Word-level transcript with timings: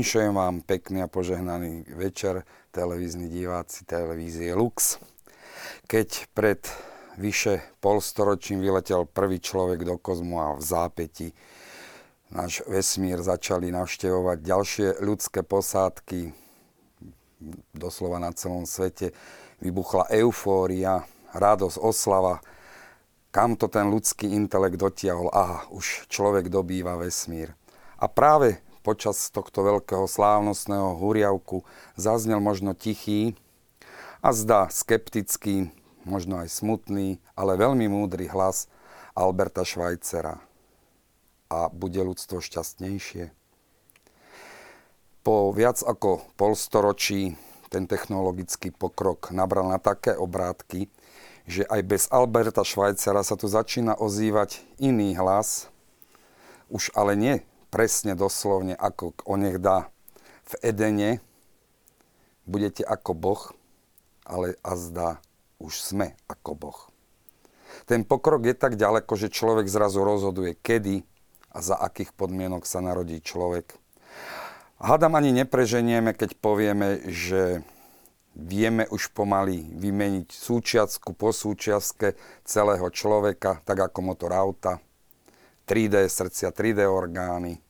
Vinšujem 0.00 0.32
vám 0.32 0.64
pekný 0.64 1.04
a 1.04 1.12
požehnaný 1.12 1.84
večer, 1.92 2.48
televízni 2.72 3.28
diváci 3.28 3.84
televízie 3.84 4.56
Lux. 4.56 4.96
Keď 5.84 6.32
pred 6.32 6.56
vyše 7.20 7.60
polstoročím 7.84 8.64
vyletel 8.64 9.04
prvý 9.04 9.44
človek 9.44 9.84
do 9.84 10.00
kozmu 10.00 10.40
a 10.40 10.56
v 10.56 10.64
zápäti 10.64 11.28
náš 12.32 12.64
vesmír 12.64 13.20
začali 13.20 13.68
navštevovať 13.68 14.40
ďalšie 14.40 15.04
ľudské 15.04 15.44
posádky, 15.44 16.32
doslova 17.76 18.16
na 18.24 18.32
celom 18.32 18.64
svete, 18.64 19.12
vybuchla 19.60 20.08
eufória, 20.16 21.04
radosť, 21.36 21.76
oslava, 21.76 22.40
kam 23.28 23.52
to 23.52 23.68
ten 23.68 23.92
ľudský 23.92 24.32
intelekt 24.32 24.80
dotiahol. 24.80 25.28
Aha, 25.28 25.68
už 25.68 26.08
človek 26.08 26.48
dobýva 26.48 26.96
vesmír. 26.96 27.52
A 28.00 28.08
práve 28.08 28.64
počas 28.80 29.28
tohto 29.28 29.62
veľkého 29.62 30.08
slávnostného 30.08 30.96
huriavku 30.96 31.62
zaznel 31.94 32.40
možno 32.40 32.72
tichý 32.72 33.36
a 34.20 34.32
zdá 34.32 34.68
skeptický, 34.68 35.72
možno 36.04 36.40
aj 36.40 36.48
smutný, 36.52 37.20
ale 37.36 37.60
veľmi 37.60 37.88
múdry 37.88 38.28
hlas 38.28 38.68
Alberta 39.16 39.64
Schweitzera. 39.64 40.40
A 41.50 41.68
bude 41.68 41.98
ľudstvo 42.00 42.40
šťastnejšie? 42.40 43.34
Po 45.20 45.52
viac 45.52 45.84
ako 45.84 46.24
polstoročí 46.40 47.36
ten 47.68 47.84
technologický 47.84 48.72
pokrok 48.72 49.30
nabral 49.30 49.68
na 49.68 49.76
také 49.76 50.16
obrátky, 50.16 50.88
že 51.44 51.66
aj 51.66 51.80
bez 51.84 52.02
Alberta 52.08 52.64
Schweitzera 52.64 53.20
sa 53.26 53.36
tu 53.36 53.50
začína 53.50 53.98
ozývať 53.98 54.62
iný 54.80 55.18
hlas, 55.18 55.68
už 56.70 56.94
ale 56.94 57.18
nie 57.18 57.36
presne 57.70 58.18
doslovne, 58.18 58.74
ako 58.74 59.14
nech 59.38 59.62
dá 59.62 59.88
v 60.50 60.52
Edene, 60.66 61.10
budete 62.44 62.82
ako 62.82 63.14
Boh, 63.14 63.42
ale 64.26 64.58
azda 64.66 65.22
už 65.62 65.78
sme 65.78 66.18
ako 66.26 66.58
Boh. 66.58 66.80
Ten 67.86 68.02
pokrok 68.02 68.50
je 68.50 68.54
tak 68.58 68.74
ďaleko, 68.74 69.14
že 69.14 69.30
človek 69.30 69.70
zrazu 69.70 70.02
rozhoduje, 70.02 70.58
kedy 70.58 71.06
a 71.54 71.58
za 71.62 71.78
akých 71.78 72.10
podmienok 72.14 72.66
sa 72.66 72.82
narodí 72.82 73.22
človek. 73.22 73.78
Hadam 74.82 75.14
ani 75.14 75.30
nepreženieme, 75.30 76.16
keď 76.16 76.34
povieme, 76.40 77.06
že 77.06 77.62
vieme 78.34 78.86
už 78.88 79.12
pomaly 79.12 79.66
vymeniť 79.76 80.30
súčiastku 80.30 81.12
po 81.14 81.34
súčiastke 81.34 82.16
celého 82.46 82.86
človeka, 82.90 83.60
tak 83.66 83.90
ako 83.90 83.98
motor 84.02 84.32
auta, 84.32 84.80
3D 85.70 86.10
srdcia, 86.10 86.50
3D 86.50 86.82
orgány. 86.90 87.62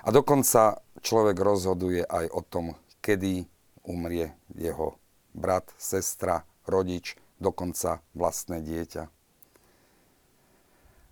A 0.00 0.08
dokonca 0.08 0.80
človek 1.04 1.36
rozhoduje 1.36 2.00
aj 2.00 2.32
o 2.32 2.40
tom, 2.40 2.72
kedy 3.04 3.44
umrie 3.84 4.32
jeho 4.56 4.96
brat, 5.36 5.68
sestra, 5.76 6.48
rodič, 6.64 7.20
dokonca 7.36 8.00
vlastné 8.16 8.64
dieťa. 8.64 9.12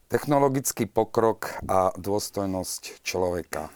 Technologický 0.09 0.89
pokrok 0.89 1.61
a 1.69 1.93
dôstojnosť 1.93 3.05
človeka. 3.05 3.69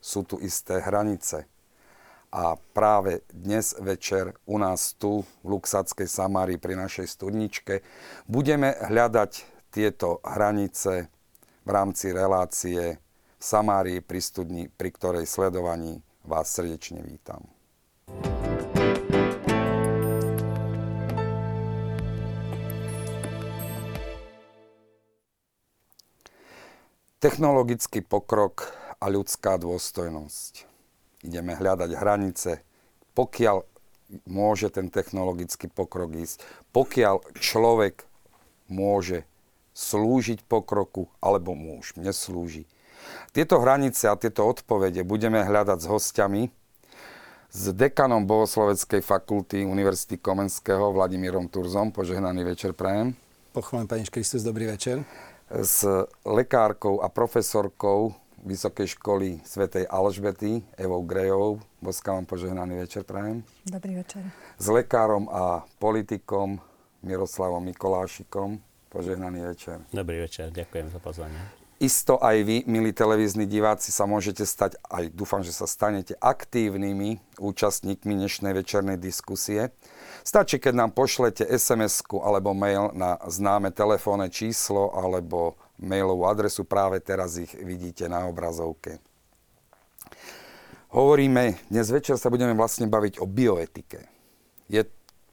Sú 0.00 0.24
tu 0.24 0.40
isté 0.40 0.80
hranice. 0.80 1.44
A 2.32 2.56
práve 2.72 3.20
dnes 3.28 3.76
večer 3.76 4.32
u 4.48 4.56
nás 4.56 4.96
tu 4.96 5.28
v 5.44 5.46
Luxackej 5.52 6.08
Samárii 6.08 6.56
pri 6.56 6.80
našej 6.80 7.04
studničke 7.04 7.84
budeme 8.24 8.72
hľadať 8.80 9.44
tieto 9.68 10.24
hranice 10.24 11.12
v 11.62 11.70
rámci 11.70 12.10
relácie 12.10 12.98
v 13.38 13.42
Samárii 13.42 14.02
pri 14.02 14.18
studni, 14.18 14.66
pri 14.66 14.90
ktorej 14.90 15.30
sledovaní 15.30 16.02
vás 16.26 16.50
srdečne 16.50 17.02
vítam. 17.06 17.46
Technologický 27.22 28.02
pokrok 28.02 28.74
a 28.98 29.06
ľudská 29.06 29.54
dôstojnosť. 29.54 30.66
Ideme 31.22 31.54
hľadať 31.54 31.90
hranice, 31.94 32.66
pokiaľ 33.14 33.62
môže 34.26 34.66
ten 34.74 34.90
technologický 34.90 35.70
pokrok 35.70 36.10
ísť, 36.18 36.42
pokiaľ 36.74 37.22
človek 37.38 38.02
môže 38.66 39.22
slúžiť 39.72 40.44
pokroku, 40.44 41.08
alebo 41.20 41.56
mu 41.56 41.80
už 41.80 41.96
neslúži. 41.96 42.68
Tieto 43.34 43.58
hranice 43.58 44.06
a 44.06 44.14
tieto 44.14 44.46
odpovede 44.46 45.02
budeme 45.02 45.42
hľadať 45.42 45.78
s 45.82 45.86
hostiami, 45.90 46.42
s 47.52 47.68
dekanom 47.76 48.24
Bohosloveckej 48.24 49.04
fakulty 49.04 49.68
Univerzity 49.68 50.16
Komenského 50.16 50.88
Vladimírom 50.88 51.52
Turzom. 51.52 51.92
Požehnaný 51.92 52.48
večer 52.48 52.72
prajem. 52.72 53.12
Pochválen 53.52 53.84
Pane 53.84 54.08
Kristus, 54.08 54.40
dobrý 54.40 54.72
večer. 54.72 55.04
S 55.52 55.84
lekárkou 56.24 57.04
a 57.04 57.12
profesorkou 57.12 58.16
Vysokej 58.42 58.96
školy 58.98 59.44
svätej 59.44 59.84
Alžbety 59.84 60.64
Evou 60.80 61.04
Grejovou. 61.04 61.60
Boska 61.78 62.16
vám 62.16 62.24
požehnaný 62.24 62.88
večer 62.88 63.04
prajem. 63.04 63.44
Dobrý 63.68 64.00
večer. 64.00 64.24
S 64.56 64.66
lekárom 64.72 65.28
a 65.28 65.62
politikom 65.76 66.56
Miroslavom 67.04 67.62
Mikolášikom. 67.68 68.71
Požehnaný 68.92 69.56
večer. 69.56 69.80
Dobrý 69.88 70.20
večer, 70.20 70.52
ďakujem 70.52 70.92
za 70.92 71.00
pozvanie. 71.00 71.40
Isto 71.80 72.20
aj 72.20 72.44
vy, 72.44 72.56
milí 72.68 72.92
televízni 72.92 73.48
diváci, 73.48 73.88
sa 73.88 74.04
môžete 74.04 74.44
stať, 74.44 74.76
aj 74.86 75.10
dúfam, 75.16 75.40
že 75.40 75.50
sa 75.50 75.64
stanete 75.64 76.12
aktívnymi 76.20 77.40
účastníkmi 77.40 78.12
dnešnej 78.12 78.52
večernej 78.52 79.00
diskusie. 79.00 79.72
Stačí, 80.22 80.60
keď 80.60 80.76
nám 80.76 80.90
pošlete 80.92 81.42
sms 81.42 82.06
alebo 82.20 82.52
mail 82.52 82.92
na 82.92 83.16
známe 83.26 83.72
telefónne 83.72 84.28
číslo 84.28 84.92
alebo 84.92 85.56
mailovú 85.80 86.28
adresu. 86.28 86.62
Práve 86.62 87.02
teraz 87.02 87.34
ich 87.40 87.50
vidíte 87.58 88.06
na 88.06 88.28
obrazovke. 88.30 89.02
Hovoríme, 90.92 91.58
dnes 91.72 91.88
večer 91.88 92.20
sa 92.20 92.28
budeme 92.28 92.52
vlastne 92.52 92.86
baviť 92.86 93.18
o 93.18 93.26
bioetike. 93.26 94.04
Je 94.68 94.84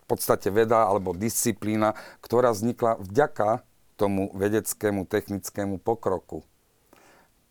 podstate 0.09 0.49
veda 0.49 0.89
alebo 0.89 1.13
disciplína, 1.13 1.93
ktorá 2.25 2.49
vznikla 2.49 2.97
vďaka 2.97 3.61
tomu 3.99 4.33
vedeckému, 4.33 5.05
technickému 5.05 5.77
pokroku. 5.77 6.41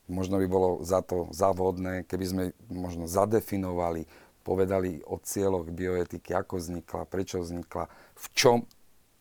Možno 0.09 0.41
by 0.41 0.47
bolo 0.49 0.81
za 0.83 1.05
to 1.05 1.29
závodné, 1.37 2.09
keby 2.09 2.25
sme 2.25 2.45
možno 2.73 3.05
zadefinovali, 3.05 4.09
povedali 4.41 5.05
o 5.05 5.21
cieľoch 5.21 5.69
bioetiky, 5.69 6.33
ako 6.33 6.57
vznikla, 6.57 7.05
prečo 7.05 7.45
vznikla, 7.45 7.85
v 8.17 8.27
čom 8.33 8.59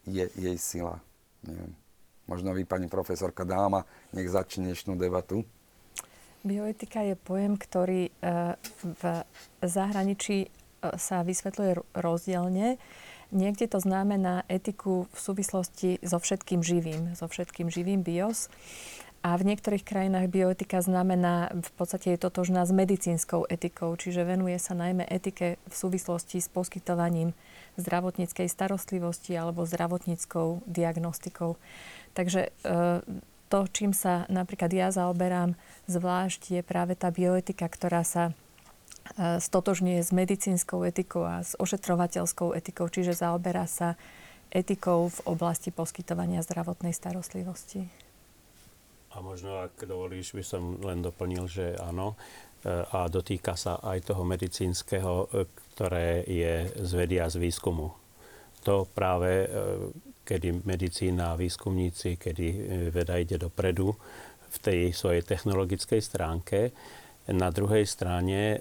je 0.08 0.32
jej 0.40 0.56
sila. 0.56 1.04
Neviem. 1.44 1.76
Možno 2.28 2.56
vy, 2.56 2.64
pani 2.64 2.88
profesorka 2.88 3.44
Dáma, 3.44 3.84
nech 4.16 4.32
začne 4.32 4.72
dnešnú 4.72 4.96
debatu. 4.96 5.44
Bioetika 6.48 7.04
je 7.04 7.20
pojem, 7.20 7.60
ktorý 7.60 8.08
e, 8.08 8.12
v 8.84 9.04
zahraničí 9.60 10.48
e, 10.48 10.50
sa 10.96 11.24
vysvetľuje 11.28 12.00
rozdielne. 12.00 12.80
Niekde 13.32 13.68
to 13.68 13.84
znamená 13.84 14.48
etiku 14.48 15.12
v 15.12 15.20
súvislosti 15.20 16.00
so 16.00 16.16
všetkým 16.16 16.64
živým, 16.64 17.12
so 17.12 17.28
všetkým 17.28 17.68
živým 17.68 18.00
bios. 18.00 18.48
A 19.26 19.36
v 19.36 19.52
niektorých 19.52 19.84
krajinách 19.84 20.32
bioetika 20.32 20.80
znamená, 20.80 21.52
v 21.52 21.72
podstate 21.76 22.16
je 22.16 22.24
totožná 22.24 22.64
s 22.64 22.72
medicínskou 22.72 23.50
etikou, 23.50 23.92
čiže 24.00 24.24
venuje 24.24 24.56
sa 24.62 24.78
najmä 24.78 25.04
etike 25.10 25.60
v 25.68 25.74
súvislosti 25.74 26.40
s 26.40 26.48
poskytovaním 26.48 27.36
zdravotníckej 27.76 28.48
starostlivosti 28.48 29.36
alebo 29.36 29.68
zdravotníckou 29.68 30.64
diagnostikou. 30.70 31.60
Takže 32.16 32.42
e, 32.48 32.50
to, 33.52 33.60
čím 33.74 33.92
sa 33.92 34.24
napríklad 34.32 34.72
ja 34.72 34.88
zaoberám 34.96 35.60
zvlášť, 35.92 36.60
je 36.60 36.62
práve 36.64 36.96
tá 36.96 37.12
bioetika, 37.12 37.68
ktorá 37.68 38.08
sa 38.08 38.32
stotožňuje 39.16 40.02
s 40.04 40.12
medicínskou 40.12 40.84
etikou 40.84 41.24
a 41.24 41.46
s 41.46 41.56
ošetrovateľskou 41.56 42.52
etikou, 42.58 42.92
čiže 42.92 43.16
zaoberá 43.16 43.64
sa 43.70 43.96
etikou 44.52 45.12
v 45.12 45.20
oblasti 45.28 45.72
poskytovania 45.72 46.44
zdravotnej 46.44 46.96
starostlivosti. 46.96 47.88
A 49.16 49.24
možno, 49.24 49.66
ak 49.66 49.82
dovolíš, 49.82 50.38
by 50.38 50.44
som 50.46 50.78
len 50.84 51.02
doplnil, 51.02 51.50
že 51.50 51.74
áno. 51.82 52.14
E, 52.62 52.70
a 52.70 53.10
dotýka 53.10 53.58
sa 53.58 53.82
aj 53.82 54.14
toho 54.14 54.22
medicínskeho, 54.22 55.14
e, 55.14 55.50
ktoré 55.74 56.22
je 56.28 56.70
z 56.78 56.92
vedy 56.94 57.18
a 57.18 57.26
z 57.26 57.42
výskumu. 57.42 57.90
To 58.66 58.84
práve, 58.84 59.48
kedy 60.28 60.68
medicína 60.68 61.32
a 61.32 61.40
výskumníci, 61.40 62.20
kedy 62.20 62.48
veda 62.92 63.16
ide 63.16 63.40
dopredu 63.40 63.96
v 64.48 64.58
tej 64.60 64.92
svojej 64.92 65.24
technologickej 65.24 66.02
stránke, 66.04 66.76
na 67.32 67.52
druhej 67.52 67.84
strane 67.84 68.40
e, 68.40 68.58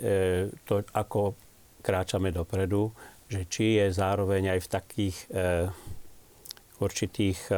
to, 0.66 0.82
ako 0.90 1.38
kráčame 1.82 2.34
dopredu, 2.34 2.90
že 3.30 3.46
či 3.46 3.78
je 3.78 3.86
zároveň 3.94 4.58
aj 4.58 4.60
v 4.62 4.68
takých 4.70 5.16
e, 5.30 5.70
určitých 6.82 7.38
e, 7.50 7.54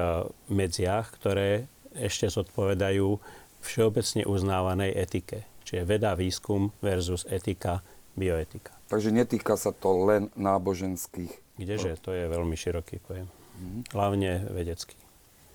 medziach, 0.53 1.17
ktoré 1.17 1.69
ešte 1.97 2.29
zodpovedajú 2.29 3.19
všeobecne 3.65 4.23
uznávanej 4.29 4.93
etike. 4.95 5.49
Čiže 5.65 5.85
veda, 5.85 6.17
výskum 6.17 6.73
versus 6.81 7.25
etika, 7.29 7.85
bioetika. 8.17 8.73
Takže 8.89 9.13
netýka 9.13 9.57
sa 9.61 9.73
to 9.73 9.93
len 10.09 10.33
náboženských. 10.37 11.61
Kdeže? 11.61 12.01
To 12.07 12.15
je 12.15 12.25
veľmi 12.25 12.57
široký 12.57 13.03
pojem. 13.05 13.29
Hlavne 13.93 14.49
vedecký. 14.55 15.08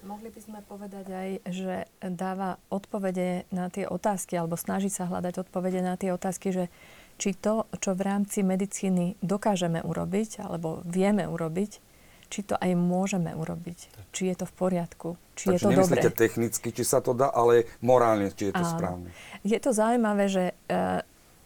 Mohli 0.04 0.36
by 0.36 0.42
sme 0.44 0.60
povedať 0.68 1.06
aj, 1.08 1.30
že 1.48 1.88
dáva 2.04 2.60
odpovede 2.68 3.48
na 3.56 3.72
tie 3.72 3.88
otázky, 3.88 4.36
alebo 4.36 4.60
snaží 4.60 4.92
sa 4.92 5.08
hľadať 5.08 5.48
odpovede 5.48 5.80
na 5.80 5.96
tie 5.96 6.12
otázky, 6.12 6.52
že 6.52 6.68
či 7.16 7.32
to, 7.32 7.64
čo 7.80 7.96
v 7.96 8.04
rámci 8.04 8.44
medicíny 8.44 9.16
dokážeme 9.24 9.80
urobiť, 9.80 10.44
alebo 10.44 10.84
vieme 10.84 11.24
urobiť, 11.24 11.72
či 12.28 12.40
to 12.44 12.58
aj 12.60 12.74
môžeme 12.76 13.32
urobiť. 13.32 14.12
Či 14.12 14.34
je 14.34 14.36
to 14.42 14.46
v 14.50 14.54
poriadku, 14.58 15.10
či 15.40 15.54
Takže 15.54 15.56
je 15.56 15.78
to 15.78 15.86
dobré. 15.88 16.02
technicky, 16.10 16.68
či 16.74 16.84
sa 16.84 17.00
to 17.00 17.16
dá, 17.16 17.30
ale 17.32 17.70
morálne, 17.80 18.34
či 18.34 18.50
je 18.50 18.54
to 18.58 18.66
Áno. 18.66 18.74
správne. 18.74 19.10
Je 19.46 19.60
to 19.62 19.72
zaujímavé, 19.72 20.26
že 20.28 20.44
e, 20.50 20.54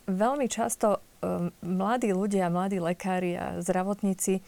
veľmi 0.08 0.48
často 0.48 0.98
e, 0.98 1.00
mladí 1.62 2.16
ľudia, 2.16 2.48
mladí 2.50 2.80
lekári 2.80 3.36
a 3.36 3.46
zdravotníci, 3.60 4.40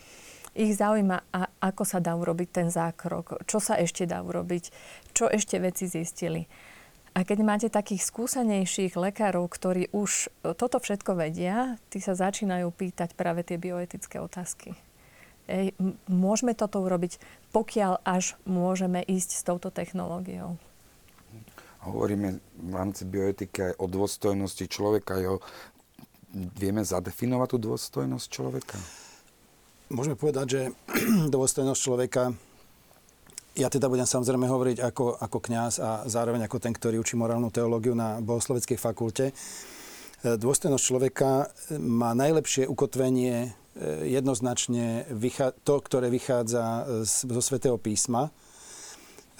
ich 0.59 0.75
zaujíma, 0.75 1.31
a, 1.31 1.47
ako 1.63 1.83
sa 1.87 2.03
dá 2.03 2.11
urobiť 2.19 2.49
ten 2.51 2.67
zákrok, 2.67 3.47
čo 3.47 3.63
sa 3.63 3.79
ešte 3.79 4.03
dá 4.03 4.19
urobiť, 4.19 4.75
čo 5.15 5.31
ešte 5.31 5.55
veci 5.63 5.87
zistili. 5.87 6.51
A 7.15 7.25
keď 7.25 7.39
máte 7.41 7.67
takých 7.71 8.05
skúsenejších 8.05 8.93
lekárov, 8.93 9.47
ktorí 9.49 9.89
už 9.95 10.29
e, 10.43 10.53
toto 10.53 10.77
všetko 10.77 11.17
vedia, 11.17 11.79
tí 11.89 12.03
sa 12.03 12.13
začínajú 12.13 12.69
pýtať 12.69 13.17
práve 13.17 13.41
tie 13.41 13.57
bioetické 13.57 14.21
otázky. 14.21 14.77
Ej, 15.49 15.73
môžeme 16.05 16.53
toto 16.53 16.77
urobiť, 16.77 17.17
pokiaľ 17.49 18.05
až 18.05 18.37
môžeme 18.45 19.01
ísť 19.01 19.29
s 19.33 19.41
touto 19.41 19.73
technológiou. 19.73 20.61
Hovoríme 21.81 22.37
v 22.59 22.73
rámci 22.75 23.09
bioetiky 23.09 23.73
aj 23.73 23.73
o 23.81 23.85
dôstojnosti 23.89 24.69
človeka. 24.69 25.17
Jo. 25.17 25.41
Vieme 26.35 26.85
zadefinovať 26.85 27.47
tú 27.55 27.57
dôstojnosť 27.73 28.27
človeka? 28.29 28.77
Môžeme 29.89 30.13
povedať, 30.13 30.45
že 30.45 30.61
dôstojnosť 31.33 31.81
človeka, 31.81 32.29
ja 33.57 33.73
teda 33.73 33.89
budem 33.89 34.05
samozrejme 34.05 34.45
hovoriť 34.45 34.77
ako, 34.85 35.17
ako 35.17 35.37
kňaz 35.41 35.73
a 35.81 35.89
zároveň 36.05 36.45
ako 36.45 36.61
ten, 36.61 36.77
ktorý 36.77 37.01
učí 37.01 37.17
morálnu 37.17 37.49
teológiu 37.49 37.97
na 37.97 38.21
Bohosloveckej 38.21 38.77
fakulte. 38.77 39.33
E, 39.33 39.33
Dôstojnosť 40.37 40.85
človeka 40.85 41.49
má 41.81 42.13
najlepšie 42.13 42.69
ukotvenie 42.69 43.35
e, 43.41 43.49
jednoznačne 44.13 45.09
to, 45.65 45.75
ktoré 45.81 46.13
vychádza 46.13 46.85
zo 47.09 47.41
Svetého 47.41 47.81
písma. 47.81 48.29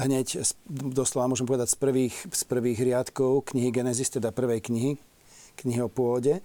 Hneď, 0.02 0.42
doslova 0.66 1.30
môžem 1.30 1.46
povedať, 1.46 1.70
z 1.70 1.78
prvých, 1.78 2.16
z 2.26 2.42
prvých 2.50 2.80
riadkov 2.82 3.54
knihy 3.54 3.70
Genesis, 3.70 4.10
teda 4.10 4.34
prvej 4.34 4.66
knihy, 4.66 4.98
knihy 5.62 5.86
o 5.86 5.94
pôde. 5.94 6.42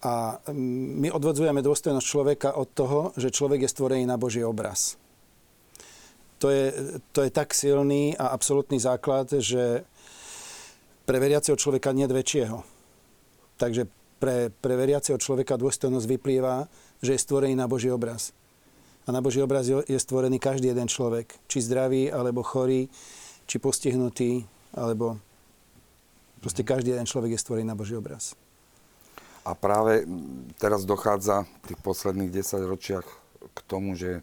A 0.00 0.40
my 0.56 1.12
odvodzujeme 1.12 1.60
dôstojnosť 1.60 2.06
človeka 2.06 2.56
od 2.56 2.68
toho, 2.72 3.00
že 3.20 3.28
človek 3.28 3.68
je 3.68 3.72
stvorený 3.72 4.08
na 4.08 4.16
Boží 4.16 4.40
obraz. 4.40 4.96
To 6.40 6.48
je, 6.48 6.72
to 7.12 7.20
je 7.20 7.30
tak 7.30 7.52
silný 7.52 8.16
a 8.16 8.32
absolútny 8.32 8.80
základ, 8.80 9.28
že 9.28 9.84
pre 11.04 11.20
veriaceho 11.20 11.52
človeka 11.52 11.92
nie 11.92 12.08
je 12.08 12.16
väčšieho. 12.16 12.58
Takže 13.60 13.84
pre, 14.16 14.48
pre 14.48 14.72
veriaceho 14.72 15.20
človeka 15.20 15.60
dôstojnosť 15.60 16.06
vyplýva, 16.08 16.64
že 17.04 17.12
je 17.12 17.20
stvorený 17.20 17.52
na 17.52 17.68
Boží 17.68 17.92
obraz. 17.92 18.32
A 19.04 19.12
na 19.12 19.20
Boží 19.20 19.44
obraz 19.44 19.68
je 19.68 19.98
stvorený 20.00 20.40
každý 20.40 20.72
jeden 20.72 20.88
človek. 20.88 21.28
Či 21.44 21.68
zdravý, 21.68 22.08
alebo 22.08 22.40
chorý, 22.40 22.88
či 23.44 23.60
postihnutý, 23.60 24.48
alebo 24.72 25.20
proste 26.40 26.64
každý 26.64 26.96
jeden 26.96 27.04
človek 27.04 27.36
je 27.36 27.42
stvorený 27.44 27.68
na 27.68 27.76
Boží 27.76 27.92
obraz. 27.92 28.32
A 29.44 29.56
práve 29.56 30.04
teraz 30.60 30.84
dochádza 30.84 31.48
v 31.64 31.72
tých 31.72 31.80
posledných 31.80 32.30
10 32.30 32.60
ročiach 32.68 33.06
k 33.56 33.58
tomu, 33.64 33.96
že 33.96 34.20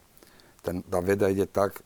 ten, 0.62 0.86
tá 0.86 1.02
veda 1.02 1.28
ide 1.32 1.50
tak 1.50 1.82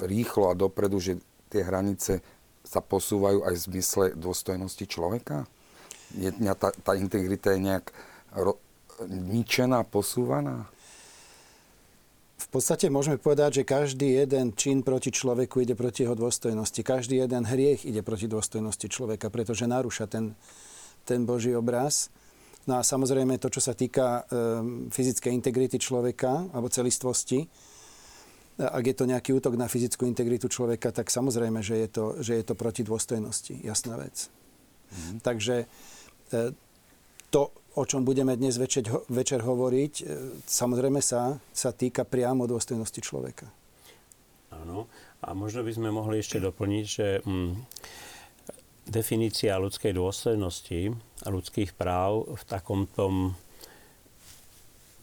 rýchlo 0.00 0.48
a 0.48 0.58
dopredu, 0.58 0.96
že 0.96 1.20
tie 1.52 1.60
hranice 1.60 2.24
sa 2.64 2.80
posúvajú 2.80 3.44
aj 3.44 3.54
v 3.54 3.64
zmysle 3.68 4.04
dôstojnosti 4.16 4.84
človeka? 4.88 5.44
Je, 6.16 6.32
tá, 6.56 6.72
tá 6.72 6.92
integrita 6.96 7.52
je 7.52 7.60
nejak 7.60 7.92
ro, 8.36 8.56
ničená, 9.08 9.84
posúvaná? 9.84 10.68
V 12.40 12.60
podstate 12.60 12.92
môžeme 12.92 13.16
povedať, 13.16 13.62
že 13.62 13.68
každý 13.68 14.20
jeden 14.20 14.52
čin 14.52 14.84
proti 14.84 15.08
človeku 15.08 15.64
ide 15.64 15.72
proti 15.72 16.04
jeho 16.04 16.12
dôstojnosti. 16.12 16.80
Každý 16.84 17.24
jeden 17.24 17.48
hriech 17.48 17.88
ide 17.88 18.04
proti 18.04 18.28
dôstojnosti 18.28 18.92
človeka, 18.92 19.32
pretože 19.32 19.64
narúša 19.64 20.04
ten, 20.04 20.36
ten 21.08 21.24
Boží 21.24 21.56
obraz. 21.56 22.12
No 22.70 22.78
a 22.78 22.86
samozrejme 22.86 23.42
to, 23.42 23.50
čo 23.50 23.58
sa 23.58 23.74
týka 23.74 24.22
um, 24.30 24.86
fyzickej 24.86 25.34
integrity 25.34 25.82
človeka 25.82 26.46
alebo 26.54 26.70
celistvosti, 26.70 27.42
ak 28.60 28.84
je 28.84 28.94
to 28.94 29.08
nejaký 29.08 29.32
útok 29.32 29.56
na 29.56 29.66
fyzickú 29.66 30.04
integritu 30.04 30.46
človeka, 30.46 30.92
tak 30.92 31.08
samozrejme, 31.08 31.64
že 31.64 31.80
je 31.82 31.88
to, 31.88 32.04
že 32.20 32.32
je 32.38 32.44
to 32.44 32.54
proti 32.54 32.84
dôstojnosti. 32.84 33.56
Jasná 33.64 33.96
vec. 33.96 34.28
Mm. 34.92 35.24
Takže 35.24 35.56
e, 35.64 35.66
to, 37.32 37.42
o 37.74 37.84
čom 37.88 38.04
budeme 38.04 38.36
dnes 38.36 38.60
večer, 38.60 38.84
večer 39.08 39.40
hovoriť, 39.40 39.94
e, 39.98 40.04
samozrejme 40.44 41.00
sa, 41.00 41.40
sa 41.56 41.72
týka 41.72 42.04
priamo 42.04 42.44
dôstojnosti 42.44 43.00
človeka. 43.00 43.48
Áno. 44.52 44.84
A 45.24 45.32
možno 45.32 45.64
by 45.64 45.72
sme 45.72 45.88
mohli 45.88 46.20
ešte 46.20 46.36
doplniť, 46.36 46.84
že 46.84 47.06
hm, 47.24 47.56
definícia 48.86 49.58
ľudskej 49.58 49.94
dôstojnosti 49.94 50.94
a 51.22 51.28
ľudských 51.30 51.78
práv 51.78 52.34
v 52.34 52.42
takom 52.48 52.86
tom 52.90 53.38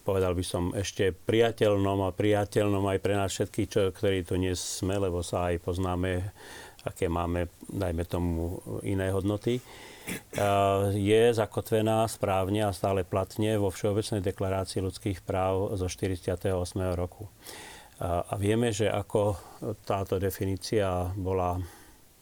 povedal 0.09 0.33
by 0.33 0.41
som, 0.41 0.73
ešte 0.73 1.13
priateľnom 1.13 2.09
a 2.09 2.15
priateľnom 2.15 2.81
aj 2.89 2.97
pre 2.97 3.13
nás 3.13 3.29
všetkých, 3.29 3.69
čo, 3.69 3.81
ktorí 3.93 4.25
tu 4.25 4.41
nie 4.41 4.57
sme, 4.57 4.97
lebo 4.97 5.21
sa 5.21 5.53
aj 5.53 5.61
poznáme, 5.61 6.33
aké 6.81 7.05
máme, 7.05 7.45
dajme 7.69 8.03
tomu, 8.09 8.57
iné 8.81 9.13
hodnoty, 9.13 9.61
je 10.97 11.23
zakotvená 11.29 12.09
správne 12.09 12.65
a 12.65 12.73
stále 12.73 13.05
platne 13.05 13.61
vo 13.61 13.69
Všeobecnej 13.69 14.25
deklarácii 14.25 14.81
ľudských 14.81 15.21
práv 15.21 15.77
zo 15.77 15.85
48. 15.85 16.49
roku. 16.97 17.29
A 18.01 18.33
vieme, 18.39 18.73
že 18.73 18.89
ako 18.89 19.37
táto 19.85 20.17
definícia 20.17 21.13
bola 21.13 21.61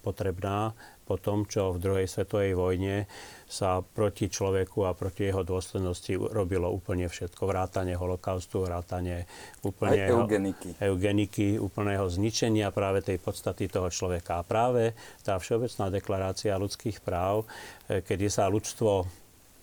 potrebná 0.04 0.76
po 1.08 1.16
tom, 1.16 1.48
čo 1.48 1.72
v 1.72 1.80
druhej 1.80 2.08
svetovej 2.12 2.52
vojne 2.60 3.08
sa 3.48 3.80
proti 3.80 4.28
človeku 4.28 4.84
a 4.84 4.92
proti 4.92 5.32
jeho 5.32 5.48
dôslednosti 5.48 6.20
robilo 6.20 6.68
úplne 6.68 7.08
všetko. 7.08 7.48
Vrátanie 7.48 7.96
holokaustu, 7.96 8.68
vrátanie 8.68 9.24
úplne 9.64 10.04
eugeniky. 10.04 10.70
eugeniky, 10.84 11.48
úplného 11.56 12.12
zničenia 12.12 12.76
práve 12.76 13.00
tej 13.00 13.24
podstaty 13.24 13.72
toho 13.72 13.88
človeka. 13.88 14.44
A 14.44 14.48
práve 14.48 14.92
tá 15.24 15.40
Všeobecná 15.40 15.88
deklarácia 15.88 16.60
ľudských 16.60 17.00
práv, 17.00 17.48
kedy 17.88 18.28
sa 18.28 18.52
ľudstvo 18.52 19.08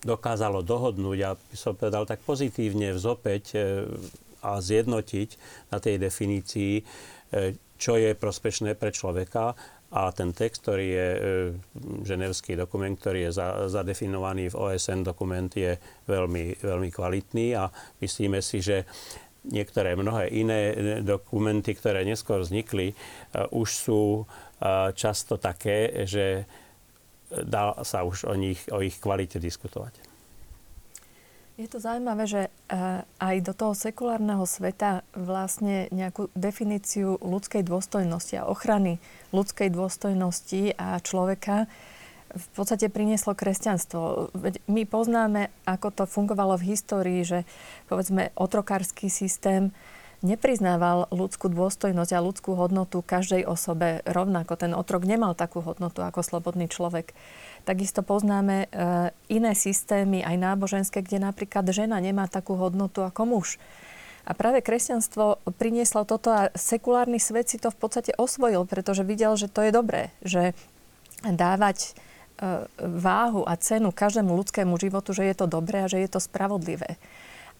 dokázalo 0.00 0.64
dohodnúť, 0.64 1.18
a 1.28 1.36
by 1.36 1.56
som 1.56 1.76
povedal 1.76 2.08
tak 2.08 2.24
pozitívne 2.24 2.96
vzopäť 2.96 3.56
a 4.40 4.60
zjednotiť 4.60 5.28
na 5.72 5.80
tej 5.80 6.00
definícii, 6.00 6.72
čo 7.74 7.98
je 8.00 8.14
prospešné 8.16 8.76
pre 8.76 8.94
človeka 8.94 9.56
a 9.94 10.10
ten 10.10 10.34
text, 10.34 10.66
ktorý 10.66 10.86
je 10.90 11.08
e, 11.14 11.20
ženevský 12.02 12.58
dokument, 12.58 12.98
ktorý 12.98 13.30
je 13.30 13.38
za, 13.38 13.70
zadefinovaný 13.70 14.50
v 14.50 14.58
OSN 14.58 15.06
dokument, 15.06 15.46
je 15.46 15.78
veľmi, 16.10 16.58
veľmi 16.58 16.90
kvalitný 16.90 17.54
a 17.54 17.70
myslíme 18.02 18.42
si, 18.42 18.58
že 18.58 18.82
niektoré 19.46 19.94
mnohé 19.94 20.34
iné 20.34 20.74
dokumenty, 21.06 21.78
ktoré 21.78 22.02
neskôr 22.02 22.42
vznikli, 22.42 22.90
e, 22.90 22.94
už 23.54 23.68
sú 23.70 24.02
e, 24.18 24.24
často 24.98 25.38
také, 25.38 26.02
že 26.10 26.42
dá 27.30 27.78
sa 27.86 28.02
už 28.02 28.26
o, 28.26 28.34
nich, 28.34 28.66
o 28.74 28.82
ich 28.82 28.98
kvalite 28.98 29.38
diskutovať. 29.38 30.13
Je 31.54 31.70
to 31.70 31.78
zaujímavé, 31.78 32.26
že 32.26 32.42
aj 33.22 33.36
do 33.46 33.54
toho 33.54 33.78
sekulárneho 33.78 34.42
sveta 34.42 35.06
vlastne 35.14 35.86
nejakú 35.94 36.26
definíciu 36.34 37.14
ľudskej 37.22 37.62
dôstojnosti 37.62 38.42
a 38.42 38.50
ochrany 38.50 38.98
ľudskej 39.30 39.70
dôstojnosti 39.70 40.74
a 40.74 40.98
človeka 40.98 41.70
v 42.34 42.46
podstate 42.58 42.90
prinieslo 42.90 43.38
kresťanstvo. 43.38 44.34
My 44.66 44.82
poznáme, 44.82 45.54
ako 45.62 45.94
to 45.94 46.04
fungovalo 46.10 46.58
v 46.58 46.74
histórii, 46.74 47.22
že 47.22 47.46
povedzme 47.86 48.34
otrokársky 48.34 49.06
systém 49.06 49.70
nepriznával 50.24 51.12
ľudskú 51.12 51.52
dôstojnosť 51.52 52.12
a 52.16 52.24
ľudskú 52.24 52.56
hodnotu 52.56 53.04
každej 53.04 53.44
osobe 53.44 54.00
rovnako. 54.08 54.56
Ten 54.56 54.72
otrok 54.72 55.04
nemal 55.04 55.36
takú 55.36 55.60
hodnotu 55.60 56.00
ako 56.00 56.24
slobodný 56.24 56.66
človek. 56.72 57.12
Takisto 57.68 58.00
poznáme 58.00 58.56
e, 58.64 58.66
iné 59.28 59.52
systémy, 59.52 60.24
aj 60.24 60.36
náboženské, 60.40 61.04
kde 61.04 61.20
napríklad 61.20 61.68
žena 61.68 62.00
nemá 62.00 62.24
takú 62.24 62.56
hodnotu 62.56 63.04
ako 63.04 63.22
muž. 63.28 63.60
A 64.24 64.32
práve 64.32 64.64
kresťanstvo 64.64 65.44
prinieslo 65.60 66.08
toto 66.08 66.32
a 66.32 66.48
sekulárny 66.56 67.20
svet 67.20 67.52
si 67.52 67.60
to 67.60 67.68
v 67.68 67.76
podstate 67.76 68.16
osvojil, 68.16 68.64
pretože 68.64 69.04
videl, 69.04 69.36
že 69.36 69.52
to 69.52 69.60
je 69.60 69.72
dobré, 69.76 70.08
že 70.24 70.56
dávať 71.20 71.78
e, 71.84 71.90
váhu 72.80 73.44
a 73.44 73.60
cenu 73.60 73.92
každému 73.92 74.32
ľudskému 74.32 74.80
životu, 74.80 75.12
že 75.12 75.28
je 75.28 75.36
to 75.36 75.44
dobré 75.44 75.84
a 75.84 75.90
že 75.92 76.00
je 76.00 76.08
to 76.08 76.20
spravodlivé. 76.24 76.96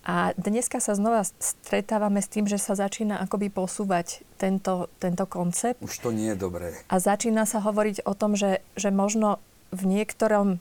A 0.04 0.37
dneska 0.37 0.84
sa 0.84 0.92
znova 0.92 1.25
stretávame 1.25 2.20
s 2.20 2.28
tým, 2.28 2.44
že 2.44 2.61
sa 2.61 2.76
začína 2.76 3.25
akoby 3.25 3.49
posúvať 3.49 4.20
tento, 4.37 4.92
tento 5.00 5.25
koncept. 5.25 5.80
Už 5.80 5.96
to 6.04 6.12
nie 6.12 6.37
je 6.37 6.37
dobré. 6.37 6.76
A 6.92 7.00
začína 7.00 7.49
sa 7.49 7.64
hovoriť 7.64 8.04
o 8.04 8.12
tom, 8.12 8.37
že, 8.37 8.61
že 8.76 8.92
možno 8.92 9.40
v 9.73 9.88
niektorom 9.88 10.61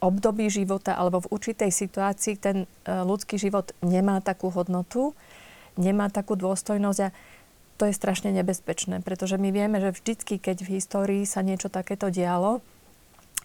období 0.00 0.48
života 0.48 0.96
alebo 0.96 1.20
v 1.20 1.30
určitej 1.34 1.68
situácii 1.68 2.40
ten 2.40 2.64
e, 2.64 2.66
ľudský 2.88 3.36
život 3.36 3.74
nemá 3.84 4.24
takú 4.24 4.48
hodnotu, 4.48 5.12
nemá 5.76 6.08
takú 6.08 6.38
dôstojnosť 6.38 7.00
a 7.04 7.12
to 7.74 7.90
je 7.90 7.94
strašne 7.98 8.30
nebezpečné, 8.30 9.02
pretože 9.02 9.34
my 9.34 9.50
vieme, 9.50 9.82
že 9.82 9.90
vždycky, 9.90 10.38
keď 10.38 10.62
v 10.62 10.78
histórii 10.78 11.22
sa 11.26 11.42
niečo 11.42 11.66
takéto 11.66 12.06
dialo, 12.06 12.62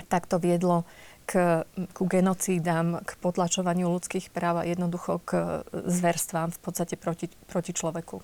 tak 0.08 0.30
to 0.30 0.38
viedlo 0.38 0.86
k, 1.30 1.62
ku 1.94 2.10
genocídam, 2.10 3.06
k 3.06 3.14
potlačovaniu 3.22 3.86
ľudských 3.86 4.34
práv 4.34 4.62
a 4.62 4.64
jednoducho 4.66 5.22
k 5.22 5.62
zverstvám 5.70 6.50
v 6.50 6.60
podstate 6.66 6.98
proti, 6.98 7.30
proti 7.46 7.70
človeku. 7.78 8.18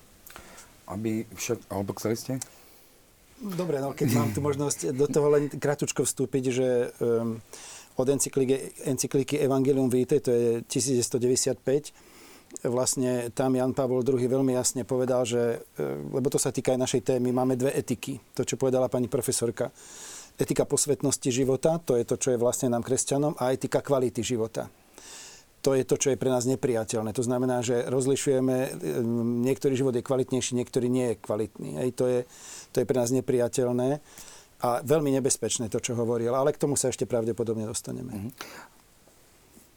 Aby 0.90 1.22
však, 1.30 1.70
alebo 1.70 1.94
chceli 1.94 2.18
ste? 2.18 2.32
Dobre, 3.38 3.78
no 3.78 3.94
keď 3.94 4.08
mám 4.16 4.30
tu 4.34 4.42
možnosť 4.42 4.90
do 4.90 5.06
toho 5.06 5.28
len 5.30 5.46
kratučko 5.52 6.02
vstúpiť, 6.02 6.44
že 6.50 6.68
um, 6.98 7.38
od 7.94 8.06
encykliky, 8.10 8.82
encykliky 8.90 9.38
Evangelium 9.38 9.86
Vitae, 9.86 10.18
to 10.18 10.32
je 10.34 10.48
1195, 10.66 11.94
vlastne 12.66 13.28
tam 13.36 13.54
Jan 13.54 13.76
Pavol 13.76 14.00
II 14.02 14.18
veľmi 14.18 14.56
jasne 14.56 14.82
povedal, 14.88 15.28
že, 15.28 15.60
lebo 16.10 16.32
to 16.32 16.40
sa 16.40 16.48
týka 16.48 16.72
aj 16.72 16.80
našej 16.80 17.02
témy, 17.04 17.28
máme 17.28 17.58
dve 17.58 17.76
etiky, 17.76 18.16
to, 18.32 18.48
čo 18.48 18.56
povedala 18.56 18.88
pani 18.88 19.06
profesorka 19.06 19.68
etika 20.36 20.68
posvetnosti 20.68 21.28
života, 21.32 21.80
to 21.80 21.96
je 21.96 22.04
to, 22.04 22.16
čo 22.20 22.28
je 22.36 22.38
vlastne 22.40 22.72
nám 22.72 22.84
kresťanom, 22.84 23.36
a 23.40 23.52
etika 23.56 23.80
kvality 23.80 24.20
života. 24.20 24.68
To 25.64 25.74
je 25.74 25.82
to, 25.82 25.98
čo 25.98 26.14
je 26.14 26.20
pre 26.20 26.30
nás 26.30 26.46
nepriateľné. 26.46 27.10
To 27.10 27.26
znamená, 27.26 27.58
že 27.58 27.90
rozlišujeme, 27.90 28.54
e, 28.54 28.68
niektorý 29.42 29.74
život 29.74 29.98
je 29.98 30.06
kvalitnejší, 30.06 30.54
niektorý 30.54 30.86
nie 30.86 31.10
je 31.10 31.16
kvalitný. 31.18 31.82
Hej, 31.82 31.90
to, 31.98 32.04
je, 32.06 32.20
to 32.70 32.76
je 32.78 32.86
pre 32.86 32.94
nás 32.94 33.10
nepriateľné 33.10 33.98
a 34.62 34.68
veľmi 34.86 35.10
nebezpečné 35.18 35.66
to, 35.66 35.82
čo 35.82 35.98
hovoril. 35.98 36.38
Ale 36.38 36.54
k 36.54 36.62
tomu 36.62 36.78
sa 36.78 36.94
ešte 36.94 37.02
pravdepodobne 37.02 37.66
dostaneme. 37.66 38.14
Mm-hmm. 38.14 38.32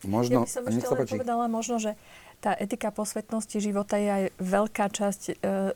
Možno, 0.08 0.46
ja 0.46 0.48
by 0.48 0.52
som 0.54 0.64
ešte 0.70 0.88
len 0.96 1.08
povedala 1.12 1.46
možno, 1.52 1.76
že 1.76 2.00
tá 2.40 2.56
etika 2.56 2.88
posvetnosti 2.90 3.60
života 3.60 4.00
je 4.00 4.10
aj 4.10 4.24
veľká 4.40 4.88
časť 4.88 5.22
e, 5.28 5.34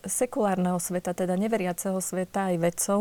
sekulárneho 0.07 0.79
sveta, 0.79 1.11
teda 1.11 1.35
neveriaceho 1.35 1.99
sveta, 1.99 2.55
aj 2.55 2.55
vedcov 2.63 2.99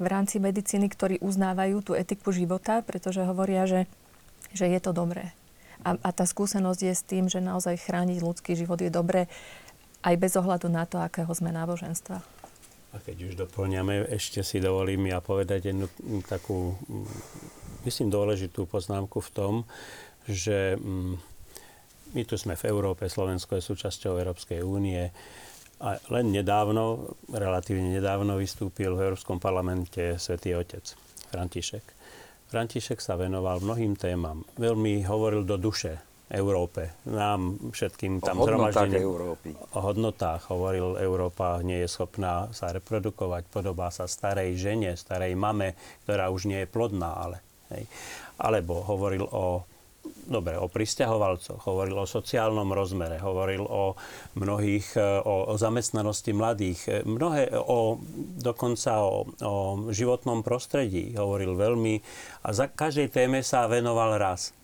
v 0.00 0.06
rámci 0.08 0.40
medicíny, 0.40 0.88
ktorí 0.88 1.20
uznávajú 1.20 1.84
tú 1.84 1.92
etiku 1.92 2.32
života, 2.32 2.80
pretože 2.80 3.20
hovoria, 3.20 3.68
že, 3.68 3.84
že 4.56 4.64
je 4.64 4.80
to 4.80 4.96
dobré. 4.96 5.36
A, 5.84 6.00
a 6.00 6.10
tá 6.10 6.24
skúsenosť 6.24 6.80
je 6.80 6.94
s 6.96 7.02
tým, 7.04 7.28
že 7.28 7.44
naozaj 7.44 7.84
chrániť 7.84 8.24
ľudský 8.24 8.56
život 8.56 8.80
je 8.80 8.88
dobré 8.88 9.28
aj 10.02 10.14
bez 10.16 10.32
ohľadu 10.34 10.72
na 10.72 10.88
to, 10.88 10.98
akého 10.98 11.30
sme 11.36 11.52
náboženstva. 11.52 12.24
A 12.92 12.96
keď 13.00 13.16
už 13.28 13.34
doplňame, 13.40 14.08
ešte 14.08 14.44
si 14.44 14.60
dovolím 14.60 15.08
ja 15.08 15.20
povedať 15.24 15.72
jednu 15.72 15.88
takú, 16.28 16.76
myslím, 17.88 18.12
dôležitú 18.12 18.68
poznámku 18.68 19.20
v 19.20 19.30
tom, 19.32 19.54
že 20.28 20.76
mm, 20.76 21.31
my 22.12 22.22
tu 22.28 22.36
sme 22.36 22.54
v 22.56 22.68
Európe, 22.68 23.08
Slovensko 23.08 23.56
je 23.56 23.64
súčasťou 23.64 24.20
Európskej 24.20 24.60
únie 24.60 25.08
a 25.82 25.98
len 26.14 26.30
nedávno, 26.30 27.16
relatívne 27.32 27.90
nedávno 27.90 28.38
vystúpil 28.38 28.94
v 28.94 29.10
Európskom 29.10 29.42
parlamente 29.42 30.14
svätý 30.20 30.54
Otec 30.54 30.84
František. 31.32 31.84
František 32.52 33.00
sa 33.00 33.16
venoval 33.16 33.64
mnohým 33.64 33.96
témam. 33.96 34.44
Veľmi 34.60 35.02
hovoril 35.08 35.42
do 35.42 35.56
duše 35.56 35.98
Európe, 36.32 36.96
nám 37.08 37.72
všetkým 37.76 38.24
tam 38.24 38.40
hodnotách 38.40 38.92
Európy. 38.96 39.52
O 39.76 39.80
hodnotách 39.84 40.48
hovoril, 40.48 40.96
Európa 40.96 41.60
nie 41.60 41.84
je 41.84 41.88
schopná 41.92 42.48
sa 42.56 42.72
reprodukovať, 42.72 43.52
podobá 43.52 43.92
sa 43.92 44.08
starej 44.08 44.56
žene, 44.56 44.96
starej 44.96 45.36
mame, 45.36 45.76
ktorá 46.08 46.32
už 46.32 46.48
nie 46.48 46.64
je 46.64 46.72
plodná, 46.72 47.20
ale. 47.20 47.44
Hej. 47.72 47.84
Alebo 48.40 48.80
hovoril 48.80 49.28
o 49.28 49.64
dobre, 50.26 50.54
o 50.58 50.70
pristahovalcoch, 50.70 51.58
hovoril 51.66 52.02
o 52.02 52.06
sociálnom 52.06 52.70
rozmere, 52.70 53.18
hovoril 53.18 53.66
o 53.66 53.98
mnohých, 54.38 54.94
e, 54.94 55.02
o, 55.22 55.50
o 55.50 55.54
zamestnanosti 55.58 56.30
mladých, 56.30 56.80
e, 56.88 56.92
mnohé, 57.02 57.50
o, 57.54 57.98
dokonca 58.38 59.02
o, 59.02 59.26
o 59.42 59.54
životnom 59.90 60.46
prostredí 60.46 61.14
hovoril 61.18 61.58
veľmi 61.58 61.94
a 62.46 62.48
za 62.54 62.70
každej 62.70 63.10
téme 63.10 63.42
sa 63.42 63.66
venoval 63.66 64.18
raz. 64.18 64.54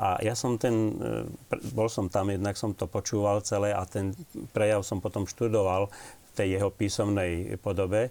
A 0.00 0.18
ja 0.24 0.32
som 0.32 0.56
ten, 0.56 0.96
e, 0.98 1.60
bol 1.76 1.92
som 1.92 2.08
tam, 2.08 2.32
jednak 2.32 2.56
som 2.56 2.72
to 2.72 2.88
počúval 2.88 3.44
celé 3.44 3.76
a 3.76 3.84
ten 3.84 4.16
prejav 4.56 4.80
som 4.82 4.98
potom 4.98 5.28
študoval 5.28 5.92
v 5.92 6.30
tej 6.32 6.58
jeho 6.58 6.72
písomnej 6.72 7.60
podobe. 7.60 8.08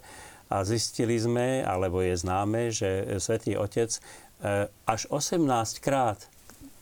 A 0.52 0.68
zistili 0.68 1.16
sme, 1.16 1.64
alebo 1.64 2.04
je 2.04 2.12
známe, 2.12 2.76
že 2.76 3.08
Svetý 3.24 3.56
Otec 3.56 4.04
až 4.84 5.02
18 5.08 5.48
krát 5.80 6.28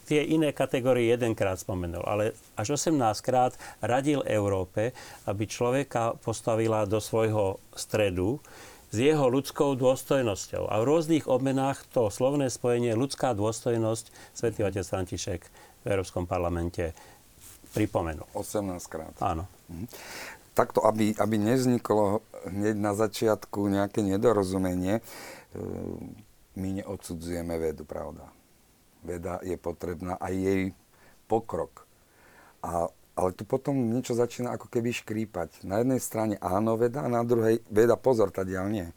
tie 0.10 0.26
iné 0.26 0.50
kategórie 0.50 1.14
jedenkrát 1.14 1.62
spomenul, 1.62 2.02
ale 2.02 2.34
až 2.58 2.82
18 2.82 2.98
krát 3.22 3.54
radil 3.78 4.26
Európe, 4.26 4.98
aby 5.30 5.46
človeka 5.46 6.18
postavila 6.26 6.90
do 6.90 6.98
svojho 6.98 7.62
stredu 7.78 8.42
s 8.90 8.98
jeho 8.98 9.30
ľudskou 9.30 9.78
dôstojnosťou. 9.78 10.66
A 10.66 10.82
v 10.82 10.88
rôznych 10.90 11.30
obmenách 11.30 11.86
to 11.94 12.10
slovné 12.10 12.50
spojenie 12.50 12.98
ľudská 12.98 13.38
dôstojnosť 13.38 14.10
svätý 14.34 14.66
otec 14.66 14.82
František 14.82 15.42
v 15.82 15.86
Európskom 15.86 16.26
parlamente 16.26 16.98
pripomenul. 17.78 18.26
18 18.34 18.82
krát. 18.90 19.14
Áno. 19.22 19.46
Mhm. 19.70 19.86
Takto, 20.58 20.84
aby, 20.84 21.14
aby 21.16 21.38
nevzniklo 21.38 22.26
hneď 22.50 22.76
na 22.76 22.92
začiatku 22.92 23.70
nejaké 23.70 24.04
nedorozumenie, 24.04 25.00
e, 25.00 25.02
my 26.60 26.84
neodsudzujeme 26.84 27.56
vedu, 27.56 27.88
pravda 27.88 28.28
veda 29.04 29.40
je 29.44 29.56
potrebná 29.56 30.20
aj 30.20 30.34
jej 30.36 30.62
pokrok. 31.30 31.86
A, 32.60 32.92
ale 33.16 33.30
tu 33.36 33.44
potom 33.48 33.76
niečo 33.76 34.16
začína 34.16 34.56
ako 34.56 34.68
keby 34.68 34.92
škrípať. 34.92 35.64
Na 35.64 35.80
jednej 35.80 36.02
strane 36.02 36.36
áno 36.40 36.76
veda 36.76 37.06
a 37.06 37.10
na 37.12 37.24
druhej 37.24 37.64
veda 37.70 37.96
pozor, 37.96 38.34
tadiaľ 38.34 38.66
nie. 38.72 38.88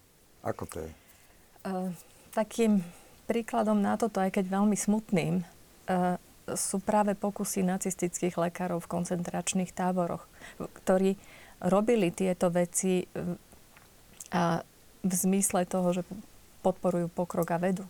Ako 0.42 0.66
to 0.66 0.82
je? 0.82 0.90
Uh, 1.62 1.94
takým 2.34 2.82
príkladom 3.30 3.78
na 3.78 3.94
toto, 3.94 4.18
aj 4.18 4.34
keď 4.34 4.50
veľmi 4.50 4.74
smutným, 4.74 5.42
uh, 5.42 6.18
sú 6.58 6.82
práve 6.82 7.14
pokusy 7.14 7.62
nacistických 7.62 8.34
lekárov 8.34 8.82
v 8.82 8.90
koncentračných 8.90 9.70
táboroch, 9.70 10.26
ktorí 10.82 11.14
robili 11.62 12.10
tieto 12.10 12.50
veci 12.50 13.06
uh, 13.06 13.38
a 14.34 14.66
v 15.02 15.12
zmysle 15.12 15.66
toho, 15.66 15.94
že 15.94 16.02
podporujú 16.62 17.10
pokrok 17.10 17.54
a 17.54 17.58
vedu. 17.58 17.86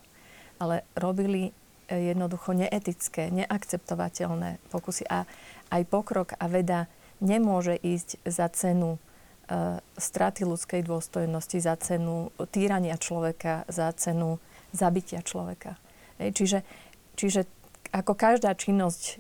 Ale 0.61 0.85
robili 0.97 1.53
jednoducho 1.99 2.57
neetické, 2.57 3.29
neakceptovateľné 3.29 4.63
pokusy. 4.73 5.05
A 5.09 5.29
aj 5.73 5.83
pokrok 5.89 6.37
a 6.37 6.45
veda 6.49 6.89
nemôže 7.23 7.79
ísť 7.79 8.21
za 8.27 8.51
cenu 8.53 8.97
e, 8.97 9.79
straty 9.97 10.43
ľudskej 10.45 10.83
dôstojnosti, 10.85 11.59
za 11.63 11.75
cenu 11.79 12.35
týrania 12.51 12.99
človeka, 12.99 13.65
za 13.71 13.89
cenu 13.95 14.43
zabitia 14.75 15.23
človeka. 15.23 15.79
E, 16.19 16.35
čiže, 16.35 16.67
čiže 17.15 17.47
ako 17.95 18.13
každá 18.19 18.53
činnosť 18.59 19.03
e, 19.07 19.15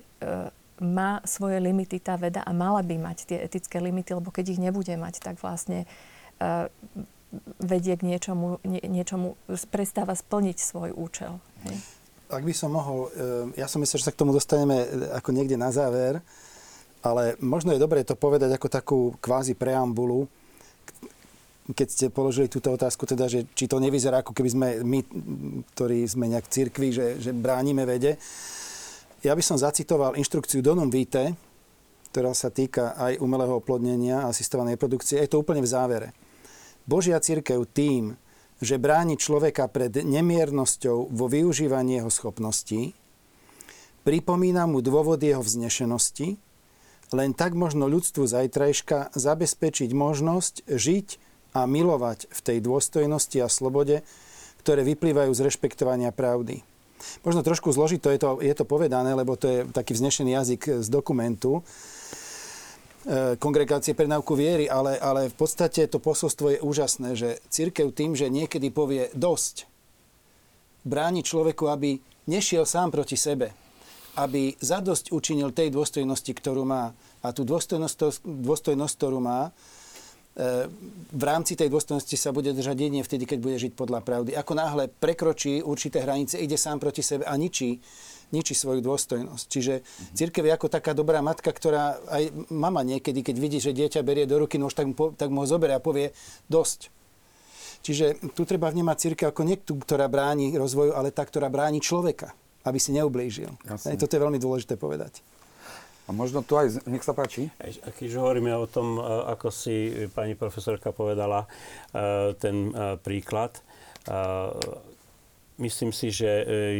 má 0.82 1.22
svoje 1.22 1.62
limity 1.62 2.02
tá 2.02 2.18
veda 2.18 2.42
a 2.42 2.50
mala 2.50 2.82
by 2.82 2.98
mať 2.98 3.30
tie 3.30 3.38
etické 3.38 3.78
limity, 3.78 4.18
lebo 4.18 4.34
keď 4.34 4.58
ich 4.58 4.60
nebude 4.60 4.92
mať, 4.98 5.22
tak 5.22 5.38
vlastne 5.38 5.86
e, 6.42 6.66
vedie 7.62 7.94
k 7.96 8.02
niečomu, 8.02 8.60
nie, 8.66 8.82
niečomu, 8.82 9.38
prestáva 9.72 10.12
splniť 10.12 10.58
svoj 10.58 10.90
účel. 10.92 11.38
Hej 11.64 12.01
ak 12.32 12.44
by 12.44 12.54
som 12.56 12.72
mohol, 12.72 13.12
eh, 13.12 13.60
ja 13.60 13.68
som 13.68 13.78
myslel, 13.84 14.00
že 14.00 14.08
sa 14.08 14.14
k 14.14 14.20
tomu 14.24 14.32
dostaneme 14.32 14.76
eh, 14.82 14.88
ako 15.16 15.30
niekde 15.36 15.60
na 15.60 15.68
záver, 15.68 16.24
ale 17.04 17.36
možno 17.42 17.74
je 17.74 17.82
dobré 17.82 18.06
to 18.06 18.16
povedať 18.16 18.56
ako 18.56 18.68
takú 18.70 18.98
kvázi 19.20 19.58
preambulu, 19.58 20.24
keď 21.70 21.88
ste 21.88 22.06
položili 22.10 22.50
túto 22.50 22.74
otázku, 22.74 23.06
teda, 23.06 23.30
že 23.30 23.46
či 23.54 23.70
to 23.70 23.78
nevyzerá 23.78 24.26
ako 24.26 24.34
keby 24.34 24.50
sme 24.50 24.68
my, 24.82 25.00
ktorí 25.74 26.02
sme 26.10 26.26
nejak 26.26 26.50
v 26.50 26.54
cirkvi, 26.58 26.88
že, 26.90 27.06
že 27.22 27.30
bránime 27.30 27.86
vede. 27.86 28.18
Ja 29.22 29.38
by 29.38 29.42
som 29.46 29.54
zacitoval 29.54 30.18
inštrukciu 30.18 30.58
Donum 30.58 30.90
Vitae, 30.90 31.30
ktorá 32.10 32.34
sa 32.34 32.50
týka 32.50 32.98
aj 32.98 33.22
umelého 33.22 33.62
oplodnenia 33.62 34.26
a 34.26 34.34
asistovanej 34.34 34.74
produkcie. 34.74 35.22
Je 35.22 35.30
to 35.30 35.38
úplne 35.38 35.62
v 35.62 35.70
závere. 35.70 36.08
Božia 36.82 37.22
církev 37.22 37.62
tým, 37.70 38.18
že 38.62 38.78
bráni 38.78 39.18
človeka 39.18 39.66
pred 39.66 39.90
nemiernosťou 39.90 41.10
vo 41.10 41.26
využívaní 41.26 41.98
jeho 41.98 42.10
schopností, 42.14 42.94
pripomína 44.06 44.70
mu 44.70 44.78
dôvod 44.78 45.18
jeho 45.18 45.42
vznešenosti, 45.42 46.38
len 47.12 47.34
tak 47.34 47.58
možno 47.58 47.90
ľudstvu 47.90 48.24
zajtrajška 48.24 49.12
zabezpečiť 49.18 49.90
možnosť 49.92 50.54
žiť 50.70 51.08
a 51.52 51.66
milovať 51.68 52.30
v 52.30 52.40
tej 52.40 52.58
dôstojnosti 52.64 53.38
a 53.42 53.50
slobode, 53.50 54.00
ktoré 54.64 54.86
vyplývajú 54.86 55.34
z 55.34 55.44
rešpektovania 55.44 56.14
pravdy. 56.14 56.62
Možno 57.26 57.42
trošku 57.42 57.74
zložito 57.74 58.08
je 58.14 58.22
to, 58.22 58.38
je 58.38 58.54
to 58.54 58.62
povedané, 58.62 59.12
lebo 59.18 59.34
to 59.34 59.50
je 59.50 59.58
taký 59.74 59.92
vznešený 59.98 60.30
jazyk 60.38 60.62
z 60.80 60.86
dokumentu 60.86 61.66
kongregácie 63.38 63.98
pre 63.98 64.06
náuku 64.06 64.38
viery, 64.38 64.70
ale, 64.70 64.98
ale 64.98 65.26
v 65.26 65.36
podstate 65.36 65.90
to 65.90 65.98
posolstvo 65.98 66.54
je 66.54 66.58
úžasné, 66.62 67.18
že 67.18 67.42
církev 67.50 67.90
tým, 67.90 68.14
že 68.14 68.30
niekedy 68.30 68.70
povie 68.70 69.10
dosť, 69.14 69.66
bráni 70.86 71.26
človeku, 71.26 71.66
aby 71.70 71.98
nešiel 72.30 72.62
sám 72.62 72.94
proti 72.94 73.18
sebe, 73.18 73.50
aby 74.18 74.54
zadosť 74.58 75.10
učinil 75.10 75.50
tej 75.50 75.74
dôstojnosti, 75.74 76.30
ktorú 76.30 76.62
má. 76.62 76.94
A 77.22 77.30
tú 77.30 77.46
dôstojnosť, 77.46 78.22
dôstojnosť 78.26 78.94
ktorú 78.98 79.18
má, 79.22 79.54
E, 80.32 80.64
v 81.12 81.24
rámci 81.28 81.52
tej 81.52 81.68
dôstojnosti 81.68 82.16
sa 82.16 82.32
bude 82.32 82.56
držať 82.56 82.72
jedine 82.72 83.04
vtedy, 83.04 83.28
keď 83.28 83.38
bude 83.44 83.56
žiť 83.60 83.72
podľa 83.76 84.00
pravdy. 84.00 84.32
Ako 84.32 84.56
náhle 84.56 84.88
prekročí 84.88 85.60
určité 85.60 86.00
hranice, 86.00 86.40
ide 86.40 86.56
sám 86.56 86.80
proti 86.80 87.04
sebe 87.04 87.28
a 87.28 87.36
ničí, 87.36 87.76
ničí 88.32 88.56
svoju 88.56 88.80
dôstojnosť. 88.80 89.44
Čiže 89.46 89.74
církev 90.16 90.48
je 90.48 90.52
ako 90.56 90.68
taká 90.72 90.96
dobrá 90.96 91.20
matka, 91.20 91.52
ktorá 91.52 92.00
aj 92.08 92.32
mama 92.48 92.80
niekedy, 92.82 93.20
keď 93.20 93.36
vidí, 93.36 93.58
že 93.60 93.76
dieťa 93.76 94.00
berie 94.02 94.24
do 94.24 94.40
ruky 94.40 94.56
nôž, 94.56 94.72
tak, 94.72 94.88
mu, 94.88 95.12
tak 95.12 95.28
mu 95.28 95.44
ho 95.44 95.46
zoberie 95.46 95.76
a 95.76 95.84
povie 95.84 96.16
dosť. 96.48 96.88
Čiže 97.82 98.32
tu 98.32 98.46
treba 98.46 98.70
vnímať 98.70 98.96
církev 98.96 99.26
ako 99.34 99.42
nie 99.42 99.58
tú, 99.58 99.74
ktorá 99.76 100.06
bráni 100.06 100.54
rozvoju, 100.54 100.94
ale 100.94 101.10
tá, 101.10 101.26
ktorá 101.26 101.50
bráni 101.50 101.82
človeka, 101.82 102.30
aby 102.62 102.78
si 102.78 102.94
neublížil. 102.94 103.50
Jasne. 103.66 103.98
Toto 103.98 104.14
je 104.14 104.22
veľmi 104.22 104.38
dôležité 104.38 104.78
povedať. 104.78 105.18
A 106.06 106.10
možno 106.10 106.42
tu 106.42 106.58
aj, 106.58 106.82
nech 106.90 107.02
sa 107.06 107.14
páči. 107.14 107.50
Keď 107.62 108.10
hovoríme 108.18 108.50
o 108.58 108.66
tom, 108.66 108.98
e, 108.98 109.02
ako 109.34 109.54
si 109.54 110.06
pani 110.10 110.34
profesorka 110.34 110.90
povedala, 110.90 111.46
e, 111.46 112.34
ten 112.38 112.70
e, 112.70 112.98
príklad, 112.98 113.62
myslím 115.62 115.94
si, 115.94 116.10
že 116.10 116.30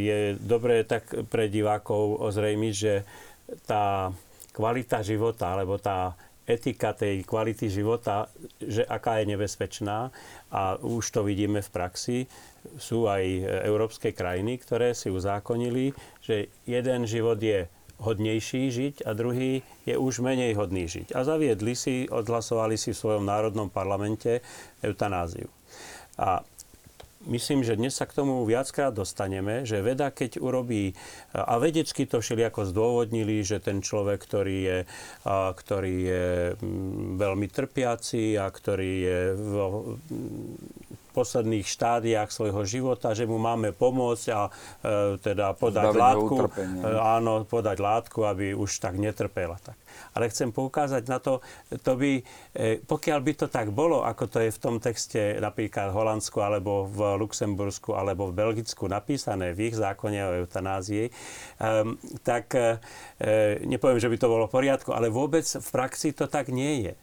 je 0.03 0.19
dobré 0.43 0.83
tak 0.83 1.07
pre 1.31 1.47
divákov 1.47 2.19
ozrejmiť, 2.19 2.75
že 2.75 2.95
tá 3.65 4.11
kvalita 4.51 5.01
života, 5.07 5.55
alebo 5.55 5.79
tá 5.79 6.19
etika 6.43 6.91
tej 6.91 7.23
kvality 7.23 7.71
života, 7.71 8.27
že 8.59 8.83
aká 8.83 9.23
je 9.23 9.31
nebezpečná 9.31 10.11
a 10.51 10.75
už 10.83 11.15
to 11.15 11.23
vidíme 11.23 11.63
v 11.63 11.71
praxi. 11.71 12.19
Sú 12.83 13.07
aj 13.07 13.23
európske 13.63 14.11
krajiny, 14.11 14.59
ktoré 14.59 14.91
si 14.93 15.07
uzákonili, 15.09 15.95
že 16.19 16.51
jeden 16.67 17.07
život 17.07 17.39
je 17.39 17.71
hodnejší 18.03 18.75
žiť 18.75 18.95
a 19.07 19.15
druhý 19.15 19.63
je 19.87 19.95
už 19.95 20.27
menej 20.27 20.59
hodný 20.59 20.91
žiť. 20.91 21.15
A 21.15 21.23
zaviedli 21.23 21.79
si, 21.79 22.11
odhlasovali 22.11 22.75
si 22.75 22.91
v 22.91 22.99
svojom 22.99 23.23
národnom 23.23 23.71
parlamente 23.71 24.43
eutanáziu. 24.83 25.47
A 26.19 26.43
myslím, 27.27 27.63
že 27.63 27.79
dnes 27.79 27.95
sa 27.95 28.09
k 28.09 28.17
tomu 28.19 28.43
viackrát 28.47 28.95
dostaneme, 28.95 29.63
že 29.63 29.85
veda, 29.85 30.11
keď 30.11 30.43
urobí, 30.43 30.95
a 31.35 31.59
vedecky 31.59 32.07
to 32.07 32.23
všelijako 32.23 32.69
zdôvodnili, 32.71 33.43
že 33.45 33.63
ten 33.63 33.85
človek, 33.85 34.23
ktorý 34.23 34.59
je, 34.63 34.79
ktorý 35.29 35.97
je 36.03 36.27
veľmi 37.19 37.47
trpiaci 37.51 38.39
a 38.39 38.47
ktorý 38.49 38.93
je 39.03 39.21
v, 39.37 39.53
posledných 41.13 41.69
štádiách 41.69 42.33
svojho 42.33 42.65
života, 42.65 43.13
že 43.13 43.29
mu 43.29 43.37
máme 43.37 43.77
pomôcť 43.77 44.27
a 44.33 44.49
e, 44.49 44.51
teda 45.21 45.53
podať 45.55 45.93
Zbaviť 45.93 46.01
látku, 46.01 46.37
e, 46.41 46.49
áno, 46.97 47.45
podať 47.45 47.79
látku, 47.79 48.25
aby 48.25 48.57
už 48.57 48.81
tak 48.81 48.97
netrpela. 48.97 49.61
Tak. 49.61 49.77
Ale 50.17 50.29
chcem 50.29 50.53
poukázať 50.53 51.05
na 51.09 51.19
to, 51.21 51.41
to 51.81 51.93
by, 51.97 52.21
e, 52.57 52.81
pokiaľ 52.85 53.19
by 53.21 53.33
to 53.37 53.47
tak 53.49 53.73
bolo, 53.73 54.05
ako 54.05 54.29
to 54.29 54.39
je 54.45 54.51
v 54.53 54.61
tom 54.61 54.77
texte 54.81 55.37
napríklad 55.41 55.93
v 55.93 55.97
Holandsku, 55.97 56.39
alebo 56.41 56.89
v 56.89 57.21
Luxembursku, 57.21 57.97
alebo 57.97 58.29
v 58.29 58.37
Belgicku 58.37 58.89
napísané 58.89 59.53
v 59.53 59.73
ich 59.73 59.77
zákone 59.77 60.21
o 60.21 60.37
eutanázii, 60.45 61.07
e, 61.09 61.13
tak 62.25 62.57
e, 62.57 62.81
nepoviem, 63.65 64.01
že 64.01 64.11
by 64.13 64.17
to 64.17 64.33
bolo 64.33 64.45
v 64.49 64.55
poriadku, 64.57 64.91
ale 64.93 65.13
vôbec 65.13 65.45
v 65.45 65.69
praxi 65.69 66.13
to 66.13 66.29
tak 66.29 66.53
nie 66.53 66.89
je. 66.89 66.95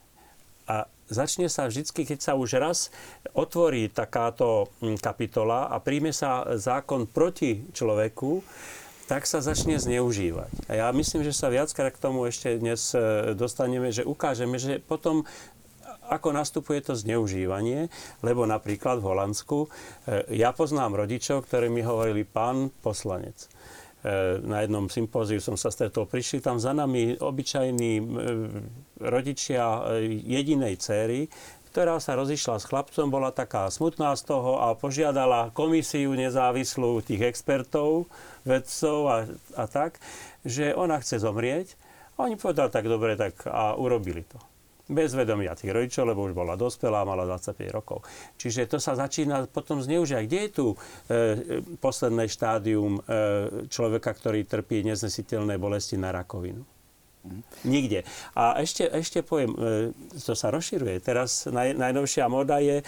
A 0.70 0.86
začne 1.10 1.50
sa 1.50 1.66
vždy, 1.66 1.84
keď 1.90 2.18
sa 2.22 2.32
už 2.38 2.56
raz 2.56 2.94
otvorí 3.34 3.90
takáto 3.90 4.70
hm, 4.80 4.96
kapitola 5.02 5.68
a 5.68 5.82
príjme 5.82 6.14
sa 6.14 6.56
zákon 6.56 7.10
proti 7.10 7.66
človeku, 7.74 8.40
tak 9.10 9.26
sa 9.26 9.42
začne 9.42 9.74
zneužívať. 9.74 10.70
A 10.70 10.86
ja 10.86 10.86
myslím, 10.94 11.26
že 11.26 11.34
sa 11.34 11.50
viackrát 11.50 11.90
k 11.90 11.98
tomu 11.98 12.30
ešte 12.30 12.62
dnes 12.62 12.94
e, 12.94 13.34
dostaneme, 13.34 13.90
že 13.90 14.06
ukážeme, 14.06 14.54
že 14.54 14.78
potom 14.78 15.26
ako 16.06 16.30
nastupuje 16.30 16.78
to 16.78 16.94
zneužívanie, 16.94 17.90
lebo 18.22 18.46
napríklad 18.46 19.02
v 19.02 19.10
Holandsku 19.10 19.66
e, 19.66 19.68
ja 20.38 20.54
poznám 20.54 20.94
rodičov, 20.94 21.50
ktorí 21.50 21.66
mi 21.66 21.82
hovorili, 21.82 22.22
pán 22.22 22.70
poslanec, 22.86 23.50
E, 23.50 23.59
na 24.40 24.64
jednom 24.64 24.88
sympóziu 24.88 25.44
som 25.44 25.60
sa 25.60 25.68
stretol, 25.68 26.08
prišli 26.08 26.40
tam 26.40 26.56
za 26.56 26.72
nami 26.72 27.20
obyčajní 27.20 27.92
e, 28.00 28.04
rodičia 28.96 29.92
e, 30.00 30.08
jedinej 30.24 30.80
céry, 30.80 31.28
ktorá 31.70 32.00
sa 32.02 32.16
rozišla 32.16 32.58
s 32.58 32.66
chlapcom, 32.66 33.12
bola 33.12 33.30
taká 33.30 33.68
smutná 33.70 34.16
z 34.18 34.26
toho 34.26 34.58
a 34.58 34.74
požiadala 34.74 35.54
komisiu 35.54 36.16
nezávislú 36.16 37.04
tých 37.04 37.30
expertov, 37.30 38.10
vedcov 38.42 38.98
a, 39.06 39.18
a 39.54 39.64
tak, 39.68 40.02
že 40.42 40.74
ona 40.74 40.98
chce 40.98 41.22
zomrieť. 41.22 41.78
A 42.18 42.26
oni 42.26 42.34
povedali, 42.34 42.74
tak 42.74 42.90
dobre, 42.90 43.14
tak 43.14 43.46
a 43.46 43.78
urobili 43.78 44.26
to 44.26 44.49
bez 44.90 45.14
vedomia 45.14 45.54
tých 45.54 45.70
rodičov, 45.70 46.10
lebo 46.10 46.26
už 46.26 46.34
bola 46.34 46.58
dospelá, 46.58 47.06
mala 47.06 47.22
25 47.24 47.70
rokov. 47.70 48.02
Čiže 48.34 48.66
to 48.66 48.82
sa 48.82 48.98
začína 48.98 49.46
potom 49.46 49.78
zneužívať. 49.78 50.24
Kde 50.26 50.40
je 50.42 50.50
tu 50.50 50.66
e, 50.74 50.76
posledné 51.78 52.26
štádium 52.26 52.98
e, 52.98 53.02
človeka, 53.70 54.10
ktorý 54.10 54.42
trpí 54.44 54.82
neznesiteľné 54.82 55.56
bolesti 55.62 55.94
na 55.94 56.10
rakovinu? 56.10 56.66
Nikde. 57.68 58.08
A 58.32 58.58
ešte, 58.64 58.88
ešte 58.88 59.20
poviem, 59.20 59.52
e, 59.52 59.58
to 60.16 60.32
sa 60.32 60.48
rozširuje. 60.48 61.04
Teraz 61.04 61.44
naj, 61.46 61.76
najnovšia 61.76 62.26
moda 62.32 62.58
je 62.58 62.80
e, 62.80 62.84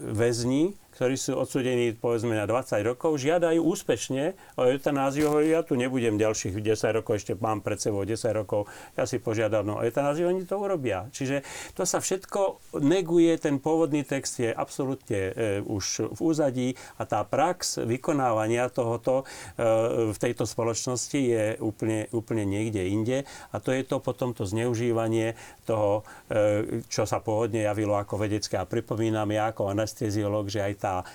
väzni, 0.00 0.72
ktorí 1.00 1.16
sú 1.16 1.32
odsudení 1.32 1.96
povedzme 1.96 2.36
na 2.36 2.44
20 2.44 2.84
rokov, 2.84 3.16
žiadajú 3.24 3.56
úspešne 3.64 4.36
o 4.60 4.68
eutanáziu. 4.68 5.32
Ja 5.40 5.64
tu 5.64 5.72
nebudem 5.72 6.20
ďalších 6.20 6.52
10 6.52 7.00
rokov, 7.00 7.24
ešte 7.24 7.40
mám 7.40 7.64
pred 7.64 7.80
sebou 7.80 8.04
10 8.04 8.20
rokov, 8.36 8.68
ja 9.00 9.08
si 9.08 9.16
požiadam 9.16 9.72
o 9.72 9.80
eutanáziu, 9.80 10.28
oni 10.28 10.44
to 10.44 10.60
urobia. 10.60 11.08
Čiže 11.08 11.40
to 11.72 11.88
sa 11.88 12.04
všetko 12.04 12.60
neguje, 12.84 13.32
ten 13.40 13.56
pôvodný 13.64 14.04
text 14.04 14.44
je 14.44 14.52
absolútne 14.52 15.32
e, 15.32 15.64
už 15.64 16.12
v 16.12 16.20
úzadí 16.20 16.68
a 17.00 17.08
tá 17.08 17.24
prax 17.24 17.80
vykonávania 17.80 18.68
tohoto 18.68 19.24
e, 19.24 20.12
v 20.12 20.18
tejto 20.20 20.44
spoločnosti 20.44 21.16
je 21.16 21.56
úplne, 21.64 22.12
úplne 22.12 22.44
niekde 22.44 22.92
inde 22.92 23.24
a 23.24 23.56
to 23.56 23.72
je 23.72 23.88
to 23.88 24.04
potom 24.04 24.36
to 24.36 24.44
zneužívanie 24.44 25.32
toho, 25.64 26.04
e, 26.28 26.84
čo 26.92 27.08
sa 27.08 27.24
pôvodne 27.24 27.64
javilo 27.64 27.96
ako 27.96 28.20
vedecké. 28.20 28.60
A 28.60 28.68
pripomínam 28.68 29.32
ja 29.32 29.48
ako 29.48 29.72
anesteziolog, 29.72 30.52
že 30.52 30.60
aj 30.60 30.74
tá 30.76 30.89
tá 30.90 31.06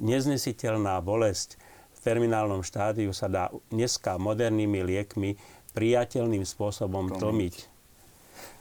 neznesiteľná 0.00 0.96
bolesť 1.04 1.60
v 1.92 1.98
terminálnom 2.00 2.64
štádiu 2.64 3.12
sa 3.12 3.28
dá 3.28 3.52
dneska 3.68 4.16
modernými 4.16 4.80
liekmi 4.80 5.36
priateľným 5.76 6.48
spôsobom 6.48 7.12
tlmiť. 7.12 7.68